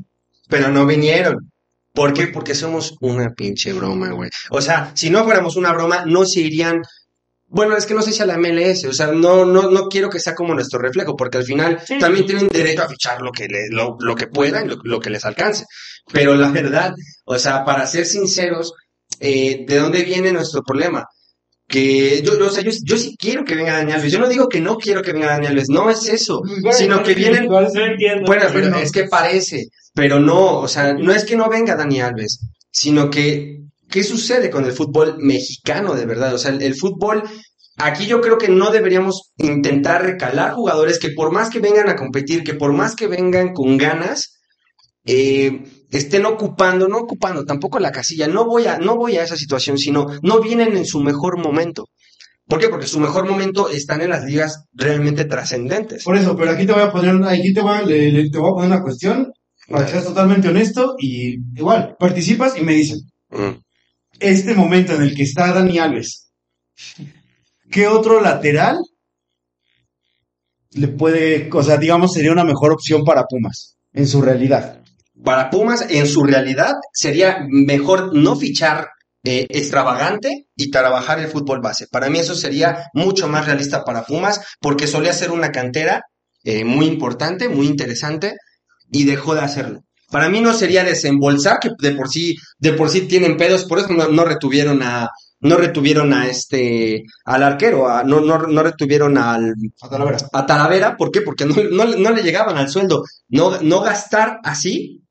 Pero 0.48 0.68
no 0.68 0.86
vinieron. 0.86 1.50
¿Por 1.92 2.14
qué? 2.14 2.28
Porque 2.28 2.54
somos 2.54 2.94
una 3.00 3.30
pinche 3.30 3.72
broma, 3.72 4.10
güey. 4.10 4.30
O 4.50 4.60
sea, 4.60 4.92
si 4.94 5.10
no 5.10 5.24
fuéramos 5.24 5.56
una 5.56 5.72
broma, 5.72 6.04
no 6.06 6.24
se 6.24 6.40
irían 6.40 6.80
bueno, 7.52 7.76
es 7.76 7.84
que 7.84 7.92
no 7.92 8.00
sé 8.00 8.12
si 8.12 8.22
a 8.22 8.26
la 8.26 8.38
MLS, 8.38 8.86
o 8.86 8.94
sea, 8.94 9.08
no, 9.08 9.44
no, 9.44 9.70
no 9.70 9.88
quiero 9.88 10.08
que 10.08 10.18
sea 10.18 10.34
como 10.34 10.54
nuestro 10.54 10.78
reflejo, 10.78 11.14
porque 11.14 11.36
al 11.36 11.44
final 11.44 11.78
sí. 11.86 11.98
también 11.98 12.24
tienen 12.24 12.48
derecho 12.48 12.82
a 12.82 12.88
fichar 12.88 13.20
lo 13.20 13.30
que, 13.30 13.46
le, 13.46 13.68
lo, 13.68 13.98
lo 14.00 14.14
que 14.14 14.26
puedan, 14.26 14.68
lo, 14.68 14.76
lo, 14.82 14.98
que 15.00 15.10
les 15.10 15.22
alcance. 15.26 15.66
Pero 16.10 16.34
la 16.34 16.50
verdad, 16.50 16.94
o 17.26 17.38
sea, 17.38 17.62
para 17.62 17.86
ser 17.86 18.06
sinceros, 18.06 18.72
eh, 19.20 19.66
¿de 19.68 19.76
dónde 19.76 20.02
viene 20.02 20.32
nuestro 20.32 20.62
problema? 20.62 21.04
Que 21.68 22.22
yo, 22.22 22.42
o 22.42 22.50
sea, 22.50 22.64
yo, 22.64 22.70
yo 22.84 22.96
sí 22.96 23.16
quiero 23.18 23.44
que 23.44 23.54
venga 23.54 23.74
Daniel 23.74 23.96
Alves. 23.96 24.12
Yo 24.12 24.18
no 24.18 24.28
digo 24.28 24.48
que 24.48 24.60
no 24.62 24.78
quiero 24.78 25.02
que 25.02 25.12
venga 25.12 25.26
Daniel 25.26 25.52
Alves, 25.52 25.68
no 25.68 25.90
es 25.90 26.08
eso, 26.08 26.40
bueno, 26.62 26.72
sino 26.72 27.02
que 27.02 27.14
vienen. 27.14 27.48
No 27.48 27.60
entiendo, 27.60 28.24
bueno, 28.24 28.46
pero 28.50 28.70
no. 28.70 28.78
es 28.78 28.90
que 28.90 29.04
parece, 29.04 29.66
pero 29.92 30.18
no, 30.18 30.58
o 30.58 30.68
sea, 30.68 30.94
no 30.94 31.12
es 31.12 31.24
que 31.24 31.36
no 31.36 31.50
venga 31.50 31.76
Daniel 31.76 32.06
Alves, 32.06 32.40
sino 32.70 33.10
que 33.10 33.61
¿Qué 33.92 34.02
sucede 34.02 34.48
con 34.48 34.64
el 34.64 34.72
fútbol 34.72 35.16
mexicano 35.18 35.94
de 35.94 36.06
verdad? 36.06 36.32
O 36.32 36.38
sea, 36.38 36.50
el, 36.50 36.62
el, 36.62 36.74
fútbol, 36.74 37.22
aquí 37.76 38.06
yo 38.06 38.22
creo 38.22 38.38
que 38.38 38.48
no 38.48 38.70
deberíamos 38.70 39.32
intentar 39.36 40.02
recalar 40.02 40.54
jugadores 40.54 40.98
que 40.98 41.10
por 41.10 41.30
más 41.30 41.50
que 41.50 41.60
vengan 41.60 41.90
a 41.90 41.96
competir, 41.96 42.42
que 42.42 42.54
por 42.54 42.72
más 42.72 42.96
que 42.96 43.06
vengan 43.06 43.52
con 43.52 43.76
ganas, 43.76 44.38
eh, 45.04 45.64
estén 45.90 46.24
ocupando, 46.24 46.88
no 46.88 47.00
ocupando 47.00 47.44
tampoco 47.44 47.78
la 47.80 47.92
casilla, 47.92 48.28
no 48.28 48.46
voy 48.46 48.66
a, 48.66 48.78
no 48.78 48.96
voy 48.96 49.18
a 49.18 49.24
esa 49.24 49.36
situación, 49.36 49.76
sino 49.76 50.06
no 50.22 50.40
vienen 50.40 50.74
en 50.74 50.86
su 50.86 51.00
mejor 51.00 51.36
momento. 51.36 51.90
¿Por 52.48 52.60
qué? 52.60 52.70
Porque 52.70 52.86
su 52.86 52.98
mejor 52.98 53.28
momento 53.28 53.68
están 53.68 54.00
en 54.00 54.08
las 54.08 54.24
ligas 54.24 54.64
realmente 54.72 55.26
trascendentes. 55.26 56.02
Por 56.04 56.16
eso, 56.16 56.34
pero 56.34 56.52
aquí 56.52 56.64
te 56.64 56.72
voy 56.72 56.82
a 56.82 56.90
poner, 56.90 57.22
aquí 57.28 57.52
te 57.52 57.60
voy 57.60 57.76
a, 57.76 57.82
le, 57.82 58.10
le, 58.10 58.30
te 58.30 58.38
voy 58.38 58.52
a 58.52 58.54
poner 58.54 58.70
una 58.70 58.82
cuestión, 58.82 59.30
para 59.68 59.84
que 59.84 59.92
seas 59.92 60.04
totalmente 60.04 60.48
honesto, 60.48 60.96
y 60.98 61.34
igual, 61.54 61.94
participas 61.98 62.56
y 62.56 62.62
me 62.62 62.72
dicen, 62.72 63.00
mm 63.28 63.60
este 64.22 64.54
momento 64.54 64.94
en 64.94 65.02
el 65.02 65.14
que 65.14 65.22
está 65.22 65.52
Dani 65.52 65.78
Alves, 65.78 66.30
¿qué 67.70 67.86
otro 67.88 68.20
lateral 68.20 68.78
le 70.70 70.88
puede, 70.88 71.50
o 71.52 71.62
sea, 71.62 71.76
digamos, 71.76 72.14
sería 72.14 72.32
una 72.32 72.44
mejor 72.44 72.72
opción 72.72 73.04
para 73.04 73.24
Pumas, 73.24 73.76
en 73.92 74.06
su 74.06 74.22
realidad? 74.22 74.80
Para 75.22 75.50
Pumas, 75.50 75.86
en 75.90 76.06
su 76.06 76.24
realidad, 76.24 76.72
sería 76.92 77.44
mejor 77.48 78.14
no 78.16 78.36
fichar 78.36 78.88
eh, 79.24 79.46
extravagante 79.50 80.46
y 80.56 80.70
trabajar 80.70 81.20
el 81.20 81.28
fútbol 81.28 81.60
base. 81.60 81.86
Para 81.90 82.10
mí 82.10 82.18
eso 82.18 82.34
sería 82.34 82.86
mucho 82.92 83.28
más 83.28 83.46
realista 83.46 83.84
para 83.84 84.04
Pumas, 84.04 84.40
porque 84.60 84.86
solía 84.86 85.12
ser 85.12 85.30
una 85.30 85.52
cantera 85.52 86.02
eh, 86.44 86.64
muy 86.64 86.86
importante, 86.86 87.48
muy 87.48 87.66
interesante, 87.66 88.34
y 88.90 89.04
dejó 89.04 89.34
de 89.34 89.42
hacerlo. 89.42 89.84
Para 90.12 90.28
mí 90.28 90.40
no 90.40 90.52
sería 90.52 90.84
desembolsar, 90.84 91.58
que 91.58 91.70
de 91.80 91.92
por 91.92 92.08
sí, 92.08 92.36
de 92.58 92.74
por 92.74 92.90
sí 92.90 93.02
tienen 93.02 93.36
pedos, 93.36 93.64
por 93.64 93.78
eso 93.78 93.88
no, 93.88 94.08
no 94.08 94.24
retuvieron 94.24 94.82
a, 94.82 95.08
no 95.40 95.56
retuvieron 95.56 96.12
a 96.12 96.28
este, 96.28 97.02
al 97.24 97.42
arquero, 97.42 97.88
a, 97.88 98.04
no, 98.04 98.20
no, 98.20 98.38
no 98.38 98.62
retuvieron 98.62 99.18
al, 99.18 99.54
a 99.80 99.88
Talavera. 99.88 100.18
A 100.32 100.46
Talavera, 100.46 100.96
¿por 100.96 101.10
qué? 101.10 101.22
Porque 101.22 101.46
no, 101.46 101.56
no, 101.70 101.86
no 101.86 102.10
le 102.10 102.22
llegaban 102.22 102.56
al 102.56 102.68
sueldo. 102.68 103.04
No, 103.28 103.60
no 103.60 103.80
gastar 103.80 104.38
así 104.44 105.02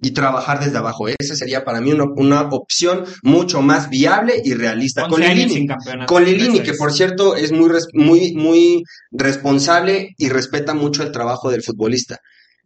y 0.00 0.12
trabajar 0.12 0.60
desde 0.60 0.78
abajo. 0.78 1.08
Esa 1.08 1.36
sería 1.36 1.64
para 1.64 1.80
mí 1.80 1.92
una, 1.92 2.04
una 2.16 2.42
opción 2.42 3.04
mucho 3.22 3.62
más 3.62 3.90
viable 3.90 4.40
y 4.44 4.54
realista. 4.54 5.08
Con 5.08 5.20
Lilini, 5.20 5.66
con 6.06 6.24
Lilini 6.24 6.60
que 6.60 6.74
por 6.74 6.92
cierto 6.92 7.36
es 7.36 7.52
muy, 7.52 7.70
muy, 7.94 8.32
muy 8.34 8.82
responsable 9.10 10.14
y 10.16 10.28
respeta 10.28 10.74
mucho 10.74 11.02
el 11.02 11.12
trabajo 11.12 11.50
del 11.50 11.62
futbolista. 11.62 12.18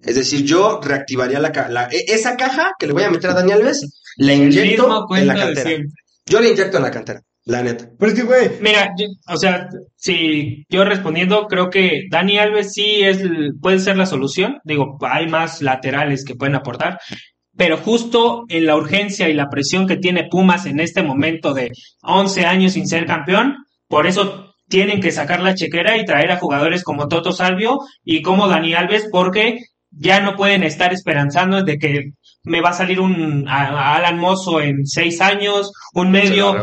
Es 0.03 0.15
decir, 0.15 0.45
yo 0.45 0.81
reactivaría 0.83 1.39
la, 1.41 1.51
la- 1.69 1.89
e- 1.91 2.05
esa 2.09 2.37
caja 2.37 2.73
que 2.79 2.87
le 2.87 2.93
voy 2.93 3.03
a 3.03 3.11
meter 3.11 3.31
a 3.31 3.35
Dani 3.35 3.53
Alves, 3.53 4.03
la 4.17 4.33
inyecto 4.35 5.07
en 5.17 5.27
la 5.27 5.35
cantera. 5.35 5.71
Yo 6.27 6.41
la 6.41 6.49
inyecto 6.49 6.77
en 6.79 6.83
la 6.83 6.91
cantera, 6.91 7.21
la 7.45 7.63
neta. 7.63 7.89
Pero 7.99 8.13
es 8.13 8.19
que, 8.19 8.25
güey, 8.25 8.51
Mira, 8.61 8.91
yo- 8.99 9.07
o 9.29 9.37
sea, 9.37 9.69
si 9.97 10.65
yo 10.71 10.85
respondiendo, 10.85 11.47
creo 11.49 11.69
que 11.71 12.05
Dani 12.11 12.39
Alves 12.39 12.73
sí 12.73 13.03
es, 13.03 13.19
puede 13.61 13.79
ser 13.79 13.97
la 13.97 14.07
solución. 14.07 14.59
Digo, 14.65 14.97
hay 15.03 15.27
más 15.29 15.61
laterales 15.61 16.25
que 16.25 16.35
pueden 16.35 16.55
aportar. 16.55 16.99
Pero 17.57 17.77
justo 17.77 18.45
en 18.49 18.65
la 18.65 18.77
urgencia 18.77 19.29
y 19.29 19.35
la 19.35 19.49
presión 19.51 19.87
que 19.87 19.97
tiene 19.99 20.29
Pumas 20.31 20.65
en 20.67 20.81
este 20.81 21.03
momento 21.03 21.53
de 21.53 21.71
11 22.03 22.47
años 22.47 22.73
sin 22.73 22.87
ser 22.89 23.05
campeón, 23.07 23.57
por 23.89 24.07
eso 24.07 24.55
tienen 24.69 25.01
que 25.01 25.11
sacar 25.11 25.41
la 25.43 25.55
chequera 25.57 25.99
y 25.99 26.05
traer 26.05 26.31
a 26.31 26.37
jugadores 26.39 26.85
como 26.85 27.09
Toto 27.09 27.33
Salvio 27.33 27.81
y 28.05 28.23
como 28.23 28.47
Dani 28.49 28.73
Alves, 28.75 29.09
porque 29.11 29.59
ya 29.91 30.21
no 30.21 30.37
pueden 30.37 30.63
estar 30.63 30.93
esperanzando 30.93 31.63
de 31.63 31.79
que 31.79 32.13
me 32.45 32.61
va 32.61 32.71
a 32.71 32.75
salir 32.75 33.01
un 33.01 33.47
a- 33.49 33.69
a 33.69 33.97
Alan 33.97 34.19
Mozo 34.19 34.61
en 34.61 34.87
seis 34.87 35.21
años, 35.21 35.73
un 35.95 36.11
medio. 36.11 36.55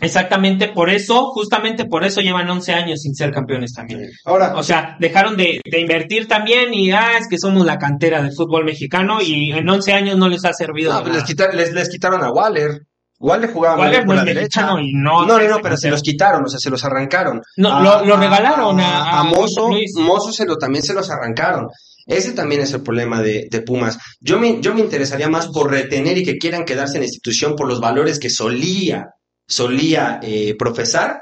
Exactamente, 0.00 0.68
por 0.68 0.90
eso, 0.90 1.26
justamente 1.32 1.84
por 1.84 2.04
eso 2.04 2.20
llevan 2.20 2.50
11 2.50 2.72
años 2.72 3.00
sin 3.02 3.14
ser 3.14 3.30
campeones 3.30 3.72
también. 3.74 4.10
ahora, 4.24 4.56
O 4.56 4.62
sea, 4.64 4.96
dejaron 4.98 5.36
de, 5.36 5.60
de 5.64 5.80
invertir 5.80 6.26
también 6.26 6.74
y, 6.74 6.90
ah, 6.90 7.16
es 7.18 7.28
que 7.28 7.38
somos 7.38 7.64
la 7.64 7.78
cantera 7.78 8.20
del 8.20 8.32
fútbol 8.32 8.64
mexicano 8.64 9.20
y 9.22 9.52
en 9.52 9.68
11 9.68 9.92
años 9.92 10.16
no 10.18 10.28
les 10.28 10.44
ha 10.44 10.52
servido 10.52 10.92
No, 10.92 11.02
pues 11.02 11.14
les, 11.14 11.24
quita- 11.24 11.52
les, 11.52 11.72
les 11.72 11.88
quitaron 11.88 12.24
a 12.24 12.30
Waller. 12.32 12.80
Waller 13.20 13.52
jugaba 13.52 13.76
muy 13.76 13.86
Waller 13.86 14.04
por 14.04 14.14
no 14.16 14.20
la 14.20 14.24
derecha. 14.24 14.68
y 14.82 14.92
no... 14.94 15.24
No, 15.24 15.38
no, 15.38 15.48
no, 15.48 15.58
pero 15.62 15.76
se 15.76 15.90
los 15.90 16.02
quitaron, 16.02 16.44
o 16.44 16.48
sea, 16.48 16.58
se 16.58 16.70
los 16.70 16.84
arrancaron. 16.84 17.40
No, 17.56 17.76
A- 17.76 17.80
lo, 17.82 18.04
lo 18.04 18.16
regalaron 18.16 18.80
a, 18.80 19.20
a 19.20 19.22
Mozo, 19.22 19.68
Luis. 19.68 19.92
Mozo 19.96 20.32
se 20.32 20.44
lo, 20.44 20.56
también 20.58 20.82
se 20.82 20.92
los 20.92 21.08
arrancaron. 21.08 21.68
Ese 22.06 22.32
también 22.32 22.60
es 22.60 22.72
el 22.72 22.82
problema 22.82 23.22
de, 23.22 23.48
de 23.50 23.62
Pumas. 23.62 23.98
Yo 24.20 24.38
me, 24.38 24.60
yo 24.60 24.74
me 24.74 24.80
interesaría 24.80 25.28
más 25.28 25.48
por 25.48 25.70
retener 25.70 26.18
y 26.18 26.24
que 26.24 26.38
quieran 26.38 26.64
quedarse 26.64 26.96
en 26.96 27.00
la 27.00 27.06
institución 27.06 27.56
por 27.56 27.68
los 27.68 27.80
valores 27.80 28.18
que 28.18 28.30
solía, 28.30 29.06
solía 29.46 30.20
eh, 30.22 30.54
profesar, 30.58 31.20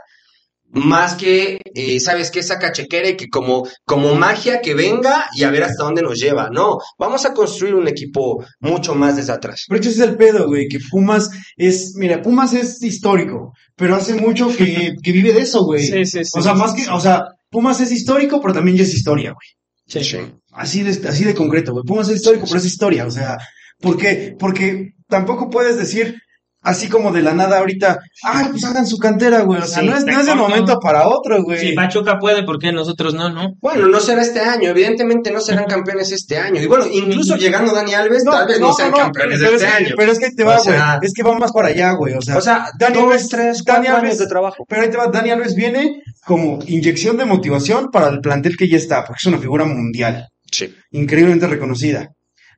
más 0.75 1.15
que, 1.17 1.61
eh, 1.75 2.01
¿sabes 2.01 2.31
qué? 2.31 2.43
Saca 2.43 2.73
chequera 2.73 3.11
y 3.11 3.17
que 3.17 3.29
como, 3.29 3.69
como 3.85 4.15
magia 4.15 4.63
que 4.63 4.75
venga 4.75 5.27
y 5.37 5.45
a 5.45 5.51
ver 5.51 5.65
hasta 5.65 5.85
dónde 5.85 6.01
nos 6.01 6.19
lleva. 6.19 6.49
No, 6.51 6.79
vamos 6.99 7.27
a 7.27 7.35
construir 7.35 7.75
un 7.75 7.89
equipo 7.89 8.43
mucho 8.59 8.95
más 8.95 9.17
desde 9.17 9.33
atrás. 9.33 9.67
pero 9.69 9.81
ese 9.81 9.91
es 9.91 9.99
el 9.99 10.17
pedo, 10.17 10.47
güey, 10.47 10.69
que 10.69 10.79
Pumas 10.91 11.31
es, 11.57 11.93
mira, 11.97 12.23
Pumas 12.23 12.55
es 12.55 12.83
histórico, 12.83 13.53
pero 13.77 13.97
hace 13.97 14.15
mucho 14.15 14.49
que, 14.49 14.95
que 15.03 15.13
vive 15.13 15.33
de 15.33 15.43
eso, 15.43 15.63
güey. 15.65 15.83
Sí, 15.93 16.07
sí, 16.07 16.25
sí. 16.25 16.39
O 16.39 16.43
sea, 16.43 16.55
más 16.55 16.73
que, 16.73 16.89
o 16.89 17.01
sea, 17.01 17.25
Pumas 17.51 17.81
es 17.83 17.93
histórico, 17.93 18.41
pero 18.41 18.55
también 18.55 18.79
ya 18.79 18.85
es 18.85 18.95
historia, 18.95 19.33
güey. 19.33 19.49
Sí. 19.87 20.05
Sí. 20.05 20.19
Así 20.53 20.83
de, 20.83 21.09
así 21.09 21.25
de 21.25 21.35
concreto, 21.35 21.73
güey. 21.73 21.85
Pumas 21.85 22.09
es 22.09 22.17
histórico, 22.17 22.47
pero 22.47 22.59
es 22.59 22.67
historia, 22.67 23.07
o 23.07 23.11
sea, 23.11 23.39
¿por 23.81 23.97
qué? 23.97 24.37
Porque 24.39 24.95
tampoco 25.09 25.51
puedes 25.51 25.77
decir 25.77 26.22
así 26.63 26.89
como 26.89 27.13
de 27.13 27.23
la 27.23 27.33
nada 27.35 27.59
ahorita, 27.59 27.99
ay, 28.25 28.47
pues 28.51 28.65
hagan 28.65 28.87
su 28.87 28.99
cantera, 28.99 29.41
güey. 29.43 29.61
O 29.61 29.67
sea, 29.67 29.81
Sí, 29.83 29.87
no 29.89 29.97
es, 29.97 30.05
no 30.05 30.21
es 30.21 30.27
de 30.27 30.35
momento 30.35 30.79
para 30.81 31.09
otro, 31.09 31.43
güey. 31.43 31.59
Si 31.59 31.73
Pachuca 31.73 32.19
puede, 32.19 32.45
¿por 32.45 32.59
qué 32.59 32.73
nosotros 32.73 33.15
no, 33.15 33.29
no? 33.31 33.55
Bueno, 33.61 33.89
no 33.89 34.01
será 34.01 34.23
este 34.23 34.41
año, 34.41 34.71
evidentemente 34.71 35.31
no 35.31 35.41
serán 35.41 35.65
campeones 35.67 36.13
este 36.13 36.39
año. 36.39 36.61
Y 36.63 36.67
bueno, 36.67 36.87
incluso 36.91 37.37
llegando 37.37 37.73
Dani 37.75 37.95
Alves, 37.95 38.25
tal 38.25 38.47
vez 38.47 38.61
no, 38.61 38.73
sean 38.73 38.93
campeones 38.93 39.39
pero, 39.41 39.53
este 39.57 39.67
es 39.67 39.75
año. 39.75 39.95
pero 39.97 40.13
es 40.13 40.19
que 40.19 40.31
te 40.31 40.45
va, 40.45 40.59
O 40.61 40.63
güey. 40.65 40.77
sea- 40.77 40.99
es 41.03 41.13
que 41.15 41.23
va 41.23 41.39
más 41.39 41.53
para 41.53 41.69
allá, 41.69 41.93
güey. 41.93 42.15
O 42.15 42.23
sea, 42.23 42.37
O 42.37 42.41
sea, 42.41 42.67
Dani 42.79 42.95
dos, 42.95 43.05
Alves- 43.13 43.29
tres, 43.29 43.65
Dani 43.65 43.87
Alves- 43.89 44.05
años 44.05 44.19
de 44.19 44.27
trabajo. 44.27 44.65
pero 44.69 44.83
ahí 44.83 44.91
te 44.91 44.97
va, 44.97 45.09
Dani 45.09 45.31
Alves 45.31 45.55
viene 45.55 46.01
como 46.25 46.59
inyección 46.67 47.17
de 47.17 47.25
motivación 47.25 47.91
para 47.91 48.09
el 48.09 48.21
plantel 48.21 48.57
que 48.57 48.69
ya 48.69 48.77
está, 48.77 49.05
porque 49.05 49.19
es 49.21 49.27
una 49.27 49.39
figura 49.39 49.65
mundial, 49.65 50.29
Sí. 50.51 50.73
increíblemente 50.93 51.47
reconocida. 51.49 52.11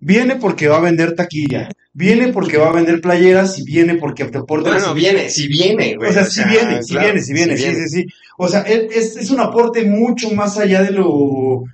Viene 0.04 0.36
porque 0.36 0.68
va 0.68 0.76
a 0.76 0.80
vender 0.80 1.14
taquilla, 1.14 1.70
viene 1.94 2.32
porque 2.32 2.58
va 2.58 2.68
a 2.68 2.72
vender 2.72 3.00
playeras 3.00 3.58
y 3.58 3.64
viene 3.64 3.94
porque 3.94 4.26
te 4.26 4.38
aporta 4.38 4.70
Bueno, 4.70 4.92
viene, 4.92 5.30
si 5.30 5.48
viene, 5.48 5.96
güey. 5.96 6.10
o 6.10 6.12
sea, 6.12 6.26
si 6.26 6.44
viene, 6.44 6.82
si 6.82 6.92
claro, 6.92 7.06
viene, 7.06 7.22
si 7.22 7.32
viene, 7.32 7.56
sí 7.56 7.64
sí, 7.64 7.74
sí, 7.74 7.88
sí. 7.88 8.06
O 8.36 8.46
sea, 8.46 8.60
es, 8.62 9.16
es 9.16 9.30
un 9.30 9.40
aporte 9.40 9.84
mucho 9.84 10.30
más 10.32 10.58
allá 10.58 10.82
de 10.82 10.90
lo, 10.90 11.64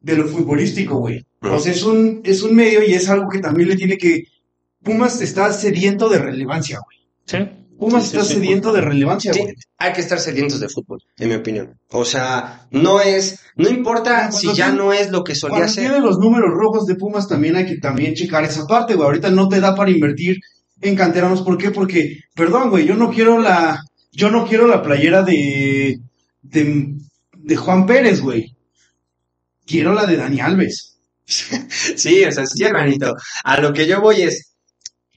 de 0.00 0.16
lo 0.16 0.28
futbolístico, 0.28 0.98
güey. 0.98 1.24
O 1.40 1.58
sea, 1.58 1.72
es 1.72 1.82
un, 1.82 2.20
es 2.24 2.42
un 2.42 2.54
medio 2.54 2.84
y 2.84 2.92
es 2.92 3.08
algo 3.08 3.28
que 3.28 3.38
también 3.38 3.70
le 3.70 3.76
tiene 3.76 3.96
que, 3.96 4.24
Pumas 4.82 5.20
está 5.22 5.52
sediento 5.52 6.08
de 6.08 6.18
relevancia, 6.18 6.80
güey. 6.84 6.98
Sí. 7.24 7.38
Pumas 7.78 8.04
está 8.04 8.22
sediento 8.24 8.72
de 8.72 8.80
relevancia, 8.80 9.32
Sí, 9.32 9.40
güey. 9.40 9.54
hay 9.78 9.92
que 9.92 10.00
estar 10.02 10.20
sedientos 10.20 10.60
de 10.60 10.68
fútbol, 10.68 11.00
en 11.18 11.28
mi 11.28 11.34
opinión. 11.34 11.78
O 11.90 12.04
sea, 12.04 12.66
no 12.70 13.00
es, 13.00 13.40
no 13.56 13.68
importa 13.68 14.28
Cuando 14.30 14.36
si 14.38 14.54
ya 14.54 14.70
no 14.70 14.92
es 14.92 15.10
lo 15.10 15.24
que 15.24 15.34
solía 15.34 15.66
ser. 15.66 15.84
tiene 15.88 16.00
los 16.00 16.18
números 16.18 16.50
rojos 16.52 16.86
de 16.86 16.94
Pumas 16.94 17.26
también 17.28 17.56
hay 17.56 17.66
que 17.66 17.78
también 17.78 18.14
checar 18.14 18.44
esa 18.44 18.66
parte, 18.66 18.94
güey. 18.94 19.06
Ahorita 19.06 19.30
no 19.30 19.48
te 19.48 19.58
da 19.60 19.74
para 19.74 19.90
invertir 19.90 20.38
en 20.80 20.94
canteranos. 20.94 21.42
¿Por 21.42 21.58
qué? 21.58 21.70
Porque, 21.72 22.20
perdón, 22.34 22.70
güey, 22.70 22.86
yo 22.86 22.94
no 22.94 23.10
quiero 23.10 23.38
la, 23.38 23.82
yo 24.12 24.30
no 24.30 24.46
quiero 24.46 24.66
la 24.68 24.82
playera 24.82 25.22
de, 25.22 25.98
de, 26.42 26.94
de 27.36 27.56
Juan 27.56 27.86
Pérez, 27.86 28.20
güey. 28.20 28.54
Quiero 29.66 29.92
la 29.94 30.06
de 30.06 30.16
Dani 30.16 30.40
Alves. 30.40 30.88
Sí, 31.96 32.24
o 32.24 32.30
sea, 32.32 32.46
sí, 32.46 32.62
hermanito. 32.64 33.14
A 33.44 33.60
lo 33.60 33.72
que 33.72 33.86
yo 33.86 34.00
voy 34.00 34.22
es, 34.22 34.52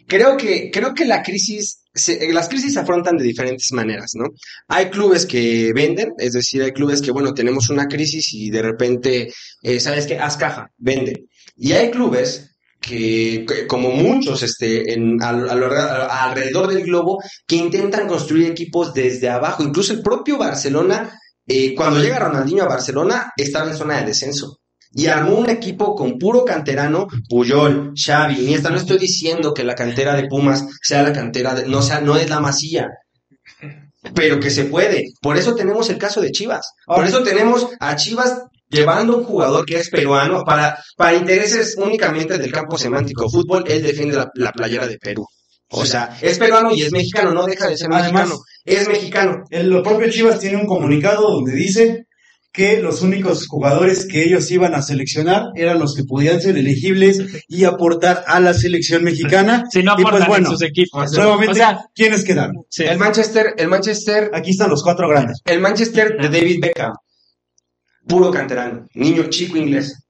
creo 0.07 0.37
que, 0.37 0.69
creo 0.71 0.93
que 0.93 1.05
la 1.05 1.21
crisis, 1.23 1.81
se- 1.95 2.31
las 2.34 2.49
crisis 2.49 2.73
se 2.73 2.79
afrontan 2.79 3.17
de 3.17 3.23
diferentes 3.23 3.71
maneras, 3.71 4.12
¿no? 4.15 4.25
Hay 4.67 4.89
clubes 4.89 5.25
que 5.25 5.71
venden, 5.73 6.12
es 6.17 6.34
decir, 6.34 6.62
hay 6.62 6.71
clubes 6.73 7.01
que, 7.01 7.12
bueno, 7.12 7.34
tenemos 7.34 7.69
una 7.69 7.88
crisis 7.88 8.34
y 8.34 8.49
de 8.51 8.62
repente, 8.62 9.34
eh, 9.63 9.79
¿sabes 9.79 10.05
qué? 10.05 10.19
Haz 10.19 10.38
caja, 10.38 10.69
vende. 10.77 11.25
Y 11.55 11.71
hay 11.71 11.89
clubes 11.91 12.51
que, 12.81 13.45
como 13.67 13.89
muchos, 13.91 14.43
este, 14.43 14.93
en, 14.93 15.21
al- 15.23 15.49
al- 15.49 15.63
al- 15.63 16.10
alrededor 16.12 16.67
del 16.67 16.84
globo, 16.84 17.19
que 17.47 17.55
intentan 17.55 18.08
construir 18.08 18.51
equipos 18.51 18.93
desde 18.93 19.29
abajo. 19.29 19.63
Incluso 19.63 19.93
el 19.93 20.01
propio 20.03 20.38
Barcelona, 20.38 21.17
eh, 21.47 21.73
cuando 21.75 21.99
llega 22.01 22.19
Ronaldinho 22.19 22.63
a 22.63 22.67
Barcelona, 22.67 23.31
estaba 23.38 23.71
en 23.71 23.77
zona 23.77 23.99
de 23.99 24.05
descenso. 24.08 24.60
Y 24.97 25.08
armó 25.08 25.36
un 25.36 25.49
equipo 25.49 25.93
con 25.93 26.17
puro 26.17 26.45
canterano, 26.45 27.08
Puyol, 27.29 27.91
Xavi, 27.95 28.41
Iniesta. 28.43 28.69
No 28.69 28.77
estoy 28.77 28.97
diciendo 28.97 29.53
que 29.53 29.65
la 29.65 29.75
cantera 29.75 30.15
de 30.15 30.27
Pumas 30.27 30.65
sea 30.81 31.03
la 31.03 31.12
cantera 31.12 31.53
de, 31.53 31.67
no 31.67 31.81
sea, 31.81 31.99
no 31.99 32.15
es 32.15 32.29
la 32.29 32.39
masía. 32.39 32.88
Pero 34.13 34.39
que 34.39 34.49
se 34.51 34.65
puede. 34.65 35.12
Por 35.21 35.38
eso 35.38 35.55
tenemos 35.55 35.89
el 35.89 35.97
caso 35.97 36.21
de 36.21 36.31
Chivas. 36.31 36.71
Por 36.86 37.05
eso 37.05 37.23
tenemos 37.23 37.67
a 37.79 37.95
Chivas 37.95 38.43
llevando 38.69 39.17
un 39.17 39.23
jugador 39.25 39.65
que 39.65 39.77
es 39.79 39.89
peruano 39.89 40.43
para, 40.45 40.77
para 40.95 41.15
intereses 41.17 41.75
únicamente 41.77 42.38
del 42.38 42.51
campo 42.51 42.77
semántico 42.77 43.29
fútbol. 43.29 43.65
Él 43.67 43.81
defiende 43.84 44.15
la, 44.15 44.29
la 44.36 44.51
playera 44.51 44.88
de 44.88 44.97
Perú. 44.97 45.25
O 45.71 45.86
sea, 45.86 46.15
es 46.21 46.38
peruano 46.38 46.73
y 46.73 46.84
es 46.84 46.91
mexicano, 46.91 47.34
no 47.34 47.45
deja 47.45 47.67
de 47.67 47.75
ser 47.77 47.88
Además- 47.91 48.13
mexicano. 48.29 48.39
Es 48.63 48.88
mexicano. 48.88 49.43
El 49.49 49.69
lo 49.69 49.84
propio 49.84 50.10
Chivas 50.10 50.39
tiene 50.39 50.58
un 50.58 50.67
comunicado 50.67 51.29
donde 51.31 51.51
dice 51.53 52.05
que 52.55 52.79
los 52.81 53.01
únicos 53.01 53.47
jugadores 53.47 54.05
que 54.07 54.23
ellos 54.23 54.49
iban 54.51 54.73
a 54.75 54.81
seleccionar 54.81 55.47
eran 55.55 55.79
los 55.79 55.93
que 55.95 56.03
podían 56.03 56.39
ser 56.41 56.57
elegibles 56.57 57.19
y 57.47 57.65
aportar 57.65 58.23
a 58.27 58.39
la 58.39 58.53
selección 58.53 59.03
mexicana. 59.03 59.63
Si 59.71 59.83
no 59.83 59.93
Y 59.97 60.03
pues 60.03 60.07
aportan 60.07 60.27
bueno, 60.29 60.47
en 60.47 60.51
sus 60.53 60.61
equipos. 60.61 61.11
Nuevamente, 61.13 61.51
O 61.51 61.55
sea, 61.55 61.79
¿quiénes 61.93 62.23
quedaron? 62.23 62.55
sí. 62.69 62.83
El 62.83 62.97
Manchester, 62.97 63.53
el 63.57 63.67
Manchester 63.67 64.31
Aquí 64.33 64.51
están 64.51 64.69
los 64.69 64.81
cuatro 64.83 65.09
grandes. 65.09 65.41
El 65.45 65.59
Manchester 65.59 66.17
de 66.17 66.29
David 66.29 66.59
Beckham, 66.61 66.93
puro 68.07 68.31
canterano, 68.31 68.87
niño 68.93 69.23
chico 69.29 69.57
inglés, 69.57 70.04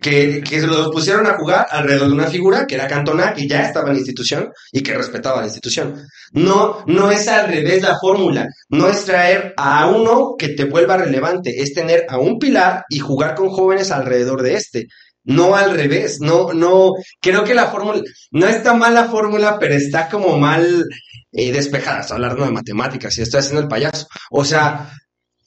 que, 0.00 0.42
que 0.42 0.60
se 0.60 0.66
los 0.66 0.88
pusieron 0.88 1.26
a 1.26 1.36
jugar 1.36 1.66
alrededor 1.70 2.08
de 2.08 2.14
una 2.14 2.26
figura 2.26 2.66
que 2.66 2.74
era 2.74 2.88
Cantona, 2.88 3.34
que 3.34 3.46
ya 3.46 3.62
estaba 3.62 3.88
en 3.88 3.94
la 3.94 3.98
institución 4.00 4.50
y 4.72 4.82
que 4.82 4.94
respetaba 4.94 5.40
la 5.40 5.46
institución. 5.46 5.94
No, 6.32 6.84
no 6.86 7.10
es 7.10 7.28
al 7.28 7.48
revés 7.48 7.82
la 7.82 7.98
fórmula, 7.98 8.46
no 8.68 8.88
es 8.88 9.04
traer 9.04 9.54
a 9.56 9.88
uno 9.88 10.34
que 10.38 10.48
te 10.48 10.64
vuelva 10.64 10.96
relevante, 10.96 11.62
es 11.62 11.74
tener 11.74 12.06
a 12.08 12.18
un 12.18 12.38
pilar 12.38 12.84
y 12.88 12.98
jugar 12.98 13.34
con 13.34 13.50
jóvenes 13.50 13.90
alrededor 13.90 14.42
de 14.42 14.54
este. 14.54 14.86
No 15.22 15.54
al 15.54 15.74
revés, 15.74 16.18
no, 16.20 16.54
no, 16.54 16.92
creo 17.20 17.44
que 17.44 17.52
la 17.54 17.66
fórmula, 17.66 18.00
no 18.30 18.46
está 18.46 18.72
mal 18.72 18.94
la 18.94 19.04
fórmula, 19.04 19.58
pero 19.58 19.74
está 19.74 20.08
como 20.08 20.38
mal 20.38 20.86
eh, 21.32 21.52
despejada, 21.52 22.00
estoy 22.00 22.16
hablando 22.16 22.44
de 22.46 22.50
matemáticas 22.50 23.16
y 23.18 23.22
estoy 23.22 23.40
haciendo 23.40 23.60
el 23.60 23.68
payaso. 23.68 24.06
O 24.30 24.44
sea, 24.46 24.90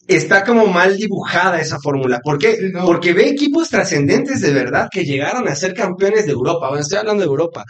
está 0.08 0.44
como 0.44 0.66
mal 0.68 0.98
dibujada 0.98 1.60
esa 1.62 1.80
fórmula. 1.80 2.20
¿Por 2.24 2.38
qué? 2.38 2.58
No. 2.74 2.86
Porque 2.86 3.14
ve 3.14 3.30
equipos 3.30 3.70
trascendentes 3.70 4.42
de 4.42 4.54
verdad 4.54 4.88
que 4.92 5.04
llegaron 5.06 5.48
a 5.48 5.56
ser 5.56 5.74
campeones 5.74 6.26
de 6.26 6.32
Europa. 6.34 6.68
Bueno, 6.70 6.82
estoy 6.82 7.00
hablando 7.00 7.22
de 7.22 7.28
Europa. 7.28 7.64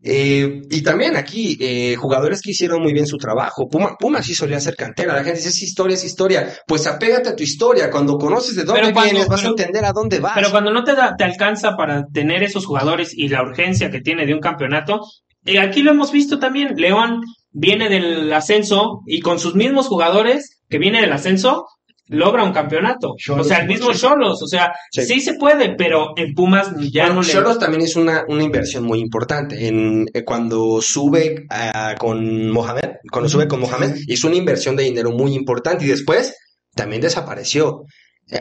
Eh, 0.00 0.62
y 0.70 0.82
también 0.82 1.16
aquí, 1.16 1.58
eh, 1.60 1.96
jugadores 1.96 2.40
que 2.40 2.52
hicieron 2.52 2.82
muy 2.82 2.92
bien 2.92 3.06
su 3.06 3.16
trabajo. 3.18 3.68
Puma, 3.68 3.96
Puma 3.98 4.22
sí 4.22 4.32
solía 4.34 4.60
ser 4.60 4.76
cantera. 4.76 5.12
La 5.14 5.24
gente 5.24 5.38
dice, 5.38 5.48
es 5.48 5.62
historia, 5.62 5.94
es 5.94 6.04
historia. 6.04 6.52
Pues 6.68 6.86
apégate 6.86 7.30
a 7.30 7.36
tu 7.36 7.42
historia. 7.42 7.90
Cuando 7.90 8.16
conoces 8.16 8.54
de 8.54 8.62
dónde 8.64 8.92
cuando- 8.92 9.02
vienes, 9.02 9.26
vas 9.28 9.40
pero- 9.40 9.48
a 9.48 9.50
entender 9.58 9.84
a 9.84 9.92
dónde 9.92 10.20
vas. 10.20 10.32
Pero 10.36 10.50
cuando 10.52 10.70
no 10.72 10.84
te, 10.84 10.94
da- 10.94 11.14
te 11.16 11.24
alcanza 11.24 11.76
para 11.76 12.06
tener 12.12 12.42
esos 12.44 12.64
jugadores 12.64 13.12
y 13.12 13.28
la 13.28 13.42
urgencia 13.42 13.90
que 13.90 14.00
tiene 14.00 14.24
de 14.24 14.34
un 14.34 14.40
campeonato, 14.40 15.00
eh, 15.44 15.58
aquí 15.58 15.82
lo 15.82 15.90
hemos 15.90 16.12
visto 16.12 16.38
también. 16.38 16.74
León 16.76 17.22
viene 17.50 17.88
del 17.88 18.32
ascenso 18.32 19.00
y 19.06 19.20
con 19.20 19.40
sus 19.40 19.56
mismos 19.56 19.88
jugadores 19.88 20.60
que 20.68 20.78
viene 20.78 21.00
del 21.00 21.12
ascenso, 21.12 21.64
logra 22.08 22.44
un 22.44 22.52
campeonato. 22.52 23.14
Cholos, 23.16 23.46
o 23.46 23.48
sea, 23.48 23.58
el 23.58 23.68
mismo. 23.68 23.92
Cholos, 23.92 24.42
o 24.42 24.46
sea, 24.46 24.72
Sí. 24.90 25.02
sí. 25.02 25.20
se 25.20 25.34
puede, 25.34 25.74
pero 25.76 26.12
en 26.16 26.34
Pumas 26.34 26.70
ya 26.92 27.04
Bueno, 27.06 27.20
no 27.20 27.22
le... 27.22 27.32
Cholos 27.32 27.58
también 27.58 27.82
es 27.82 27.96
una, 27.96 28.24
una 28.28 28.42
inversión 28.42 28.84
muy 28.84 29.00
importante. 29.00 29.66
En, 29.66 30.06
eh, 30.12 30.24
cuando 30.24 30.80
sube 30.80 31.46
ah, 31.50 31.94
con 31.98 32.50
Mohamed, 32.50 32.90
cuando 33.10 33.28
sube 33.28 33.48
con 33.48 33.60
Mohamed, 33.60 33.96
hizo 34.06 34.26
una 34.28 34.36
inversión 34.36 34.76
de 34.76 34.84
dinero 34.84 35.10
muy 35.12 35.34
importante 35.34 35.84
y 35.84 35.88
después 35.88 36.34
también 36.74 37.02
desapareció. 37.02 37.84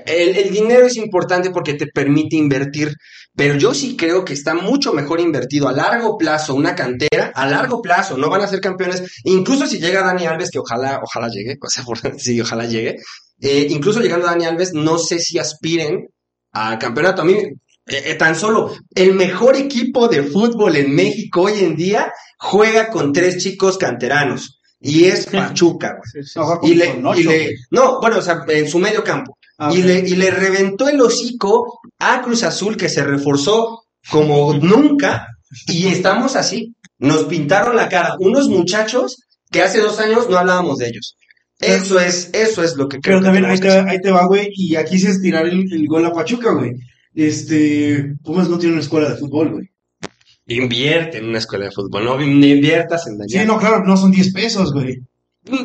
El, 0.06 0.36
el 0.36 0.52
dinero 0.52 0.86
es 0.86 0.98
importante 0.98 1.50
porque 1.50 1.74
te 1.74 1.88
permite 1.88 2.36
invertir, 2.36 2.92
pero 3.36 3.56
yo 3.56 3.74
sí 3.74 3.96
creo 3.96 4.26
que 4.26 4.34
está 4.34 4.54
mucho 4.54 4.92
mejor 4.94 5.22
invertido 5.22 5.70
a 5.70 5.72
largo 5.72 6.18
plazo 6.18 6.56
una 6.56 6.76
cantera, 6.76 7.32
a 7.34 7.48
largo 7.48 7.82
plazo, 7.82 8.18
no 8.18 8.30
van 8.30 8.42
a 8.42 8.48
ser 8.48 8.60
campeones, 8.60 9.02
incluso 9.24 9.66
si 9.66 9.80
llega 9.80 10.04
Dani 10.04 10.26
Alves, 10.26 10.52
que 10.52 10.60
ojalá, 10.60 11.00
ojalá 11.02 11.30
llegue, 11.30 11.56
o 11.62 11.70
sea, 11.70 11.86
sí, 12.18 12.42
ojalá 12.42 12.66
llegue, 12.66 12.98
eh, 13.42 13.68
incluso 13.70 14.00
llegando 14.00 14.26
Dani 14.28 14.46
Alves, 14.46 14.74
no 14.74 14.98
sé 14.98 15.20
si 15.20 15.38
aspiren 15.40 16.08
al 16.52 16.78
campeonato. 16.80 17.22
A 17.22 17.26
mí, 17.26 17.34
eh, 17.34 17.54
eh, 17.88 18.16
tan 18.16 18.36
solo 18.36 18.76
el 18.96 19.14
mejor 19.14 19.56
equipo 19.56 20.08
de 20.08 20.24
fútbol 20.24 20.76
en 20.76 20.94
México 20.94 21.44
hoy 21.44 21.60
en 21.60 21.76
día 21.76 22.12
juega 22.40 22.90
con 22.90 23.14
tres 23.14 23.38
chicos 23.42 23.78
canteranos 23.78 24.60
y 24.80 25.06
es 25.06 25.26
Pachuca, 25.28 25.90
güey. 25.98 26.24
Sí, 26.24 26.30
sí. 26.30 26.40
Y 26.64 26.76
le, 26.76 26.86
y 27.20 27.24
le- 27.24 27.56
no, 27.72 28.00
bueno, 28.02 28.18
o 28.18 28.22
sea, 28.22 28.44
en 28.48 28.68
su 28.70 28.78
medio 28.80 29.04
campo. 29.04 29.38
Ah, 29.60 29.72
y, 29.74 29.82
le, 29.82 30.00
y 30.00 30.16
le 30.16 30.30
reventó 30.30 30.88
el 30.88 31.02
hocico 31.02 31.80
a 32.00 32.22
Cruz 32.22 32.44
Azul, 32.44 32.78
que 32.78 32.90
se 32.90 33.04
reforzó 33.04 33.84
como 34.12 34.54
nunca, 34.54 35.28
y 35.68 35.88
estamos 35.88 36.36
así. 36.36 36.76
Nos 37.00 37.24
pintaron 37.26 37.76
la 37.76 37.90
cara 37.90 38.16
unos 38.20 38.50
muchachos 38.50 39.18
que 39.52 39.62
hace 39.64 39.80
dos 39.80 40.00
años 40.00 40.30
no 40.30 40.38
hablábamos 40.38 40.78
de 40.78 40.90
ellos. 40.90 41.16
Eso 41.60 42.00
es, 42.00 42.30
eso 42.34 42.64
es 42.64 42.76
lo 42.76 42.88
que 42.88 43.00
creo 43.00 43.18
Pero 43.18 43.20
que 43.20 43.26
también 43.26 43.46
ahí 43.46 43.60
tenemos 43.60 43.80
te, 43.80 43.86
que 43.86 43.92
ahí 43.92 44.02
te 44.02 44.12
va, 44.12 44.26
güey, 44.28 44.50
y 44.54 44.76
aquí 44.76 45.00
sí 45.00 45.08
es 45.08 45.22
tirar 45.22 45.48
el, 45.48 45.66
el 45.74 45.88
gol 45.88 46.06
a 46.06 46.14
Pachuca, 46.14 46.54
güey. 46.54 46.72
Este, 47.16 48.14
Pumas 48.24 48.48
no 48.48 48.58
tiene 48.60 48.74
una 48.74 48.84
escuela 48.84 49.10
de 49.10 49.18
fútbol, 49.18 49.52
güey. 49.54 49.70
Invierte 50.50 51.18
en 51.18 51.26
una 51.26 51.40
escuela 51.40 51.66
de 51.66 51.72
fútbol, 51.72 52.06
no 52.06 52.22
inviertas 52.22 53.08
en 53.08 53.14
Sí, 53.28 53.36
Daniel. 53.38 53.48
no, 53.48 53.58
claro, 53.60 53.84
no 53.84 53.98
son 53.98 54.12
10 54.12 54.32
pesos, 54.34 54.72
güey. 54.72 54.98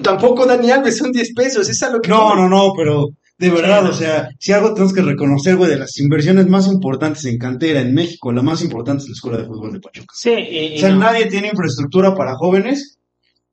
Tampoco 0.03 0.47
Dani 0.47 0.71
Alves 0.71 0.97
son 0.99 1.13
10 1.13 1.35
pesos, 1.35 1.69
es 1.69 1.83
a 1.83 1.91
lo 1.91 2.01
que 2.01 2.09
No, 2.09 2.25
voy. 2.31 2.37
no, 2.37 2.49
no, 2.49 2.73
pero 2.77 3.09
de 3.39 3.51
verdad, 3.51 3.85
o 3.87 3.93
sea, 3.93 4.29
si 4.39 4.53
algo 4.53 4.73
tenemos 4.75 4.93
que 4.95 5.03
reconocer, 5.03 5.57
güey, 5.57 5.71
de 5.71 5.77
las 5.79 5.99
inversiones 5.99 6.47
más 6.49 6.69
importantes 6.69 7.25
en 7.27 7.39
cantera 7.39 7.81
en 7.81 7.93
México, 7.93 8.33
la 8.33 8.43
más 8.43 8.63
importante 8.63 9.03
es 9.03 9.09
la 9.09 9.13
escuela 9.15 9.39
de 9.39 9.45
fútbol 9.47 9.73
de 9.73 9.81
Pachuca. 9.81 10.15
Sí, 10.17 10.31
y- 10.31 10.75
y 10.75 10.77
O 10.77 10.81
sea, 10.81 10.91
no. 10.91 10.99
nadie 10.99 11.27
tiene 11.27 11.49
infraestructura 11.49 12.15
para 12.15 12.35
jóvenes 12.37 12.99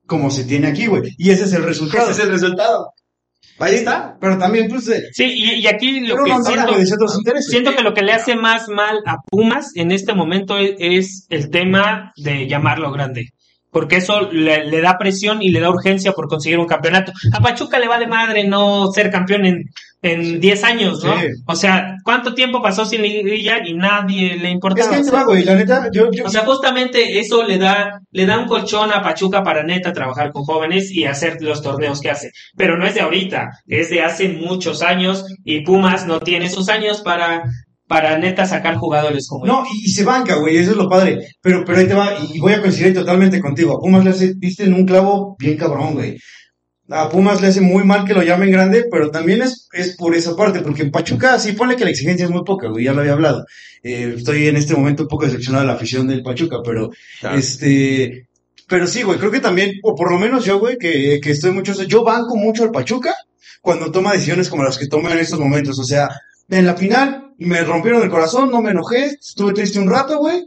como 0.10 0.30
se 0.32 0.44
tiene 0.44 0.68
aquí, 0.68 0.88
güey. 0.88 1.04
Y 1.18 1.30
ese 1.30 1.46
es 1.46 1.54
el 1.54 1.64
resultado. 1.64 2.10
Ese 2.10 2.24
es 2.24 2.28
el 2.28 2.34
resultado. 2.34 2.94
Ahí 3.60 3.76
está. 3.76 4.18
Pero 4.20 4.38
también, 4.38 4.68
pues, 4.68 4.88
eh, 4.90 5.04
Sí, 5.14 5.26
y, 5.26 5.54
y 5.62 5.68
aquí 5.68 6.02
lo 6.02 6.24
que 6.24 6.32
siento, 6.44 6.76
de 6.76 7.42
siento 7.42 7.76
que 7.76 7.84
lo 7.84 7.94
que 7.94 8.02
le 8.02 8.12
hace 8.12 8.36
más 8.36 8.68
mal 8.68 9.00
a 9.06 9.18
Pumas 9.30 9.72
en 9.76 9.92
este 9.92 10.14
momento 10.14 10.58
es, 10.58 10.76
es 10.80 11.26
el 11.30 11.50
tema 11.50 12.12
de 12.18 12.48
llamarlo 12.48 12.92
grande. 12.92 13.30
Porque 13.72 13.98
eso 13.98 14.22
le, 14.32 14.66
le 14.66 14.82
da 14.82 14.98
presión 14.98 15.44
y 15.44 15.52
le 15.52 15.60
da 15.60 15.70
urgencia 15.70 16.14
por 16.14 16.28
conseguir 16.28 16.58
un 16.58 16.66
campeonato. 16.66 17.12
A 17.32 17.40
Pachuca 17.40 17.78
le 17.78 17.88
vale 17.88 18.08
madre 18.08 18.48
no 18.48 18.92
ser 18.92 19.12
campeón 19.12 19.46
en, 19.46 19.66
en 20.02 20.40
10 20.40 20.64
años, 20.64 21.04
¿no? 21.04 21.20
Sí. 21.20 21.28
O 21.46 21.56
sea, 21.56 21.96
¿cuánto 22.04 22.34
tiempo 22.34 22.62
pasó 22.62 22.86
sin 22.86 23.02
liguilla 23.02 23.58
y 23.66 23.74
nadie 23.74 24.38
le 24.38 24.48
Es 24.48 24.54
importaba? 24.54 24.90
que 24.90 24.96
ahí 24.96 25.04
te 25.04 25.12
va, 25.12 25.24
güey, 25.26 25.44
la 25.44 25.56
neta, 25.56 25.90
yo, 25.92 26.10
yo, 26.12 26.26
O 26.26 26.30
sea, 26.30 26.46
justamente 26.46 27.20
eso 27.20 27.44
le 27.44 27.58
da, 27.58 28.00
le 28.12 28.26
da 28.26 28.40
un 28.40 28.48
colchón 28.48 28.92
a 28.94 29.02
Pachuca 29.02 29.44
para 29.44 29.64
neta 29.64 29.92
trabajar 29.92 30.32
con 30.32 30.44
jóvenes 30.44 30.92
y 30.92 31.06
hacer 31.06 31.38
los 31.42 31.62
torneos 31.62 32.00
que 32.00 32.10
hace. 32.10 32.32
Pero 32.56 32.78
no 32.78 32.86
es 32.86 32.94
de 32.94 33.02
ahorita, 33.02 33.50
es 33.68 33.90
de 33.90 34.02
hace 34.02 34.30
muchos 34.30 34.82
años 34.82 35.26
y 35.44 35.62
Pumas 35.66 36.08
no 36.08 36.20
tiene 36.22 36.46
esos 36.46 36.70
años 36.70 37.02
para, 37.02 37.44
para 37.88 38.18
neta 38.18 38.46
sacar 38.46 38.76
jugadores 38.78 39.28
como 39.28 39.44
él. 39.46 39.52
No, 39.52 39.64
y, 39.66 39.86
y 39.86 39.90
se 39.92 40.06
banca, 40.06 40.36
güey, 40.36 40.58
eso 40.58 40.72
es 40.72 40.78
lo 40.78 40.88
padre. 40.88 41.20
Pero, 41.42 41.64
pero 41.66 41.80
ahí 41.80 41.88
te 41.88 41.94
va, 41.94 42.12
y 42.34 42.40
voy 42.40 42.54
a 42.54 42.62
coincidir 42.62 42.94
totalmente 42.94 43.42
contigo. 43.42 43.74
A 43.74 43.80
Pumas 43.80 44.06
le 44.06 44.12
hace, 44.12 44.34
viste 44.38 44.64
en 44.64 44.76
un 44.76 44.86
clavo 44.86 45.36
bien 45.38 45.58
cabrón, 45.58 45.96
güey. 45.96 46.16
A 46.90 47.10
Pumas 47.10 47.40
le 47.40 47.48
hace 47.48 47.62
muy 47.62 47.84
mal 47.84 48.04
que 48.04 48.14
lo 48.14 48.24
llamen 48.24 48.52
grande, 48.52 48.86
pero 48.90 49.12
también 49.12 49.44
es, 49.44 49.68
es 49.74 49.96
por 49.96 50.16
esa 50.16 50.36
parte, 50.36 50.62
porque 50.62 50.82
en 50.82 50.92
Pachuca 50.92 51.38
sí 51.38 51.52
pone 51.52 51.76
que 51.76 51.84
la 51.84 51.92
exigencia 51.92 52.26
es 52.26 52.32
muy 52.32 52.44
poca, 52.44 52.68
güey, 52.68 52.86
ya 52.86 52.94
lo 52.94 53.02
había 53.02 53.14
hablado. 53.14 53.46
Eh, 53.84 54.16
estoy 54.18 54.48
en 54.48 54.58
este 54.58 54.74
momento 54.74 55.04
un 55.04 55.10
poco 55.10 55.26
decepcionado 55.26 55.64
de 55.64 55.68
la 55.68 55.76
afición 55.76 56.08
del 56.08 56.24
Pachuca, 56.24 56.58
pero 56.64 56.90
este, 57.36 58.28
pero 58.68 58.88
sí, 58.88 59.04
güey, 59.04 59.20
creo 59.20 59.32
que 59.32 59.40
también, 59.40 59.80
o 59.84 59.96
por 59.96 60.12
lo 60.12 60.20
menos 60.20 60.46
yo, 60.46 60.60
güey, 60.60 60.78
que, 60.78 61.20
que 61.22 61.32
estoy 61.32 61.52
mucho, 61.52 61.74
yo 61.84 62.04
banco 62.04 62.36
mucho 62.36 62.64
al 62.64 62.72
Pachuca 62.72 63.14
cuando 63.62 63.92
toma 63.92 64.14
decisiones 64.14 64.50
como 64.50 64.64
las 64.64 64.78
que 64.78 64.88
toma 64.88 65.12
en 65.12 65.20
estos 65.20 65.40
momentos. 65.40 65.78
O 65.80 65.84
sea, 65.84 66.10
en 66.50 66.66
la 66.66 66.76
final 66.76 67.34
me 67.38 67.62
rompieron 67.64 68.04
el 68.04 68.10
corazón, 68.10 68.52
no 68.52 68.62
me 68.62 68.72
enojé, 68.72 69.06
estuve 69.06 69.54
triste 69.54 69.80
un 69.80 69.90
rato, 69.90 70.20
güey. 70.20 70.46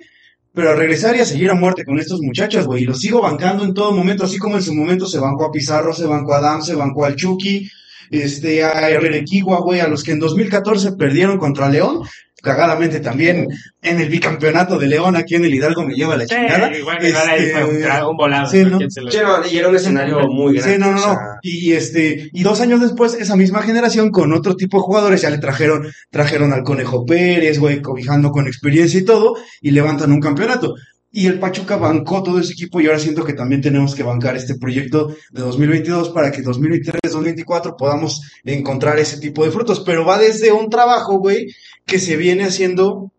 Pero 0.55 0.74
regresar 0.74 1.16
y 1.16 1.20
a 1.20 1.24
seguir 1.24 1.50
a 1.50 1.55
muerte 1.55 1.84
con 1.84 1.98
estos 1.98 2.20
muchachos, 2.20 2.66
güey. 2.66 2.82
Y 2.82 2.86
los 2.86 2.98
sigo 2.98 3.22
bancando 3.22 3.64
en 3.64 3.72
todo 3.72 3.92
momento, 3.92 4.24
así 4.24 4.38
como 4.38 4.57
en 4.57 4.62
su 4.62 4.74
momento 4.74 5.07
se 5.07 5.18
bancó 5.18 5.46
a 5.46 5.50
Pizarro, 5.50 5.94
se 5.94 6.05
bancó 6.05 6.34
a 6.34 6.38
Adam, 6.38 6.62
se 6.62 6.74
bancó 6.74 7.07
al 7.07 7.16
Chucky, 7.16 7.70
este, 8.11 8.62
a 8.62 8.90
Herrerequigua, 8.90 9.61
güey, 9.61 9.80
a 9.80 9.88
los 9.88 10.05
que 10.05 10.12
en 10.12 10.18
2014 10.18 10.92
perdieron 10.92 11.38
contra 11.38 11.70
León. 11.70 12.03
Cagadamente 12.43 13.01
también 13.01 13.47
en 13.80 14.01
el 14.01 14.09
bicampeonato 14.09 14.78
de 14.78 14.88
León 14.88 15.14
aquí 15.16 15.36
en 15.36 15.45
el 15.45 15.55
Hidalgo 15.55 15.84
me 15.84 15.95
lleva 15.95 16.16
la 16.16 16.24
Sí, 16.26 16.34
chingada. 16.34 16.76
igual, 16.76 17.07
igual 17.07 17.28
ahí 17.28 17.45
Este, 17.45 17.53
fue 17.53 18.07
un, 18.11 18.16
volado. 18.16 18.51
sí, 18.51 18.64
¿no? 18.64 18.70
¿no? 18.70 18.78
¿Quién 18.78 18.90
se 18.90 19.01
lo- 19.01 19.11
Sí, 19.12 19.18
no, 19.22 19.47
y 19.47 19.57
era 19.59 19.68
un 19.68 19.76
escenario 19.76 20.18
muy 20.28 20.55
grande. 20.57 20.74
Sí, 20.74 20.80
no, 20.80 20.86
no, 20.86 20.93
o 20.93 20.95
no. 20.95 21.03
sea, 21.14 21.18
Y 21.43 21.72
este, 21.72 22.30
y 22.32 22.43
dos 22.43 22.61
años 22.61 22.80
después, 22.80 23.14
esa 23.14 23.36
misma 23.36 23.62
generación 23.62 24.11
con 24.11 24.32
otro 24.32 24.57
tipo 24.57 24.78
de 24.78 24.82
jugadores 24.82 25.22
ya 25.22 25.30
le 25.30 25.38
trajeron, 25.38 25.86
trajeron 26.11 26.53
al 26.53 26.62
Conejo 26.64 27.07
Pérez, 27.07 27.59
güey, 27.61 27.80
cobijando 27.80 28.30
con 28.30 28.47
experiencia 28.49 28.99
y 29.01 29.05
todo, 29.05 29.36
y 29.61 29.70
levantan 29.70 30.11
un 30.12 30.20
campeonato. 30.20 30.74
Y 31.14 31.26
el 31.26 31.38
Pachuca 31.38 31.76
bancó 31.76 32.22
todo 32.22 32.38
ese 32.38 32.54
equipo 32.54 32.80
y 32.80 32.86
ahora 32.86 32.98
siento 32.98 33.22
que 33.22 33.34
también 33.34 33.60
tenemos 33.60 33.94
que 33.94 34.02
bancar 34.02 34.34
este 34.34 34.54
proyecto 34.54 35.08
de 35.30 35.42
2022 35.42 36.08
para 36.08 36.32
que 36.32 36.42
2023-2024 36.42 37.76
podamos 37.76 38.22
encontrar 38.44 38.98
ese 38.98 39.18
tipo 39.18 39.44
de 39.44 39.50
frutos. 39.50 39.80
Pero 39.80 40.06
va 40.06 40.18
desde 40.18 40.52
un 40.52 40.70
trabajo, 40.70 41.18
güey, 41.18 41.48
que 41.84 41.98
se 41.98 42.16
viene 42.16 42.44
haciendo 42.44 43.12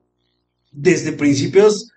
desde 0.72 1.12
principios 1.14 1.92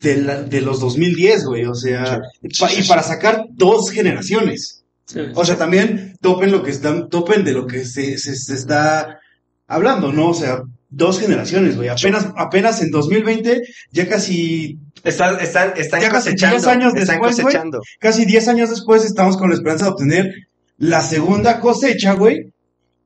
de, 0.00 0.18
la- 0.18 0.42
de 0.42 0.60
los 0.60 0.78
2010, 0.80 1.44
güey. 1.46 1.64
O 1.64 1.74
sea, 1.74 2.20
pa- 2.58 2.72
y 2.74 2.82
para 2.86 3.02
sacar 3.02 3.46
dos 3.50 3.90
generaciones. 3.90 4.84
Sí. 5.06 5.20
O 5.34 5.44
sea, 5.44 5.56
también 5.56 6.16
topen 6.20 6.52
lo 6.52 6.62
que 6.62 6.70
están, 6.70 7.08
topen 7.08 7.44
de 7.44 7.52
lo 7.52 7.66
que 7.66 7.84
se, 7.86 8.18
se, 8.18 8.36
se 8.36 8.54
está 8.54 9.20
hablando, 9.66 10.12
¿no? 10.12 10.28
O 10.30 10.34
sea, 10.34 10.62
dos 10.90 11.20
generaciones, 11.20 11.76
güey. 11.76 11.88
Apenas, 11.88 12.28
apenas 12.36 12.82
en 12.82 12.90
2020, 12.90 13.62
ya 13.92 14.08
casi, 14.08 14.78
Están, 15.04 15.40
están, 15.40 15.72
están 15.76 16.00
Ya 16.00 16.10
casi 16.10 16.30
cosechando. 16.30 16.56
10 16.56 16.66
años 16.66 16.94
están 16.94 17.20
después, 17.20 17.36
cosechando. 17.40 17.80
casi 17.98 18.24
10 18.26 18.48
años 18.48 18.70
después, 18.70 19.04
estamos 19.04 19.36
con 19.36 19.48
la 19.48 19.54
esperanza 19.54 19.86
de 19.86 19.90
obtener 19.92 20.34
la 20.76 21.02
segunda 21.02 21.60
cosecha, 21.60 22.14
güey, 22.14 22.52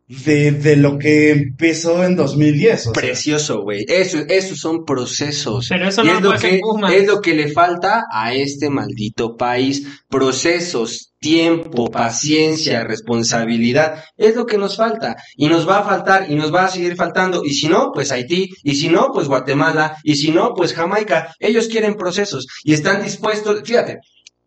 de, 0.07 0.53
de 0.53 0.77
lo 0.77 0.99
que 0.99 1.31
empezó 1.31 2.05
en 2.05 2.17
2010. 2.17 2.81
O 2.81 2.83
sea, 2.85 2.93
Precioso, 2.93 3.63
güey. 3.63 3.85
Eso, 3.89 4.19
esos 4.29 4.59
son 4.59 4.85
procesos. 4.85 5.67
Pero 5.69 5.89
eso 5.89 6.05
no 6.05 6.17
es 6.17 6.23
lo 6.23 6.39
que 6.39 6.59
Pumas. 6.61 6.93
es 6.93 7.07
lo 7.07 7.21
que 7.21 7.35
le 7.35 7.51
falta 7.53 8.05
a 8.11 8.35
este 8.35 8.69
maldito 8.69 9.37
país. 9.37 9.87
Procesos, 10.09 11.13
tiempo, 11.19 11.91
paciencia, 11.91 12.85
responsabilidad. 12.85 14.05
Es 14.17 14.37
lo 14.37 14.45
que 14.47 14.59
nos 14.59 14.77
falta. 14.77 15.17
Y 15.37 15.49
nos 15.49 15.69
va 15.69 15.79
a 15.79 15.85
faltar 15.85 16.31
y 16.31 16.35
nos 16.35 16.55
va 16.55 16.67
a 16.67 16.71
seguir 16.71 16.97
faltando. 16.97 17.43
Y 17.45 17.55
si 17.55 17.69
no, 17.69 17.91
pues 17.93 18.13
Haití. 18.13 18.51
Y 18.63 18.75
si 18.75 18.89
no, 18.89 19.11
pues 19.13 19.27
Guatemala. 19.27 19.97
Y 20.05 20.17
si 20.17 20.31
no, 20.31 20.53
pues 20.55 20.75
Jamaica. 20.75 21.35
Ellos 21.39 21.69
quieren 21.69 21.95
procesos 21.95 22.47
y 22.63 22.75
están 22.75 23.03
dispuestos. 23.03 23.63
Fíjate, 23.65 24.01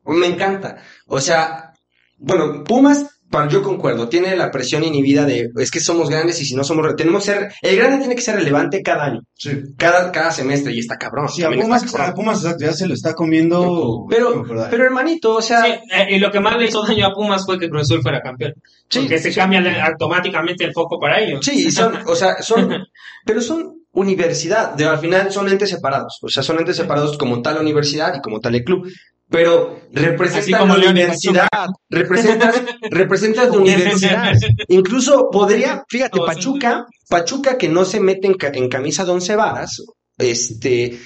me 0.06 0.28
encanta. 0.28 0.78
O 1.08 1.20
sea, 1.20 1.74
bueno, 2.20 2.64
Pumas, 2.64 3.17
para, 3.30 3.50
yo 3.50 3.62
concuerdo, 3.62 4.08
tiene 4.10 4.36
la 4.36 4.52
presión 4.52 4.84
inhibida 4.84 5.26
de 5.26 5.50
es 5.58 5.72
que 5.72 5.80
somos 5.80 6.10
grandes 6.10 6.42
y 6.42 6.46
si 6.46 6.56
no 6.56 6.64
somos, 6.64 6.96
tenemos 6.96 7.26
que 7.26 7.32
ser, 7.32 7.54
el 7.62 7.76
grande 7.76 8.00
tiene 8.00 8.16
que 8.16 8.22
ser 8.22 8.36
relevante 8.36 8.82
cada 8.82 9.06
año, 9.06 9.22
sí. 9.36 9.52
cada, 9.78 10.12
cada 10.12 10.32
semestre 10.32 10.74
y 10.74 10.80
está 10.80 10.98
cabrón. 10.98 11.28
Sí, 11.30 11.44
a 11.44 11.50
Pumas, 11.50 11.84
está 11.84 11.98
a 11.98 12.06
cabrón. 12.06 12.16
Pumas, 12.16 12.44
exacto, 12.44 12.66
ya 12.66 12.74
se 12.74 12.88
lo 12.88 12.94
está 12.94 13.14
comiendo. 13.14 14.06
Pero, 14.10 14.46
pero 14.70 14.84
hermanito, 14.84 15.36
o 15.36 15.42
sea, 15.42 15.64
Sí, 15.66 15.72
eh, 15.72 16.16
y 16.16 16.20
lo 16.20 16.32
que 16.32 16.40
más 16.40 16.58
le 16.58 16.66
hizo 16.66 16.86
daño 16.86 17.08
a 17.08 17.14
Pumas 17.14 17.46
fue 17.46 17.60
que 17.60 17.70
Cruz 17.70 17.84
Azul 17.84 18.02
fuera 18.02 18.22
campeón. 18.22 18.54
Sí, 18.90 19.00
porque 19.00 19.20
se 19.20 19.32
sí. 19.32 19.40
cambia 19.40 19.86
automáticamente 19.86 20.64
el 20.64 20.74
foco 20.74 21.00
para 21.00 21.20
ellos. 21.20 21.44
sí, 21.44 21.72
son, 21.72 21.98
o 22.06 22.16
sea, 22.16 22.42
son, 22.42 22.70
pero 23.26 23.42
son 23.42 23.78
universidad, 23.94 24.76
de, 24.76 24.86
al 24.86 25.00
final 25.00 25.32
son 25.32 25.50
entes 25.50 25.70
separados, 25.70 26.20
o 26.22 26.30
sea, 26.30 26.44
son 26.44 26.60
entes 26.60 26.78
separados 26.78 27.18
como 27.18 27.42
tal 27.42 27.60
universidad 27.60 28.14
y 28.16 28.22
como 28.22 28.40
tal 28.40 28.56
el 28.56 28.64
club. 28.64 28.88
Pero 29.30 29.78
Así 29.78 29.90
representan 29.94 30.62
como 30.62 30.74
la 30.78 30.90
universidad, 30.92 31.68
representas, 31.90 32.62
representas 32.90 33.50
la 33.50 33.58
universidad. 33.58 34.34
Incluso 34.70 35.30
podría, 35.32 35.84
fíjate, 35.90 36.20
Pachuca, 36.28 36.86
Pachuca 37.10 37.58
que 37.58 37.68
no 37.68 37.84
se 37.84 38.00
mete 38.00 38.28
en, 38.28 38.36
ca- 38.36 38.52
en 38.54 38.70
camisa 38.70 39.04
de 39.06 39.12
once 39.12 39.36
varas, 39.36 39.82
este, 40.18 40.98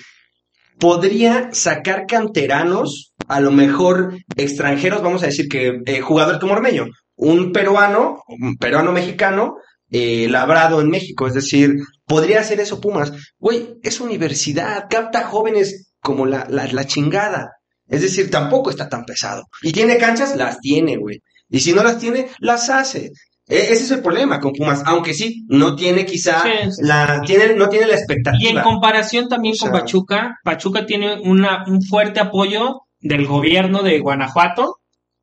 podría 0.80 1.50
sacar 1.52 2.06
canteranos, 2.08 3.14
a 3.28 3.40
lo 3.40 3.52
mejor 3.52 4.18
extranjeros, 4.36 5.02
vamos 5.02 5.24
a 5.24 5.28
decir 5.28 5.48
que 5.48 5.80
eh, 5.86 6.02
jugadores 6.02 6.40
como 6.40 6.54
Ormeño, 6.54 6.88
un 7.16 7.52
peruano, 7.52 8.24
un 8.28 8.56
peruano 8.58 8.92
mexicano, 8.92 9.56
eh, 9.92 10.28
labrado 10.30 10.80
en 10.82 10.90
México. 10.90 11.28
Es 11.28 11.34
decir, 11.34 11.76
podría 12.06 12.40
hacer 12.40 12.60
eso 12.60 12.80
Pumas. 12.82 13.12
Güey, 13.40 13.76
es 13.84 14.00
universidad, 14.00 14.86
capta 14.90 15.26
jóvenes 15.28 15.92
como 16.00 16.26
la, 16.26 16.46
la, 16.50 16.66
la 16.68 16.86
chingada. 16.86 17.52
Es 17.92 18.02
decir, 18.02 18.32
tampoco 18.32 18.70
está 18.72 18.90
tan 18.90 19.06
pesado. 19.06 19.44
Y 19.62 19.72
tiene 19.72 19.98
canchas, 19.98 20.36
las 20.36 20.60
tiene, 20.60 20.98
güey. 20.98 21.22
Y 21.50 21.60
si 21.60 21.74
no 21.74 21.84
las 21.84 22.00
tiene, 22.00 22.28
las 22.40 22.70
hace. 22.70 23.12
E- 23.48 23.58
ese 23.74 23.84
es 23.84 23.92
el 23.92 24.02
problema 24.02 24.40
con 24.40 24.54
Pumas, 24.54 24.82
aunque 24.86 25.14
sí, 25.14 25.44
no 25.50 25.76
tiene 25.76 26.06
quizá 26.06 26.42
Sí, 26.42 26.72
sí. 26.72 26.82
la, 26.84 27.22
tiene, 27.26 27.54
no 27.56 27.68
tiene 27.70 27.86
la 27.88 27.92
Y 27.94 27.96
en 27.96 28.00
expectativa. 28.00 28.64
comparación 28.64 29.28
también 29.28 29.54
O 29.54 29.58
sea- 29.58 29.70
con 29.72 29.80
Pachuca, 29.82 30.38
Pachuca 30.44 30.86
tiene 30.86 31.20
una, 31.22 31.66
un 31.68 31.82
fuerte 31.84 32.20
apoyo 32.22 32.82
del 33.00 33.28
gobierno 33.28 33.84
de 33.84 34.00
Guanajuato. 34.00 34.78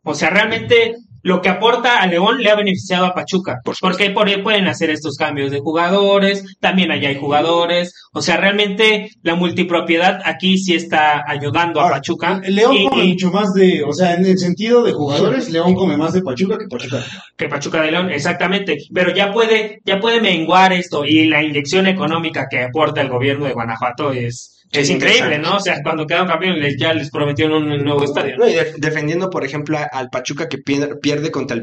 O 0.04 0.14
sea, 0.14 0.30
realmente 0.30 0.94
lo 1.22 1.40
que 1.40 1.48
aporta 1.48 1.98
a 1.98 2.06
León 2.06 2.38
le 2.42 2.50
ha 2.50 2.54
beneficiado 2.56 3.06
a 3.06 3.14
Pachuca. 3.14 3.60
Por 3.64 3.74
porque 3.80 4.10
por 4.10 4.28
ahí 4.28 4.42
pueden 4.42 4.68
hacer 4.68 4.90
estos 4.90 5.16
cambios 5.16 5.50
de 5.50 5.60
jugadores, 5.60 6.44
también 6.60 6.90
allá 6.90 7.08
hay 7.08 7.16
jugadores. 7.18 7.94
O 8.12 8.22
sea, 8.22 8.36
realmente 8.36 9.10
la 9.22 9.34
multipropiedad 9.34 10.20
aquí 10.24 10.58
sí 10.58 10.74
está 10.74 11.24
ayudando 11.26 11.80
a 11.80 11.90
Pachuca. 11.90 12.40
León 12.46 12.74
y- 12.76 12.86
come 12.88 13.04
y- 13.04 13.08
mucho 13.10 13.30
más 13.30 13.52
de, 13.54 13.82
o 13.84 13.92
sea, 13.92 14.14
en 14.14 14.26
el 14.26 14.38
sentido 14.38 14.82
de 14.82 14.92
jugadores, 14.92 15.50
León 15.50 15.74
come 15.74 15.96
más 15.96 16.12
de 16.12 16.22
Pachuca 16.22 16.56
que 16.58 16.66
Pachuca. 16.68 17.04
que 17.36 17.48
Pachuca 17.48 17.82
de 17.82 17.90
León, 17.92 18.10
exactamente, 18.10 18.76
pero 18.92 19.14
ya 19.14 19.32
puede, 19.32 19.80
ya 19.84 19.98
puede 20.00 20.20
menguar 20.20 20.72
esto 20.72 21.04
y 21.04 21.26
la 21.26 21.42
inyección 21.42 21.86
económica 21.86 22.46
que 22.50 22.62
aporta 22.62 23.00
el 23.00 23.08
gobierno 23.08 23.46
de 23.46 23.52
Guanajuato 23.52 24.12
es, 24.12 24.57
es 24.72 24.90
increíble. 24.90 25.38
¿no? 25.38 25.56
O 25.56 25.60
sea, 25.60 25.80
cuando 25.82 26.06
quedaron 26.06 26.26
campeones 26.28 26.76
ya 26.78 26.92
les 26.92 27.10
prometieron 27.10 27.64
un 27.70 27.82
nuevo 27.84 28.04
estadio. 28.04 28.36
No, 28.36 28.48
y 28.48 28.52
de- 28.54 28.74
defendiendo, 28.78 29.30
por 29.30 29.44
ejemplo, 29.44 29.78
al 29.90 30.10
Pachuca 30.10 30.48
que 30.48 30.58
pierde, 30.58 31.30
contra 31.30 31.56
el 31.56 31.62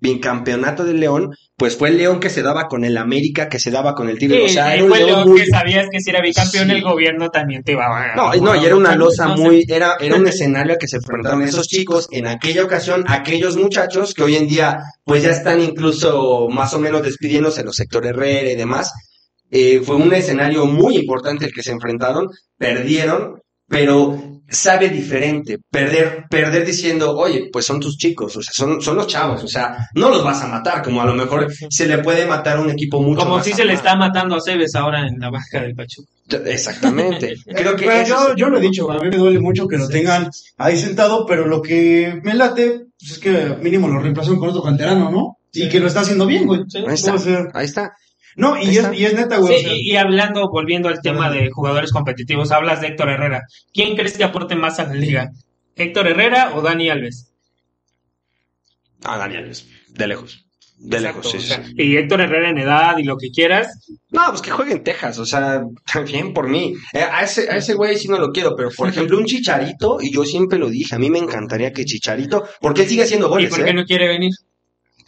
bicampeonato 0.00 0.84
de 0.84 0.94
León, 0.94 1.30
pues 1.56 1.76
fue 1.76 1.88
el 1.90 1.98
León 1.98 2.20
que 2.20 2.30
se 2.30 2.42
daba 2.42 2.66
con 2.68 2.84
el 2.84 2.96
América, 2.96 3.48
que 3.48 3.58
se 3.60 3.70
daba 3.70 3.94
con 3.94 4.08
el 4.08 4.18
Tigre. 4.18 4.44
o 4.44 4.48
Sí, 4.48 4.54
sea, 4.54 4.70
y 4.70 4.74
era 4.74 4.84
un 4.84 4.90
fue 4.90 4.98
León 4.98 5.10
León 5.10 5.28
muy- 5.28 5.40
que 5.40 5.46
sabías 5.46 5.86
que 5.90 6.00
si 6.00 6.10
era 6.10 6.20
bicampeón 6.20 6.66
Sí. 6.66 6.72
el 6.72 6.82
gobierno 6.82 7.30
también 7.30 7.62
te 7.62 7.72
iba 7.72 7.84
a... 7.86 8.14
No, 8.16 8.34
no, 8.34 8.56
y 8.60 8.64
era 8.66 8.76
una 8.76 8.96
losa 8.96 9.26
No 9.28 9.36
muy, 9.36 9.64
era, 9.68 9.96
era 10.00 10.16
un 10.16 10.26
escenario 10.26 10.76
que 10.78 10.88
se 10.88 10.96
enfrentaron 10.96 11.42
esos 11.42 11.68
chicos, 11.68 12.08
en 12.10 12.26
aquella 12.26 12.64
ocasión, 12.64 13.04
aquellos 13.08 13.56
muchachos 13.56 14.14
que 14.14 14.22
hoy 14.22 14.36
en 14.36 14.48
día, 14.48 14.78
pues 15.04 15.22
ya 15.22 15.30
están 15.30 15.60
incluso 15.60 16.48
más 16.50 16.74
o 16.74 16.78
menos 16.80 17.02
despidiéndose 17.02 17.60
en 17.60 17.66
los 17.66 17.76
sectores 17.76 18.10
Herrera 18.10 18.50
y 18.50 18.56
demás. 18.56 18.92
Eh, 19.50 19.80
fue 19.84 19.96
un 19.96 20.12
escenario 20.12 20.66
muy 20.66 20.96
importante 20.96 21.46
el 21.46 21.52
que 21.52 21.62
se 21.62 21.72
enfrentaron, 21.72 22.28
perdieron, 22.58 23.40
pero 23.68 24.34
sabe 24.48 24.88
diferente, 24.88 25.58
perder, 25.70 26.24
perder 26.28 26.66
diciendo, 26.66 27.16
oye, 27.16 27.48
pues 27.52 27.64
son 27.64 27.80
tus 27.80 27.96
chicos, 27.96 28.36
o 28.36 28.42
sea, 28.42 28.52
son, 28.52 28.80
son 28.80 28.96
los 28.96 29.06
chavos, 29.06 29.42
o 29.42 29.48
sea, 29.48 29.88
no 29.94 30.10
los 30.10 30.22
vas 30.22 30.42
a 30.42 30.48
matar, 30.48 30.82
como 30.82 31.00
a 31.00 31.06
lo 31.06 31.14
mejor 31.14 31.48
se 31.70 31.86
le 31.86 31.98
puede 31.98 32.26
matar 32.26 32.58
a 32.58 32.60
un 32.60 32.70
equipo 32.70 33.00
mucho 33.00 33.20
Como 33.20 33.36
más 33.36 33.44
si 33.44 33.52
se 33.52 33.64
le 33.64 33.72
está 33.72 33.96
matando 33.96 34.36
a 34.36 34.40
Cebes 34.40 34.74
ahora 34.74 35.06
en 35.06 35.18
la 35.18 35.30
baja 35.30 35.60
del 35.60 35.74
Pachuca. 35.74 36.08
Exactamente. 36.46 37.34
Creo 37.46 37.76
que 37.76 37.86
Pero 37.86 38.00
eso 38.00 38.28
yo, 38.28 38.36
yo 38.36 38.48
lo 38.48 38.58
he 38.58 38.62
dicho, 38.62 38.90
a 38.90 38.98
mí 38.98 39.08
me 39.08 39.16
duele 39.16 39.38
mucho 39.38 39.66
que 39.66 39.78
lo 39.78 39.88
tengan 39.88 40.28
ahí 40.58 40.76
sentado, 40.76 41.26
pero 41.26 41.46
lo 41.46 41.60
que 41.62 42.20
me 42.22 42.34
late 42.34 42.86
pues 42.98 43.12
es 43.12 43.18
que 43.18 43.56
mínimo 43.60 43.88
lo 43.88 44.00
reemplazaron 44.00 44.38
con 44.38 44.48
otro 44.48 44.62
canterano, 44.62 45.10
¿no? 45.10 45.38
Y 45.52 45.68
que 45.68 45.78
lo 45.78 45.86
está 45.86 46.00
haciendo 46.00 46.26
bien, 46.26 46.46
güey. 46.46 46.62
Ahí 46.86 46.94
está, 46.94 47.14
O 47.14 47.18
sea, 47.18 47.44
ahí 47.52 47.66
está. 47.66 47.92
No, 48.36 48.60
y 48.60 48.76
es, 48.76 48.92
y 48.92 49.04
es 49.04 49.14
neta, 49.14 49.38
güey. 49.38 49.54
o 49.54 49.58
Sí, 49.58 49.64
sea, 49.64 49.74
y, 49.74 49.90
y 49.92 49.96
hablando, 49.96 50.48
volviendo 50.50 50.88
al 50.88 51.00
tema 51.00 51.30
de 51.30 51.50
jugadores 51.50 51.92
competitivos, 51.92 52.50
hablas 52.52 52.80
de 52.80 52.88
Héctor 52.88 53.10
Herrera. 53.10 53.42
¿Quién 53.72 53.96
crees 53.96 54.16
que 54.16 54.24
aporte 54.24 54.56
más 54.56 54.78
a 54.78 54.84
la 54.84 54.94
liga? 54.94 55.30
¿Héctor 55.76 56.08
Herrera 56.08 56.54
o 56.54 56.62
Dani 56.62 56.90
Alves? 56.90 57.32
Ah, 59.04 59.18
Daniel, 59.18 59.52
de 59.88 60.06
lejos. 60.06 60.40
De 60.76 60.96
Exacto, 60.96 61.18
lejos, 61.18 61.30
sí, 61.30 61.36
o 61.36 61.40
sí, 61.40 61.46
sea, 61.48 61.64
sí. 61.64 61.72
Y 61.76 61.96
Héctor 61.96 62.20
Herrera 62.20 62.50
en 62.50 62.58
edad 62.58 62.98
y 62.98 63.04
lo 63.04 63.16
que 63.16 63.30
quieras. 63.30 63.68
No, 64.10 64.22
pues 64.30 64.42
que 64.42 64.50
juegue 64.50 64.72
en 64.72 64.82
Texas, 64.82 65.18
o 65.18 65.24
sea, 65.24 65.62
bien 66.06 66.32
por 66.32 66.48
mí. 66.48 66.74
Eh, 66.92 67.00
a 67.00 67.22
ese, 67.22 67.48
a 67.50 67.56
ese 67.56 67.74
güey 67.74 67.96
sí 67.96 68.08
no 68.08 68.18
lo 68.18 68.32
quiero, 68.32 68.54
pero 68.56 68.70
por 68.76 68.88
ejemplo, 68.88 69.16
un 69.18 69.24
Chicharito, 69.24 69.98
y 70.00 70.12
yo 70.12 70.24
siempre 70.24 70.58
lo 70.58 70.68
dije, 70.68 70.94
a 70.94 70.98
mí 70.98 71.10
me 71.10 71.18
encantaría 71.18 71.72
que 71.72 71.84
Chicharito, 71.84 72.44
porque 72.60 72.82
él 72.82 72.88
sigue 72.88 73.02
haciendo 73.04 73.26
¿Y 73.26 73.30
goles, 73.30 73.50
por 73.50 73.64
qué 73.64 73.70
¿eh? 73.70 73.74
no 73.74 73.84
quiere 73.84 74.08
venir? 74.08 74.32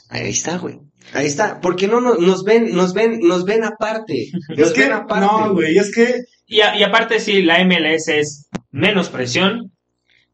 Ahí 0.08 0.30
está, 0.30 0.58
güey. 0.58 0.78
Ahí 1.12 1.26
está. 1.26 1.60
Porque 1.60 1.86
no 1.88 2.00
nos, 2.00 2.18
nos 2.18 2.44
ven, 2.44 2.74
nos 2.74 2.92
ven, 2.94 3.20
nos 3.20 3.44
ven 3.44 3.64
aparte. 3.64 4.30
Nos 4.50 4.68
es 4.68 4.72
que, 4.72 4.82
ven 4.82 4.92
aparte. 4.92 5.26
no, 5.26 5.52
güey, 5.54 5.78
es 5.78 5.94
que 5.94 6.22
Y, 6.46 6.60
a- 6.60 6.76
y 6.76 6.82
aparte, 6.82 7.20
sí, 7.20 7.42
la 7.42 7.58
MLS 7.64 8.08
es 8.08 8.48
menos 8.70 9.08
presión, 9.08 9.72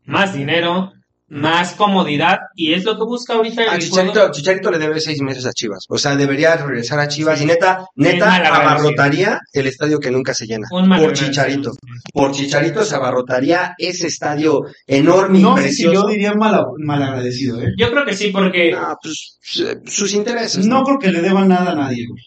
más 0.04 0.34
dinero, 0.34 0.92
más 1.34 1.72
comodidad, 1.72 2.38
y 2.54 2.74
es 2.74 2.84
lo 2.84 2.92
que 2.98 3.04
busca 3.04 3.32
ahorita 3.34 3.62
A 3.62 3.76
el 3.76 3.80
Chicharito. 3.80 4.30
Chicharito 4.30 4.70
le 4.70 4.78
debe 4.78 5.00
seis 5.00 5.20
meses 5.22 5.46
a 5.46 5.52
Chivas. 5.52 5.86
O 5.88 5.96
sea, 5.96 6.14
debería 6.14 6.54
regresar 6.56 7.00
a 7.00 7.08
Chivas 7.08 7.38
Sí. 7.38 7.44
y 7.44 7.46
neta, 7.46 7.86
neta, 7.96 8.36
abarrotaría 8.36 9.40
el 9.54 9.66
estadio 9.66 9.98
que 9.98 10.10
nunca 10.10 10.34
se 10.34 10.46
llena. 10.46 10.66
Un 10.70 10.88
Por. 10.88 11.12
Chicharito. 11.14 11.72
Por 12.12 12.32
Chicharito 12.32 12.84
se 12.84 12.94
abarrotaría 12.96 13.74
ese 13.78 14.08
estadio 14.08 14.60
enorme 14.86 15.38
y 15.38 15.42
no 15.42 15.56
sé 15.56 15.72
si 15.72 15.84
yo 15.84 16.06
diría 16.06 16.34
mal, 16.34 16.64
malagradecido, 16.78 17.60
¿eh? 17.62 17.68
Yo 17.78 17.90
creo 17.90 18.04
que 18.04 18.14
sí, 18.14 18.28
porque 18.28 18.72
Ah, 18.76 18.94
pues, 19.02 19.38
eh, 19.60 19.76
sus 19.86 20.12
intereses. 20.12 20.66
No 20.66 20.82
creo 20.84 20.98
que 20.98 21.10
le 21.10 21.22
deban 21.22 21.48
nada 21.48 21.72
a 21.72 21.74
nadie, 21.74 22.06
güey. 22.08 22.22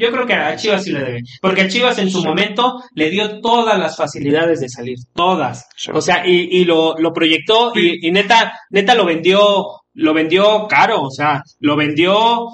Yo 0.00 0.10
creo 0.10 0.26
que 0.26 0.34
a 0.34 0.56
Chivas 0.56 0.84
sí 0.84 0.92
le 0.92 1.00
debe. 1.00 1.20
Porque 1.40 1.68
Chivas 1.68 1.98
en 1.98 2.10
su 2.10 2.22
momento 2.24 2.82
le 2.94 3.10
dio 3.10 3.40
todas 3.40 3.78
las 3.78 3.96
facilidades 3.96 4.60
de 4.60 4.68
salir, 4.68 4.96
todas. 5.14 5.66
Sí. 5.76 5.90
O 5.94 6.00
sea, 6.00 6.26
y, 6.26 6.48
y 6.60 6.64
lo, 6.64 6.96
lo 6.98 7.12
proyectó 7.12 7.72
y, 7.74 8.06
y 8.06 8.10
neta, 8.10 8.52
neta 8.70 8.94
lo 8.94 9.04
vendió, 9.04 9.66
lo 9.94 10.14
vendió 10.14 10.66
caro, 10.68 11.02
o 11.02 11.10
sea, 11.10 11.42
lo 11.60 11.76
vendió 11.76 12.46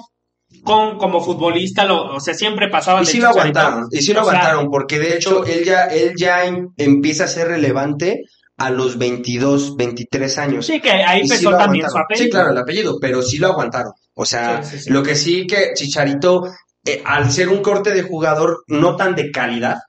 con, 0.63 0.97
como 0.97 1.21
futbolista, 1.21 1.85
lo, 1.85 2.15
o 2.15 2.19
sea, 2.19 2.33
siempre 2.33 2.67
pasaba 2.69 3.01
Y 3.01 3.05
sí 3.05 3.19
lo 3.19 3.29
aguantaron, 3.29 3.87
y 3.91 4.01
sí 4.01 4.13
lo 4.13 4.21
O 4.21 4.25
sea, 4.25 4.33
aguantaron, 4.33 4.69
porque 4.69 4.99
de 4.99 5.15
hecho 5.15 5.45
él 5.45 5.63
ya, 5.63 5.85
él 5.85 6.13
ya 6.17 6.45
em- 6.45 6.69
empieza 6.77 7.25
a 7.25 7.27
ser 7.27 7.47
relevante 7.47 8.21
a 8.57 8.71
los 8.71 8.97
22, 8.97 9.75
23 9.75 10.37
años. 10.39 10.65
Sí, 10.65 10.79
que 10.79 10.89
ahí 10.91 11.27
sí 11.27 11.33
empezó 11.33 11.55
también 11.57 11.87
su 11.89 11.97
apellido. 11.97 12.25
Sí, 12.25 12.31
claro, 12.31 12.51
el 12.51 12.57
apellido, 12.57 12.97
pero 12.99 13.21
sí 13.21 13.37
lo 13.37 13.47
aguantaron. 13.47 13.91
O 14.15 14.25
sea, 14.25 14.63
Sí, 14.63 14.77
sí, 14.77 14.83
sí. 14.85 14.89
lo 14.89 15.03
que 15.03 15.15
sí 15.15 15.45
que 15.45 15.73
Chicharito, 15.75 16.41
eh, 16.87 17.01
al 17.05 17.31
ser 17.31 17.49
un 17.49 17.61
corte 17.61 17.91
de 17.93 18.01
jugador 18.01 18.63
no 18.67 18.95
tan 18.95 19.13
de 19.13 19.29
calidad, 19.29 19.79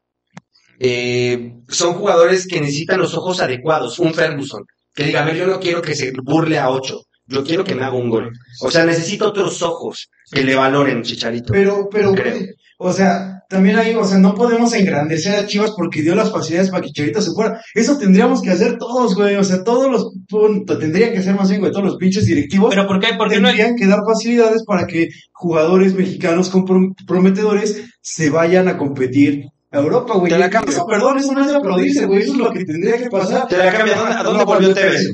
eh, 0.81 1.55
son 1.69 1.95
jugadores 1.95 2.47
que 2.47 2.61
necesitan 2.61 3.01
los 3.01 3.15
ojos 3.15 3.41
adecuados. 3.41 3.99
Un 3.99 4.15
Ferguson, 4.15 4.65
que 4.95 5.05
diga, 5.05 5.23
a 5.23 5.25
ver, 5.25 5.37
yo 5.37 5.47
no 5.47 5.61
quiero 5.61 5.81
que 5.81 5.95
se 5.95 6.13
burle 6.23 6.59
a 6.59 6.71
ocho, 6.71 7.03
yo 7.27 7.45
quiero 7.45 7.65
que 7.65 7.75
me 7.75 7.85
haga 7.85 7.97
un 7.97 8.11
gol. 8.11 8.33
O 8.63 8.71
sea, 8.71 8.85
necesito 8.85 9.29
otros 9.29 9.63
ojos 9.63 10.11
que 10.31 10.43
le 10.43 10.55
valoren 10.55 11.03
Chicharito. 11.03 11.53
Pero, 11.53 11.89
pero, 11.91 12.13
Creo. 12.15 12.47
o 12.79 12.93
sea, 12.93 13.38
también 13.49 13.77
ahí, 13.77 13.95
o 13.95 14.05
sea, 14.05 14.19
no 14.19 14.35
podemos 14.35 14.75
engrandecer 14.75 15.35
a 15.37 15.47
Chivas 15.47 15.73
porque 15.77 16.03
dio 16.03 16.15
las 16.15 16.31
facilidades 16.31 16.71
para 16.71 16.83
que 16.83 16.89
Chicharito 16.89 17.23
se 17.23 17.33
fuera. 17.33 17.61
Eso 17.75 17.97
tendríamos 17.99 18.43
que 18.43 18.51
hacer 18.51 18.77
todos, 18.79 19.15
güey. 19.15 19.37
O 19.37 19.45
sea, 19.45 19.65
todos 19.65 19.91
los, 19.91 20.13
tendrían 20.79 21.13
que 21.13 21.23
ser 21.23 21.35
más 21.35 21.49
bien, 21.49 21.61
güey, 21.61 21.73
todos 21.73 21.87
los 21.87 21.97
pinches 21.97 22.27
directivos. 22.27 22.69
Pero 22.71 22.87
¿por 22.87 23.01
qué? 23.01 23.15
Porque 23.17 23.41
no 23.41 23.49
tendrían 23.49 23.75
que 23.75 23.87
dar 23.87 24.01
facilidades 24.07 24.65
para 24.65 24.87
que 24.87 25.09
jugadores 25.33 25.95
mexicanos 25.95 26.53
comprom- 26.53 26.95
prometedores 27.07 27.85
se 28.03 28.29
vayan 28.31 28.69
a 28.69 28.77
competir 28.77 29.47
a 29.71 29.79
Europa, 29.79 30.15
güey. 30.15 30.31
Te 30.31 30.39
la 30.39 30.51
cambio. 30.51 30.73
Eso, 30.75 30.87
perdón, 30.87 31.19
eso 31.19 31.33
no 31.33 31.41
es 31.43 31.49
de 31.49 31.57
aplaudirse, 31.57 32.05
güey. 32.07 32.23
Eso 32.23 32.33
es 32.33 32.39
lo 32.39 32.53
que 32.53 32.65
tendría 32.65 32.99
que 32.99 33.09
pasar. 33.09 33.49
Te 33.49 33.57
la 33.57 33.73
cambio. 33.73 33.95
¿A 33.95 33.99
dónde, 33.99 34.15
a 34.15 34.23
dónde 34.23 34.45
volvió 34.45 34.75
Tevez? 34.75 35.09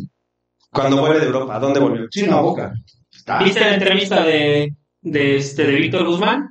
Cuando 0.71 1.01
vuelve 1.01 1.21
de 1.21 1.27
Europa, 1.27 1.55
¿a 1.55 1.61
dónde 1.61 1.79
volvió? 1.79 2.07
Sí, 2.11 2.27
no, 2.27 2.43
boca. 2.43 2.73
¿Viste 3.45 3.61
la 3.61 3.75
entrevista 3.75 4.25
de, 4.25 4.75
de, 5.05 5.37
este, 5.37 5.65
de 5.67 5.75
Víctor 5.77 6.05
Guzmán? 6.07 6.49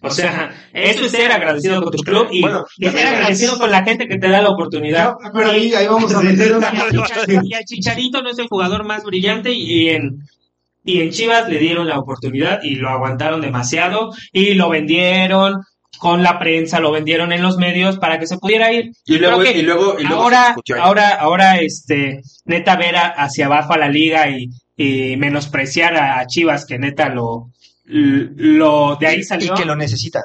O 0.00 0.10
sea, 0.10 0.54
eso 0.72 1.04
es 1.04 1.10
ser 1.12 1.30
agradecido 1.32 1.82
con 1.82 1.92
tu 1.92 1.98
club 2.02 2.28
y, 2.30 2.40
Bueno, 2.40 2.64
y 2.78 2.86
ser 2.88 3.06
agradecido 3.06 3.58
con 3.58 3.70
la 3.70 3.82
gente 3.84 4.08
que 4.08 4.16
te 4.16 4.28
da 4.28 4.40
la 4.40 4.48
oportunidad. 4.50 5.16
No, 5.20 5.30
pero 5.34 5.50
ahí, 5.50 5.74
ahí 5.74 5.86
vamos 5.86 6.14
a 6.14 6.22
meter 6.22 6.56
una... 6.56 6.72
Y 7.42 7.54
a 7.54 7.62
Chicharito 7.64 8.22
no 8.22 8.30
es 8.30 8.38
el 8.38 8.46
jugador 8.48 8.84
más 8.84 9.02
brillante 9.04 9.52
y 9.52 9.90
en, 9.90 10.20
y 10.84 11.00
en 11.02 11.10
Chivas 11.10 11.48
le 11.48 11.58
dieron 11.58 11.88
la 11.88 11.98
oportunidad 11.98 12.62
y 12.62 12.76
lo 12.76 12.88
aguantaron 12.88 13.40
demasiado 13.40 14.12
y 14.32 14.54
lo 14.54 14.68
vendieron 14.70 15.62
con 15.98 16.22
la 16.22 16.38
prensa, 16.38 16.78
lo 16.78 16.92
vendieron 16.92 17.32
en 17.32 17.42
los 17.42 17.56
medios 17.56 17.98
para 17.98 18.18
que 18.20 18.26
se 18.26 18.38
pudiera 18.38 18.70
ir. 18.72 18.92
Y 19.06 19.18
luego, 19.18 19.42
y 19.44 19.62
luego, 19.62 19.96
y 19.98 20.04
luego 20.04 20.22
ahora, 20.22 20.54
ahora, 20.80 21.08
ahora, 21.10 21.56
este, 21.58 22.20
neta 22.44 22.76
ver 22.76 22.96
a- 22.96 23.08
hacia 23.08 23.46
abajo 23.46 23.72
a 23.72 23.78
la 23.78 23.88
liga 23.88 24.28
y, 24.28 24.50
y 24.76 25.16
menospreciar 25.16 25.96
a, 25.96 26.18
a 26.20 26.26
Chivas 26.26 26.66
que 26.66 26.78
neta 26.78 27.08
lo, 27.08 27.50
lo, 27.86 28.96
de 29.00 29.06
ahí 29.06 29.22
salió. 29.22 29.52
Y 29.54 29.56
que 29.58 29.64
lo 29.64 29.76
necesita. 29.76 30.22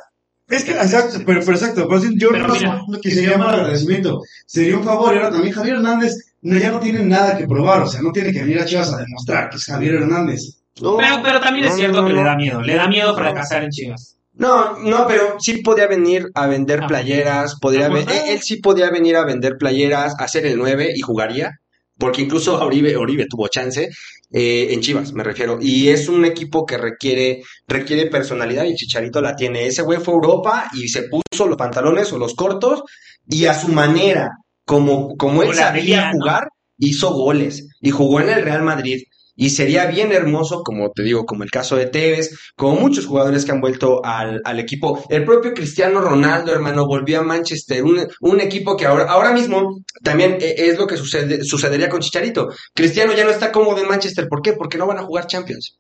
Es 0.48 0.66
que, 0.66 0.72
exacto, 0.72 1.20
pero, 1.26 1.40
pero 1.42 1.54
exacto, 1.54 1.88
pero 1.88 2.02
yo 2.16 2.30
Pero 2.32 2.48
no 2.48 2.54
mira. 2.56 2.82
que 3.02 3.12
sería 3.12 3.38
mal 3.38 3.56
agradecimiento. 3.56 4.22
Sería 4.46 4.78
un 4.78 4.84
favor, 4.84 5.14
y 5.14 5.18
ahora 5.18 5.32
también 5.32 5.54
Javier 5.54 5.76
Hernández 5.78 6.14
no, 6.42 6.60
ya 6.60 6.72
no 6.72 6.80
tiene 6.82 7.04
nada 7.04 7.38
que 7.38 7.48
probar, 7.48 7.84
o 7.84 7.88
sea, 7.88 8.02
no 8.02 8.12
tiene 8.12 8.34
que 8.34 8.42
venir 8.42 8.60
a 8.60 8.66
Chivas 8.66 8.92
a 8.94 8.98
demostrar 8.98 9.50
que 9.50 9.56
es 9.56 9.64
Javier 9.64 9.96
Hernández. 9.96 10.42
No, 10.82 10.98
Pero, 10.98 11.22
pero 11.24 11.40
también 11.40 11.68
es 11.68 11.76
cierto 11.76 12.02
no, 12.02 12.08
que 12.08 12.14
no. 12.14 12.20
le 12.20 12.26
da 12.26 12.36
miedo, 12.36 12.62
le 12.62 12.76
da 12.76 12.88
miedo 12.88 13.16
fracasar 13.16 13.64
en 13.64 13.70
Chivas. 13.70 14.18
No, 14.34 14.78
no, 14.80 15.06
pero 15.08 15.36
sí 15.40 15.62
podía 15.62 15.88
venir 15.88 16.28
a 16.34 16.48
vender 16.48 16.82
Ah. 16.84 16.88
playeras, 16.88 17.56
podría 17.60 17.86
Ah, 17.88 17.90
pues, 17.92 18.08
él, 18.08 18.22
él 18.30 18.42
sí 18.42 18.58
podía 18.58 18.90
venir 18.90 19.16
a 19.18 19.24
vender 19.24 19.58
playeras, 19.58 20.16
hacer 20.18 20.46
el 20.46 20.58
9 20.58 20.92
y 20.96 21.00
jugaría, 21.02 21.60
porque 21.98 22.24
incluso 22.24 22.60
Oribe, 22.62 22.98
Oribe 22.98 23.28
tuvo 23.30 23.48
chance, 23.50 23.90
eh, 24.32 24.68
en 24.72 24.82
Chivas, 24.82 25.14
me 25.14 25.24
refiero. 25.24 25.58
Y 25.62 25.90
es 25.90 26.08
un 26.08 26.26
equipo 26.26 26.66
que 26.66 26.78
requiere, 26.78 27.44
requiere 27.68 28.08
personalidad 28.08 28.64
y 28.66 28.76
Chicharito 28.76 29.22
la 29.22 29.36
tiene. 29.36 29.66
Ese 29.66 29.82
güey 29.82 30.00
fue 30.00 30.14
a 30.14 30.18
Europa 30.18 30.72
y 30.74 30.88
se 30.88 31.04
puso 31.04 31.48
los 31.48 31.58
pantalones 31.58 32.12
o 32.14 32.18
los 32.18 32.34
cortos 32.34 32.84
y 33.28 33.46
a 33.46 33.54
su 33.54 33.68
manera, 33.70 34.30
como, 34.66 35.16
como 35.18 35.44
él 35.44 35.54
sabía 35.54 36.12
jugar, 36.14 36.48
hizo 36.78 37.14
goles 37.14 37.68
y 37.82 37.92
jugó 37.92 38.22
en 38.22 38.30
el 38.30 38.44
Real 38.44 38.64
Madrid. 38.64 39.04
Y 39.42 39.50
sería 39.50 39.88
bien 39.88 40.12
hermoso, 40.12 40.62
como 40.62 40.92
te 40.92 41.02
digo, 41.02 41.26
como 41.26 41.44
el 41.44 41.50
caso 41.50 41.76
de 41.76 41.88
Tevez, 41.88 42.30
como 42.56 42.80
muchos 42.80 43.08
jugadores 43.08 43.44
que 43.44 43.52
han 43.52 43.60
vuelto 43.60 44.00
al, 44.06 44.40
al 44.46 44.60
equipo. 44.60 45.04
El 45.10 45.26
propio 45.26 45.56
Cristiano 45.56 46.00
Ronaldo, 46.00 46.52
hermano, 46.52 46.86
volvió 46.86 47.22
a 47.22 47.24
Manchester, 47.24 47.84
un, 47.84 48.08
un 48.20 48.40
equipo 48.40 48.78
que 48.78 48.86
ahora, 48.86 49.06
ahora 49.06 49.34
mismo 49.34 49.80
también 50.04 50.38
eh, 50.40 50.54
es 50.58 50.78
lo 50.78 50.86
que 50.86 50.96
sucede, 50.96 51.44
sucedería 51.44 51.90
con 51.90 52.02
Chicharito. 52.02 52.50
Cristiano 52.76 53.14
ya 53.14 53.24
no 53.24 53.32
está 53.32 53.52
cómodo 53.52 53.82
en 53.82 53.88
Manchester. 53.88 54.28
¿Por 54.30 54.44
qué? 54.44 54.54
Porque 54.54 54.78
no 54.78 54.86
van 54.86 55.00
a 55.00 55.04
jugar 55.06 55.26
Champions. 55.26 55.76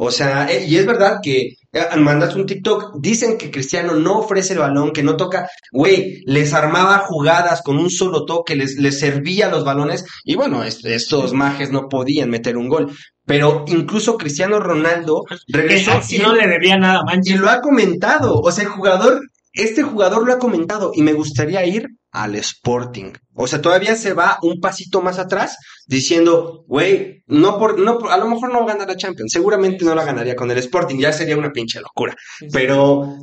O 0.00 0.10
sea, 0.12 0.46
eh, 0.50 0.64
y 0.68 0.76
es 0.76 0.86
verdad 0.86 1.18
que 1.22 1.54
eh, 1.72 1.96
mandas 1.96 2.36
un 2.36 2.46
TikTok, 2.46 3.00
dicen 3.00 3.36
que 3.36 3.50
Cristiano 3.50 3.94
no 3.94 4.20
ofrece 4.20 4.52
el 4.52 4.60
balón, 4.60 4.92
que 4.92 5.02
no 5.02 5.16
toca, 5.16 5.48
güey, 5.72 6.22
les 6.24 6.54
armaba 6.54 6.98
jugadas 7.00 7.62
con 7.62 7.78
un 7.78 7.90
solo 7.90 8.24
toque, 8.24 8.54
les, 8.54 8.76
les 8.76 8.98
servía 9.00 9.48
los 9.50 9.64
balones, 9.64 10.04
y 10.24 10.36
bueno, 10.36 10.62
est- 10.62 10.86
estos 10.86 11.32
majes 11.32 11.72
no 11.72 11.88
podían 11.88 12.30
meter 12.30 12.56
un 12.56 12.68
gol. 12.68 12.92
Pero 13.26 13.64
incluso 13.66 14.16
Cristiano 14.16 14.58
Ronaldo 14.60 15.24
regresó 15.48 16.00
si 16.00 16.18
no 16.18 16.32
le 16.34 16.46
debía 16.46 16.76
nada 16.78 17.00
a 17.06 17.16
y 17.22 17.34
lo 17.34 17.50
ha 17.50 17.60
comentado. 17.60 18.36
O 18.40 18.50
sea, 18.52 18.64
el 18.64 18.70
jugador, 18.70 19.20
este 19.52 19.82
jugador 19.82 20.24
lo 20.26 20.32
ha 20.32 20.38
comentado 20.38 20.92
y 20.94 21.02
me 21.02 21.12
gustaría 21.12 21.66
ir 21.66 21.88
al 22.22 22.34
Sporting. 22.36 23.12
O 23.34 23.46
sea, 23.46 23.60
todavía 23.60 23.94
se 23.96 24.12
va 24.12 24.38
un 24.42 24.60
pasito 24.60 25.00
más 25.02 25.18
atrás 25.18 25.56
diciendo, 25.86 26.64
güey, 26.66 27.22
no 27.26 27.58
por, 27.58 27.78
no 27.78 27.98
por- 27.98 28.10
a 28.12 28.16
lo 28.16 28.28
mejor 28.28 28.52
no 28.52 28.58
va 28.60 28.64
a 28.64 28.74
ganar 28.74 28.88
la 28.88 28.96
Champions. 28.96 29.32
Seguramente 29.32 29.84
no 29.84 29.94
la 29.94 30.04
ganaría 30.04 30.34
con 30.36 30.50
el 30.50 30.58
Sporting. 30.58 30.98
Ya 30.98 31.12
sería 31.12 31.36
una 31.36 31.50
pinche 31.52 31.80
locura. 31.80 32.14
Pero 32.52 33.14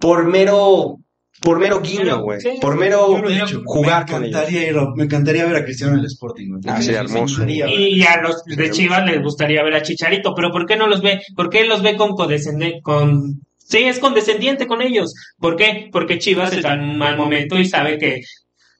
por 0.00 0.24
mero, 0.26 0.96
por 1.40 1.58
mero 1.58 1.80
guiño, 1.80 2.20
güey. 2.22 2.40
sí, 2.40 2.58
por 2.60 2.76
mero 2.76 3.08
Yo 3.16 3.22
lo 3.22 3.28
he 3.30 3.34
dicho, 3.34 3.62
jugar 3.64 4.06
me 4.06 4.12
con 4.12 4.24
ellos. 4.24 4.36
encantaría, 4.40 4.70
ir- 4.72 4.94
me 4.96 5.04
encantaría 5.04 5.46
ver 5.46 5.56
a 5.56 5.64
Cristiano 5.64 5.92
en 5.94 6.00
el 6.00 6.06
Sporting. 6.06 6.48
güey. 6.48 6.60
Ah, 6.66 6.80
sería 6.82 7.00
hermoso. 7.00 7.46
Y 7.46 8.02
a 8.04 8.22
los 8.22 8.42
de 8.44 8.70
Chivas 8.70 9.04
les 9.04 9.22
gustaría 9.22 9.62
ver 9.62 9.74
a 9.74 9.82
Chicharito, 9.82 10.34
pero 10.34 10.50
¿por 10.50 10.66
qué 10.66 10.76
no 10.76 10.86
los 10.86 11.02
ve? 11.02 11.20
¿Por 11.36 11.50
qué 11.50 11.64
los 11.64 11.82
ve 11.82 11.96
con 11.96 12.12
condescendiente? 12.14 12.80
Con... 12.82 13.40
Sí, 13.64 13.78
es 13.78 13.98
condescendiente 13.98 14.66
con 14.66 14.82
ellos. 14.82 15.14
¿Por 15.38 15.56
qué? 15.56 15.88
Porque 15.90 16.18
Chivas 16.18 16.52
está 16.52 16.74
en 16.74 16.80
un 16.80 16.98
mal 16.98 17.16
momento 17.16 17.58
y 17.58 17.66
sabe 17.66 17.98
que 17.98 18.20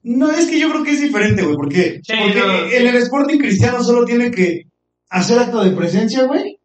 No, 0.03 0.31
es 0.31 0.47
que 0.47 0.59
yo 0.59 0.69
creo 0.69 0.83
que 0.83 0.91
es 0.91 1.01
diferente, 1.01 1.43
güey, 1.43 1.55
porque, 1.55 1.99
Sí, 2.03 2.13
porque 2.21 2.39
no, 2.39 2.53
en 2.67 2.87
el 2.87 2.95
Sporting 2.97 3.39
Cristiano 3.39 3.83
solo 3.83 4.05
tiene 4.05 4.29
que 4.31 4.63
hacer 5.09 5.39
acto 5.39 5.63
de 5.63 5.71
presencia, 5.71 6.23
güey, 6.25 6.59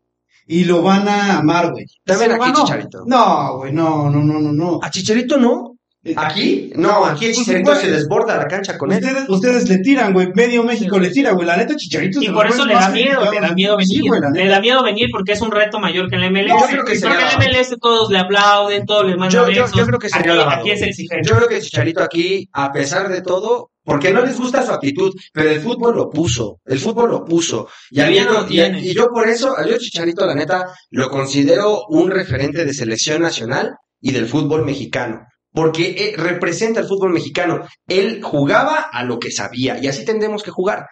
y 0.47 0.65
lo 0.65 0.83
van 0.83 1.09
a 1.09 1.39
amar, 1.39 1.73
güey. 1.73 1.87
También 2.05 2.33
aquí. 2.33 2.53
Chicharito. 2.53 3.05
No, 3.07 3.57
güey, 3.59 3.73
no, 3.73 4.11
no, 4.11 4.23
no, 4.23 4.41
no, 4.41 4.53
no. 4.53 4.81
¿A 4.83 4.91
Chicharito 4.91 5.39
no? 5.39 5.79
¿Aquí? 6.17 6.73
No, 6.77 7.05
aquí 7.05 7.27
el 7.27 7.35
Chicharito 7.35 7.75
se 7.77 7.91
desborda 7.91 8.37
la 8.39 8.47
cancha 8.49 8.79
con 8.79 8.91
él. 8.91 9.05
Ustedes, 9.05 9.29
ustedes 9.29 9.69
le 9.69 9.79
tiran, 9.81 10.15
güey, 10.15 10.29
medio 10.35 10.65
México 10.65 10.99
le 10.99 11.11
tira, 11.11 11.33
güey, 11.33 11.47
la 11.47 11.59
neta 11.59 11.77
Chicharito. 11.77 12.23
y 12.23 12.27
es 12.27 12.33
por 12.33 12.47
eso 12.47 12.65
le 12.65 12.73
da 12.73 12.89
miedo, 12.89 13.31
le 13.31 13.39
da 13.41 13.53
miedo 13.53 13.77
venir. 13.77 14.01
Sí, 14.01 14.09
güey, 14.09 14.19
la 14.21 14.31
le 14.31 14.47
da 14.49 14.61
miedo 14.61 14.83
venir 14.83 15.09
porque 15.13 15.33
es 15.33 15.43
un 15.43 15.51
reto 15.51 15.79
mayor 15.79 16.09
que 16.09 16.17
el 16.17 16.31
MLS. 16.31 16.49
Yo 16.49 16.57
creo 16.57 16.69
que 16.71 16.77
porque 16.77 16.97
sería 16.97 17.31
en 17.33 17.39
MLS 17.39 17.77
todos 17.79 18.11
le 18.11 18.19
aplauden, 18.19 18.87
todos 18.87 19.05
le 19.05 19.17
mandan 19.17 19.31
Yo, 19.31 19.51
yo, 19.51 19.63
besos. 19.65 19.77
yo 19.77 19.87
creo 19.87 19.99
que 19.99 20.09
sería 20.09 20.51
aquí, 20.51 20.71
es 20.71 20.81
exigente. 20.83 21.29
Yo 21.29 21.37
creo 21.37 21.49
que 21.49 21.61
Chicharito 21.61 22.03
aquí, 22.03 22.49
a 22.55 22.73
pesar 22.73 23.11
de 23.11 23.21
todo, 23.21 23.71
porque 23.85 24.11
no 24.11 24.25
les 24.25 24.39
gusta 24.39 24.65
su 24.65 24.73
actitud, 24.73 25.13
pero 25.35 25.51
el 25.51 25.61
fútbol 25.61 25.97
lo 25.97 26.09
puso, 26.09 26.61
el 26.65 26.79
fútbol 26.79 27.11
lo 27.11 27.25
puso. 27.27 27.69
Y, 27.91 28.01
lo 28.01 28.47
y- 28.49 28.61
y 28.89 28.95
yo 28.95 29.09
por 29.11 29.29
eso, 29.29 29.55
yo 29.69 29.77
Chicharito, 29.77 30.25
la 30.25 30.35
neta, 30.35 30.65
lo 30.91 31.11
considero 31.11 31.83
un 31.91 32.11
referente 32.11 32.65
de 32.65 32.73
selección 32.73 33.21
nacional 33.21 33.75
y 34.01 34.13
del 34.13 34.27
fútbol 34.27 34.65
mexicano. 34.65 35.27
Porque 35.53 35.95
eh, 35.99 36.15
representa 36.17 36.81
el 36.81 36.87
fútbol 36.87 37.13
mexicano. 37.13 37.67
Él 37.89 38.21
jugaba 38.23 38.89
a 38.93 39.05
lo 39.05 39.19
que 39.19 39.31
sabía, 39.31 39.79
y 39.79 39.89
así 39.89 40.05
tendremos 40.05 40.43
que 40.43 40.51
jugar. 40.51 40.87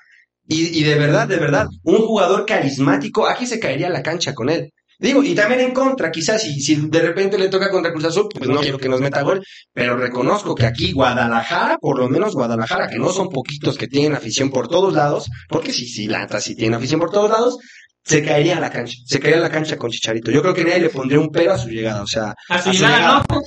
Y, 0.46 0.78
y 0.78 0.82
de 0.82 0.94
verdad, 0.94 1.28
de 1.28 1.36
verdad, 1.36 1.68
un 1.82 1.98
jugador 1.98 2.46
carismático, 2.46 3.26
aquí 3.26 3.46
se 3.46 3.61
caería 3.61 3.90
la 3.90 4.02
cancha 4.02 4.34
con 4.34 4.48
él. 4.48 4.72
Digo, 5.00 5.22
y 5.22 5.34
también 5.34 5.61
en 5.61 5.70
contra, 5.72 6.11
quizás, 6.11 6.42
si, 6.42 6.61
si 6.61 6.74
de 6.74 7.00
repente 7.00 7.38
le 7.38 7.48
toca 7.48 7.70
contra 7.70 7.92
Cruz 7.92 8.06
Azul, 8.06 8.28
pues 8.34 8.48
no 8.50 8.61
quiero 8.61 8.78
que 8.78 8.88
nos 8.88 9.00
meta 9.00 9.22
gol, 9.22 9.44
pero 9.72 9.96
reconozco 9.96 10.56
que 10.56 10.66
aquí 10.66 10.92
Guadalajara, 10.92 11.78
por 11.78 11.98
lo 11.98 12.09
menos 12.09 12.34
Guadalajara, 12.34 12.88
que 12.88 12.98
no 12.98 13.11
son 13.11 13.28
poquitos 13.28 13.78
que 13.78 13.86
tienen 13.86 14.14
afición 14.14 14.50
por 14.50 14.66
todos 14.66 14.92
lados, 14.92 15.28
porque 15.48 15.72
sí, 15.72 15.86
sí, 15.86 16.09
la 16.09 16.18
neta 16.18 16.40
sí 16.40 16.56
tiene 16.56 16.74
afición 16.76 16.98
por 16.98 17.12
todos 17.12 17.30
lados, 17.30 17.59
se 18.04 18.24
caería 18.24 18.56
a 18.56 18.61
la 18.61 18.70
cancha, 18.70 18.96
se 19.06 19.20
caería 19.20 19.38
a 19.38 19.42
la 19.42 19.50
cancha 19.50 19.76
con 19.76 19.90
Chicharito. 19.90 20.32
Yo 20.32 20.42
creo 20.42 20.54
que 20.54 20.64
nadie 20.64 20.80
le 20.80 20.88
pondría 20.88 21.20
un 21.20 21.30
pero 21.30 21.52
a 21.52 21.59
su 21.59 21.68
llegada, 21.68 22.02
o 22.02 22.06
sea, 22.09 22.34
A 22.48 22.61
su 22.61 22.72
llegada, 22.72 23.24
¿no? 23.30 23.40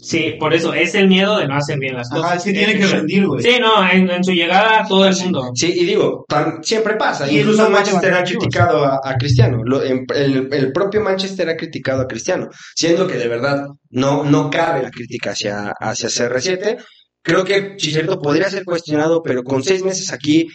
Sí, 0.00 0.36
por 0.38 0.54
eso 0.54 0.72
es 0.74 0.94
el 0.94 1.08
miedo 1.08 1.38
de 1.38 1.48
no 1.48 1.56
hacer 1.56 1.76
bien 1.80 1.94
las 1.96 2.08
cosas. 2.08 2.24
Ajá, 2.24 2.34
es 2.36 2.44
que 2.44 2.52
tiene 2.52 2.78
que 2.78 2.86
rendir, 2.86 3.26
güey. 3.26 3.42
Sí, 3.42 3.58
no, 3.60 3.84
en, 3.90 4.08
en 4.08 4.22
su 4.22 4.30
llegada 4.32 4.86
todo 4.88 5.04
el 5.06 5.16
mundo. 5.16 5.50
Sí, 5.54 5.72
y 5.76 5.84
digo, 5.86 6.24
tan- 6.28 6.62
siempre 6.62 6.94
pasa. 6.94 7.28
Y 7.30 7.40
Incluso 7.40 7.68
Manchester 7.68 8.14
ha 8.14 8.22
criticado 8.22 8.84
a, 8.84 9.00
a 9.02 9.14
Cristiano. 9.16 9.58
Lo- 9.64 9.82
en- 9.82 10.06
el, 10.14 10.48
el 10.52 10.72
propio 10.72 11.00
Manchester 11.00 11.48
ha 11.48 11.56
criticado 11.56 12.02
a 12.02 12.06
Cristiano, 12.06 12.48
siendo 12.76 13.08
que 13.08 13.14
de 13.18 13.26
verdad 13.26 13.66
no, 13.90 14.22
no 14.22 14.50
cabe 14.50 14.84
la 14.84 14.90
crítica 14.90 15.32
hacia, 15.32 15.72
hacia 15.80 16.08
CR7. 16.08 16.78
Creo 17.22 17.44
que 17.44 17.74
Chicharito 17.76 18.20
podría 18.20 18.48
ser 18.50 18.64
cuestionado, 18.64 19.20
pero 19.24 19.42
con 19.42 19.64
seis 19.64 19.82
meses 19.82 20.12
aquí, 20.12 20.46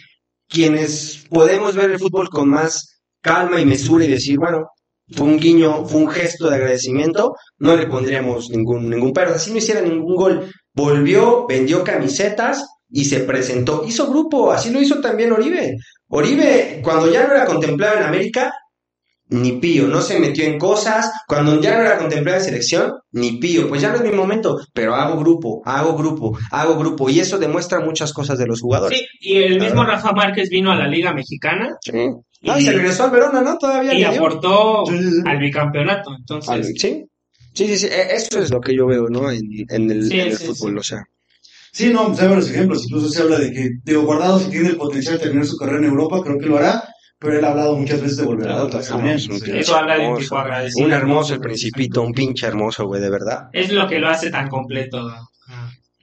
quienes 0.48 1.26
podemos 1.28 1.76
ver 1.76 1.90
el 1.90 1.98
fútbol 1.98 2.28
con 2.30 2.48
más 2.48 3.00
calma 3.20 3.60
y 3.60 3.66
mesura 3.66 4.04
y 4.04 4.08
decir, 4.08 4.38
bueno, 4.38 4.68
fue 5.12 5.26
un 5.26 5.38
guiño, 5.38 5.84
fue 5.86 6.00
un 6.00 6.08
gesto 6.08 6.48
de 6.48 6.56
agradecimiento, 6.56 7.34
no 7.58 7.76
le 7.76 7.86
pondríamos 7.86 8.50
ningún, 8.50 8.88
ningún. 8.88 9.12
Así 9.18 9.50
no 9.50 9.58
hiciera 9.58 9.80
ningún 9.80 10.14
gol. 10.14 10.52
Volvió, 10.72 11.46
vendió 11.46 11.84
camisetas 11.84 12.66
y 12.90 13.04
se 13.04 13.20
presentó. 13.20 13.84
Hizo 13.86 14.08
grupo, 14.08 14.50
así 14.52 14.70
lo 14.70 14.80
hizo 14.80 15.00
también 15.00 15.32
Oribe. 15.32 15.76
Oribe, 16.08 16.80
cuando 16.82 17.10
ya 17.12 17.26
no 17.26 17.34
era 17.34 17.44
contemplado 17.44 17.98
en 17.98 18.04
América, 18.04 18.52
ni 19.30 19.52
pío, 19.52 19.88
no 19.88 20.00
se 20.02 20.18
metió 20.20 20.44
en 20.44 20.58
cosas. 20.58 21.10
Cuando 21.26 21.60
ya 21.60 21.76
no 21.76 21.82
era 21.84 21.98
contemplado 21.98 22.38
en 22.38 22.44
selección, 22.44 22.92
ni 23.12 23.38
pío. 23.38 23.68
Pues 23.68 23.80
ya 23.82 23.90
no 23.90 23.96
es 23.96 24.02
mi 24.02 24.10
momento, 24.12 24.58
pero 24.72 24.94
hago 24.94 25.18
grupo, 25.18 25.62
hago 25.64 25.96
grupo, 25.96 26.38
hago 26.50 26.76
grupo. 26.76 27.08
Y 27.10 27.20
eso 27.20 27.38
demuestra 27.38 27.80
muchas 27.80 28.12
cosas 28.12 28.38
de 28.38 28.46
los 28.46 28.60
jugadores. 28.60 28.98
Sí, 28.98 29.06
y 29.20 29.36
el 29.42 29.60
mismo 29.60 29.84
Rafa 29.84 30.12
Márquez 30.12 30.48
vino 30.50 30.70
a 30.70 30.76
la 30.76 30.86
Liga 30.86 31.12
Mexicana 31.14 31.76
Sí. 31.82 31.92
No, 32.42 32.58
y 32.58 32.60
Y- 32.62 32.64
se 32.66 32.72
regresó 32.72 33.04
al 33.04 33.10
Verona, 33.10 33.40
¿no? 33.40 33.56
Todavía 33.56 33.94
y 33.94 34.04
aportó 34.04 34.84
al 35.24 35.38
bicampeonato. 35.38 36.10
Entonces, 36.18 36.72
Sí. 36.76 37.04
Sí, 37.54 37.66
sí, 37.68 37.76
sí. 37.78 37.86
e- 37.86 38.16
Eso 38.16 38.40
es 38.40 38.50
lo 38.50 38.60
que 38.60 38.76
yo 38.76 38.86
veo, 38.86 39.08
¿no? 39.08 39.30
En, 39.30 39.40
en 39.70 39.90
el, 39.90 40.08
Sí, 40.08 40.20
en 40.20 40.26
el 40.28 40.36
sí, 40.36 40.46
fútbol, 40.46 40.72
sí. 40.72 40.78
o 40.78 40.82
sea. 40.82 41.04
Sí, 41.72 41.90
no, 41.92 42.14
se 42.14 42.26
ven 42.26 42.36
los 42.36 42.50
ejemplos. 42.50 42.84
Incluso 42.84 43.08
se 43.08 43.22
habla 43.22 43.38
de 43.38 43.52
que 43.52 43.70
Diego 43.82 44.02
Guardado, 44.02 44.38
si 44.38 44.50
tiene 44.50 44.68
el 44.68 44.76
potencial 44.76 45.14
de 45.16 45.22
terminar 45.22 45.46
su 45.46 45.56
carrera 45.56 45.78
en 45.78 45.84
Europa, 45.84 46.20
creo 46.22 46.38
que 46.38 46.46
lo 46.46 46.58
hará. 46.58 46.84
Pero 47.24 47.38
él 47.38 47.44
ha 47.44 47.50
hablado 47.50 47.76
muchas 47.76 48.02
veces 48.02 48.18
de 48.18 48.24
volver 48.24 48.48
a 48.48 48.60
Atlas 48.60 48.88
también. 48.88 49.16
Eso 49.16 49.76
habla 49.76 49.94
de 49.94 50.00
un 50.00 50.04
hermoso. 50.06 50.22
tipo 50.22 50.38
agradecido. 50.38 50.86
Un 50.86 50.92
hermoso 50.92 51.34
el 51.34 51.40
principito, 51.40 52.02
un 52.02 52.12
pinche 52.12 52.46
hermoso, 52.46 52.86
güey, 52.86 53.00
de 53.00 53.10
verdad. 53.10 53.48
es 53.52 53.72
lo 53.72 53.88
que 53.88 53.98
lo 53.98 54.08
hace 54.08 54.30
tan 54.30 54.48
completo 54.48 55.10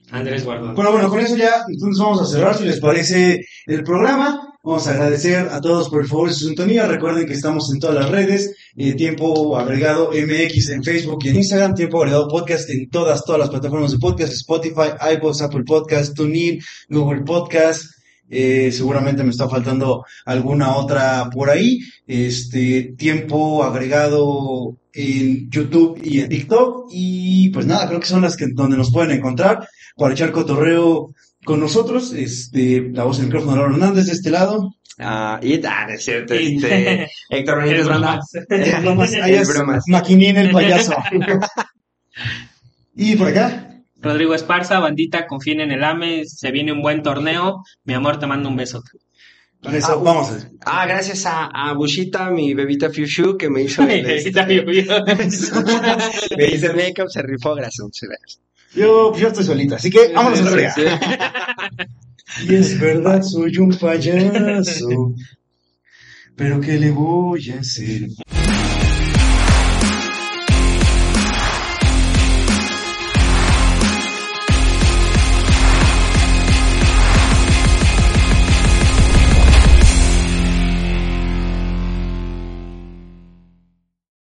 Andrés 0.10 0.44
Guardado. 0.44 0.74
Bueno, 0.74 0.92
bueno, 0.92 1.10
con 1.10 1.20
eso 1.20 1.38
ya 1.38 1.64
entonces 1.68 2.04
vamos 2.04 2.22
a 2.22 2.26
cerrar, 2.26 2.56
si 2.58 2.66
les 2.66 2.80
parece 2.80 3.40
el 3.68 3.84
programa. 3.84 4.48
Vamos 4.64 4.88
a 4.88 4.92
agradecer 4.92 5.48
a 5.50 5.60
todos 5.62 5.90
por 5.90 6.02
el 6.02 6.08
favor 6.08 6.28
de 6.30 6.36
su 6.36 6.46
sintonía. 6.46 6.86
Recuerden 6.86 7.26
que 7.26 7.34
estamos 7.34 7.72
en 7.74 7.80
todas 7.80 7.96
las 7.96 8.10
redes. 8.10 8.54
eh, 8.76 8.94
tiempo 8.94 9.58
agregado 9.58 10.12
MX 10.12 10.70
en 10.70 10.84
Facebook 10.84 11.20
y 11.24 11.30
en 11.30 11.38
Instagram. 11.38 11.74
Tiempo 11.76 12.00
agregado 12.00 12.28
podcast 12.28 12.70
en 12.70 12.90
todas, 12.90 13.24
todas 13.24 13.40
las 13.40 13.50
plataformas 13.50 13.92
de 13.92 14.00
podcast. 14.00 14.34
Spotify, 14.34 14.92
iPods, 15.16 15.42
Apple 15.42 15.64
Podcast, 15.66 16.16
TuneIn, 16.16 16.60
Google 16.90 17.22
Podcast. 17.22 18.01
Eh, 18.32 18.72
seguramente 18.72 19.24
me 19.24 19.32
está 19.32 19.50
faltando 19.50 20.06
alguna 20.26 20.76
otra 20.76 21.30
por 21.30 21.50
ahí. 21.50 21.80
Este 22.08 22.94
tiempo 22.98 23.64
agregado 23.64 24.78
en 24.94 25.50
YouTube 25.50 26.00
y 26.02 26.22
en 26.22 26.30
TikTok. 26.30 26.88
Y 26.92 27.50
pues 27.50 27.66
nada, 27.66 27.88
creo 27.88 28.00
que 28.00 28.08
son 28.08 28.22
las 28.22 28.38
que 28.38 28.48
donde 28.48 28.78
nos 28.78 28.92
pueden 28.92 29.12
encontrar 29.12 29.68
para 29.98 30.14
echar 30.14 30.32
cotorreo 30.32 31.14
con 31.44 31.60
nosotros. 31.60 32.14
Este, 32.14 32.90
la 32.94 33.04
voz 33.04 33.18
del 33.18 33.28
micrófono 33.28 33.52
de 33.52 33.58
Laura 33.60 33.76
Hernández 33.76 34.06
de 34.06 34.14
este 34.14 34.32
lado. 34.32 34.76
Ah, 35.00 35.40
y 35.42 35.60
ah, 35.66 35.88
es 35.90 36.04
cierto, 36.04 36.34
este, 36.34 37.08
Héctor 37.30 37.64
Benítez 37.64 37.88
Banda. 37.88 38.20
bromas. 38.82 39.12
Bromas. 39.48 39.84
Maquinín 39.88 40.38
el 40.38 40.52
payaso. 40.52 40.96
y 42.96 43.16
por 43.16 43.30
acá, 43.30 43.71
Rodrigo 44.02 44.34
Esparza, 44.34 44.80
bandita, 44.80 45.28
confíen 45.28 45.62
en 45.62 45.72
el 45.72 45.84
AME, 45.84 46.26
se 46.26 46.52
viene 46.52 46.72
un 46.72 46.82
buen 46.82 47.04
torneo. 47.04 47.64
Mi 47.84 47.94
amor, 47.94 48.20
te 48.20 48.28
mando 48.28 48.50
un 48.50 48.56
beso. 48.56 48.82
con 49.62 49.76
eso 49.76 50.02
vamos 50.02 50.32
a 50.32 50.50
Ah, 50.66 50.86
gracias 50.88 51.26
a, 51.26 51.46
a 51.48 51.74
Bushita, 51.74 52.30
mi 52.32 52.54
bebita 52.54 52.90
Fiushu, 52.90 53.38
que 53.38 53.50
me 53.50 53.62
hizo 53.64 53.84
el, 53.90 54.06
este, 54.06 54.32
me 56.38 56.48
hizo 56.48 56.66
el 56.68 56.76
make-up, 56.76 57.10
se 57.10 57.22
rifó, 57.22 57.54
gracias. 57.56 57.88
Yo, 58.74 59.16
yo 59.16 59.28
estoy 59.28 59.44
solita, 59.44 59.76
así 59.76 59.90
que 59.92 60.12
vámonos 60.14 60.42
a 60.42 60.52
la 60.56 60.72
Sí. 60.74 60.84
Y 62.48 62.56
es 62.56 62.80
verdad, 62.80 63.22
soy 63.22 63.58
un 63.58 63.78
payaso. 63.78 65.14
pero 66.36 66.62
¿qué 66.62 66.80
le 66.80 66.92
voy 66.92 67.50
a 67.52 67.60
hacer? 67.60 68.08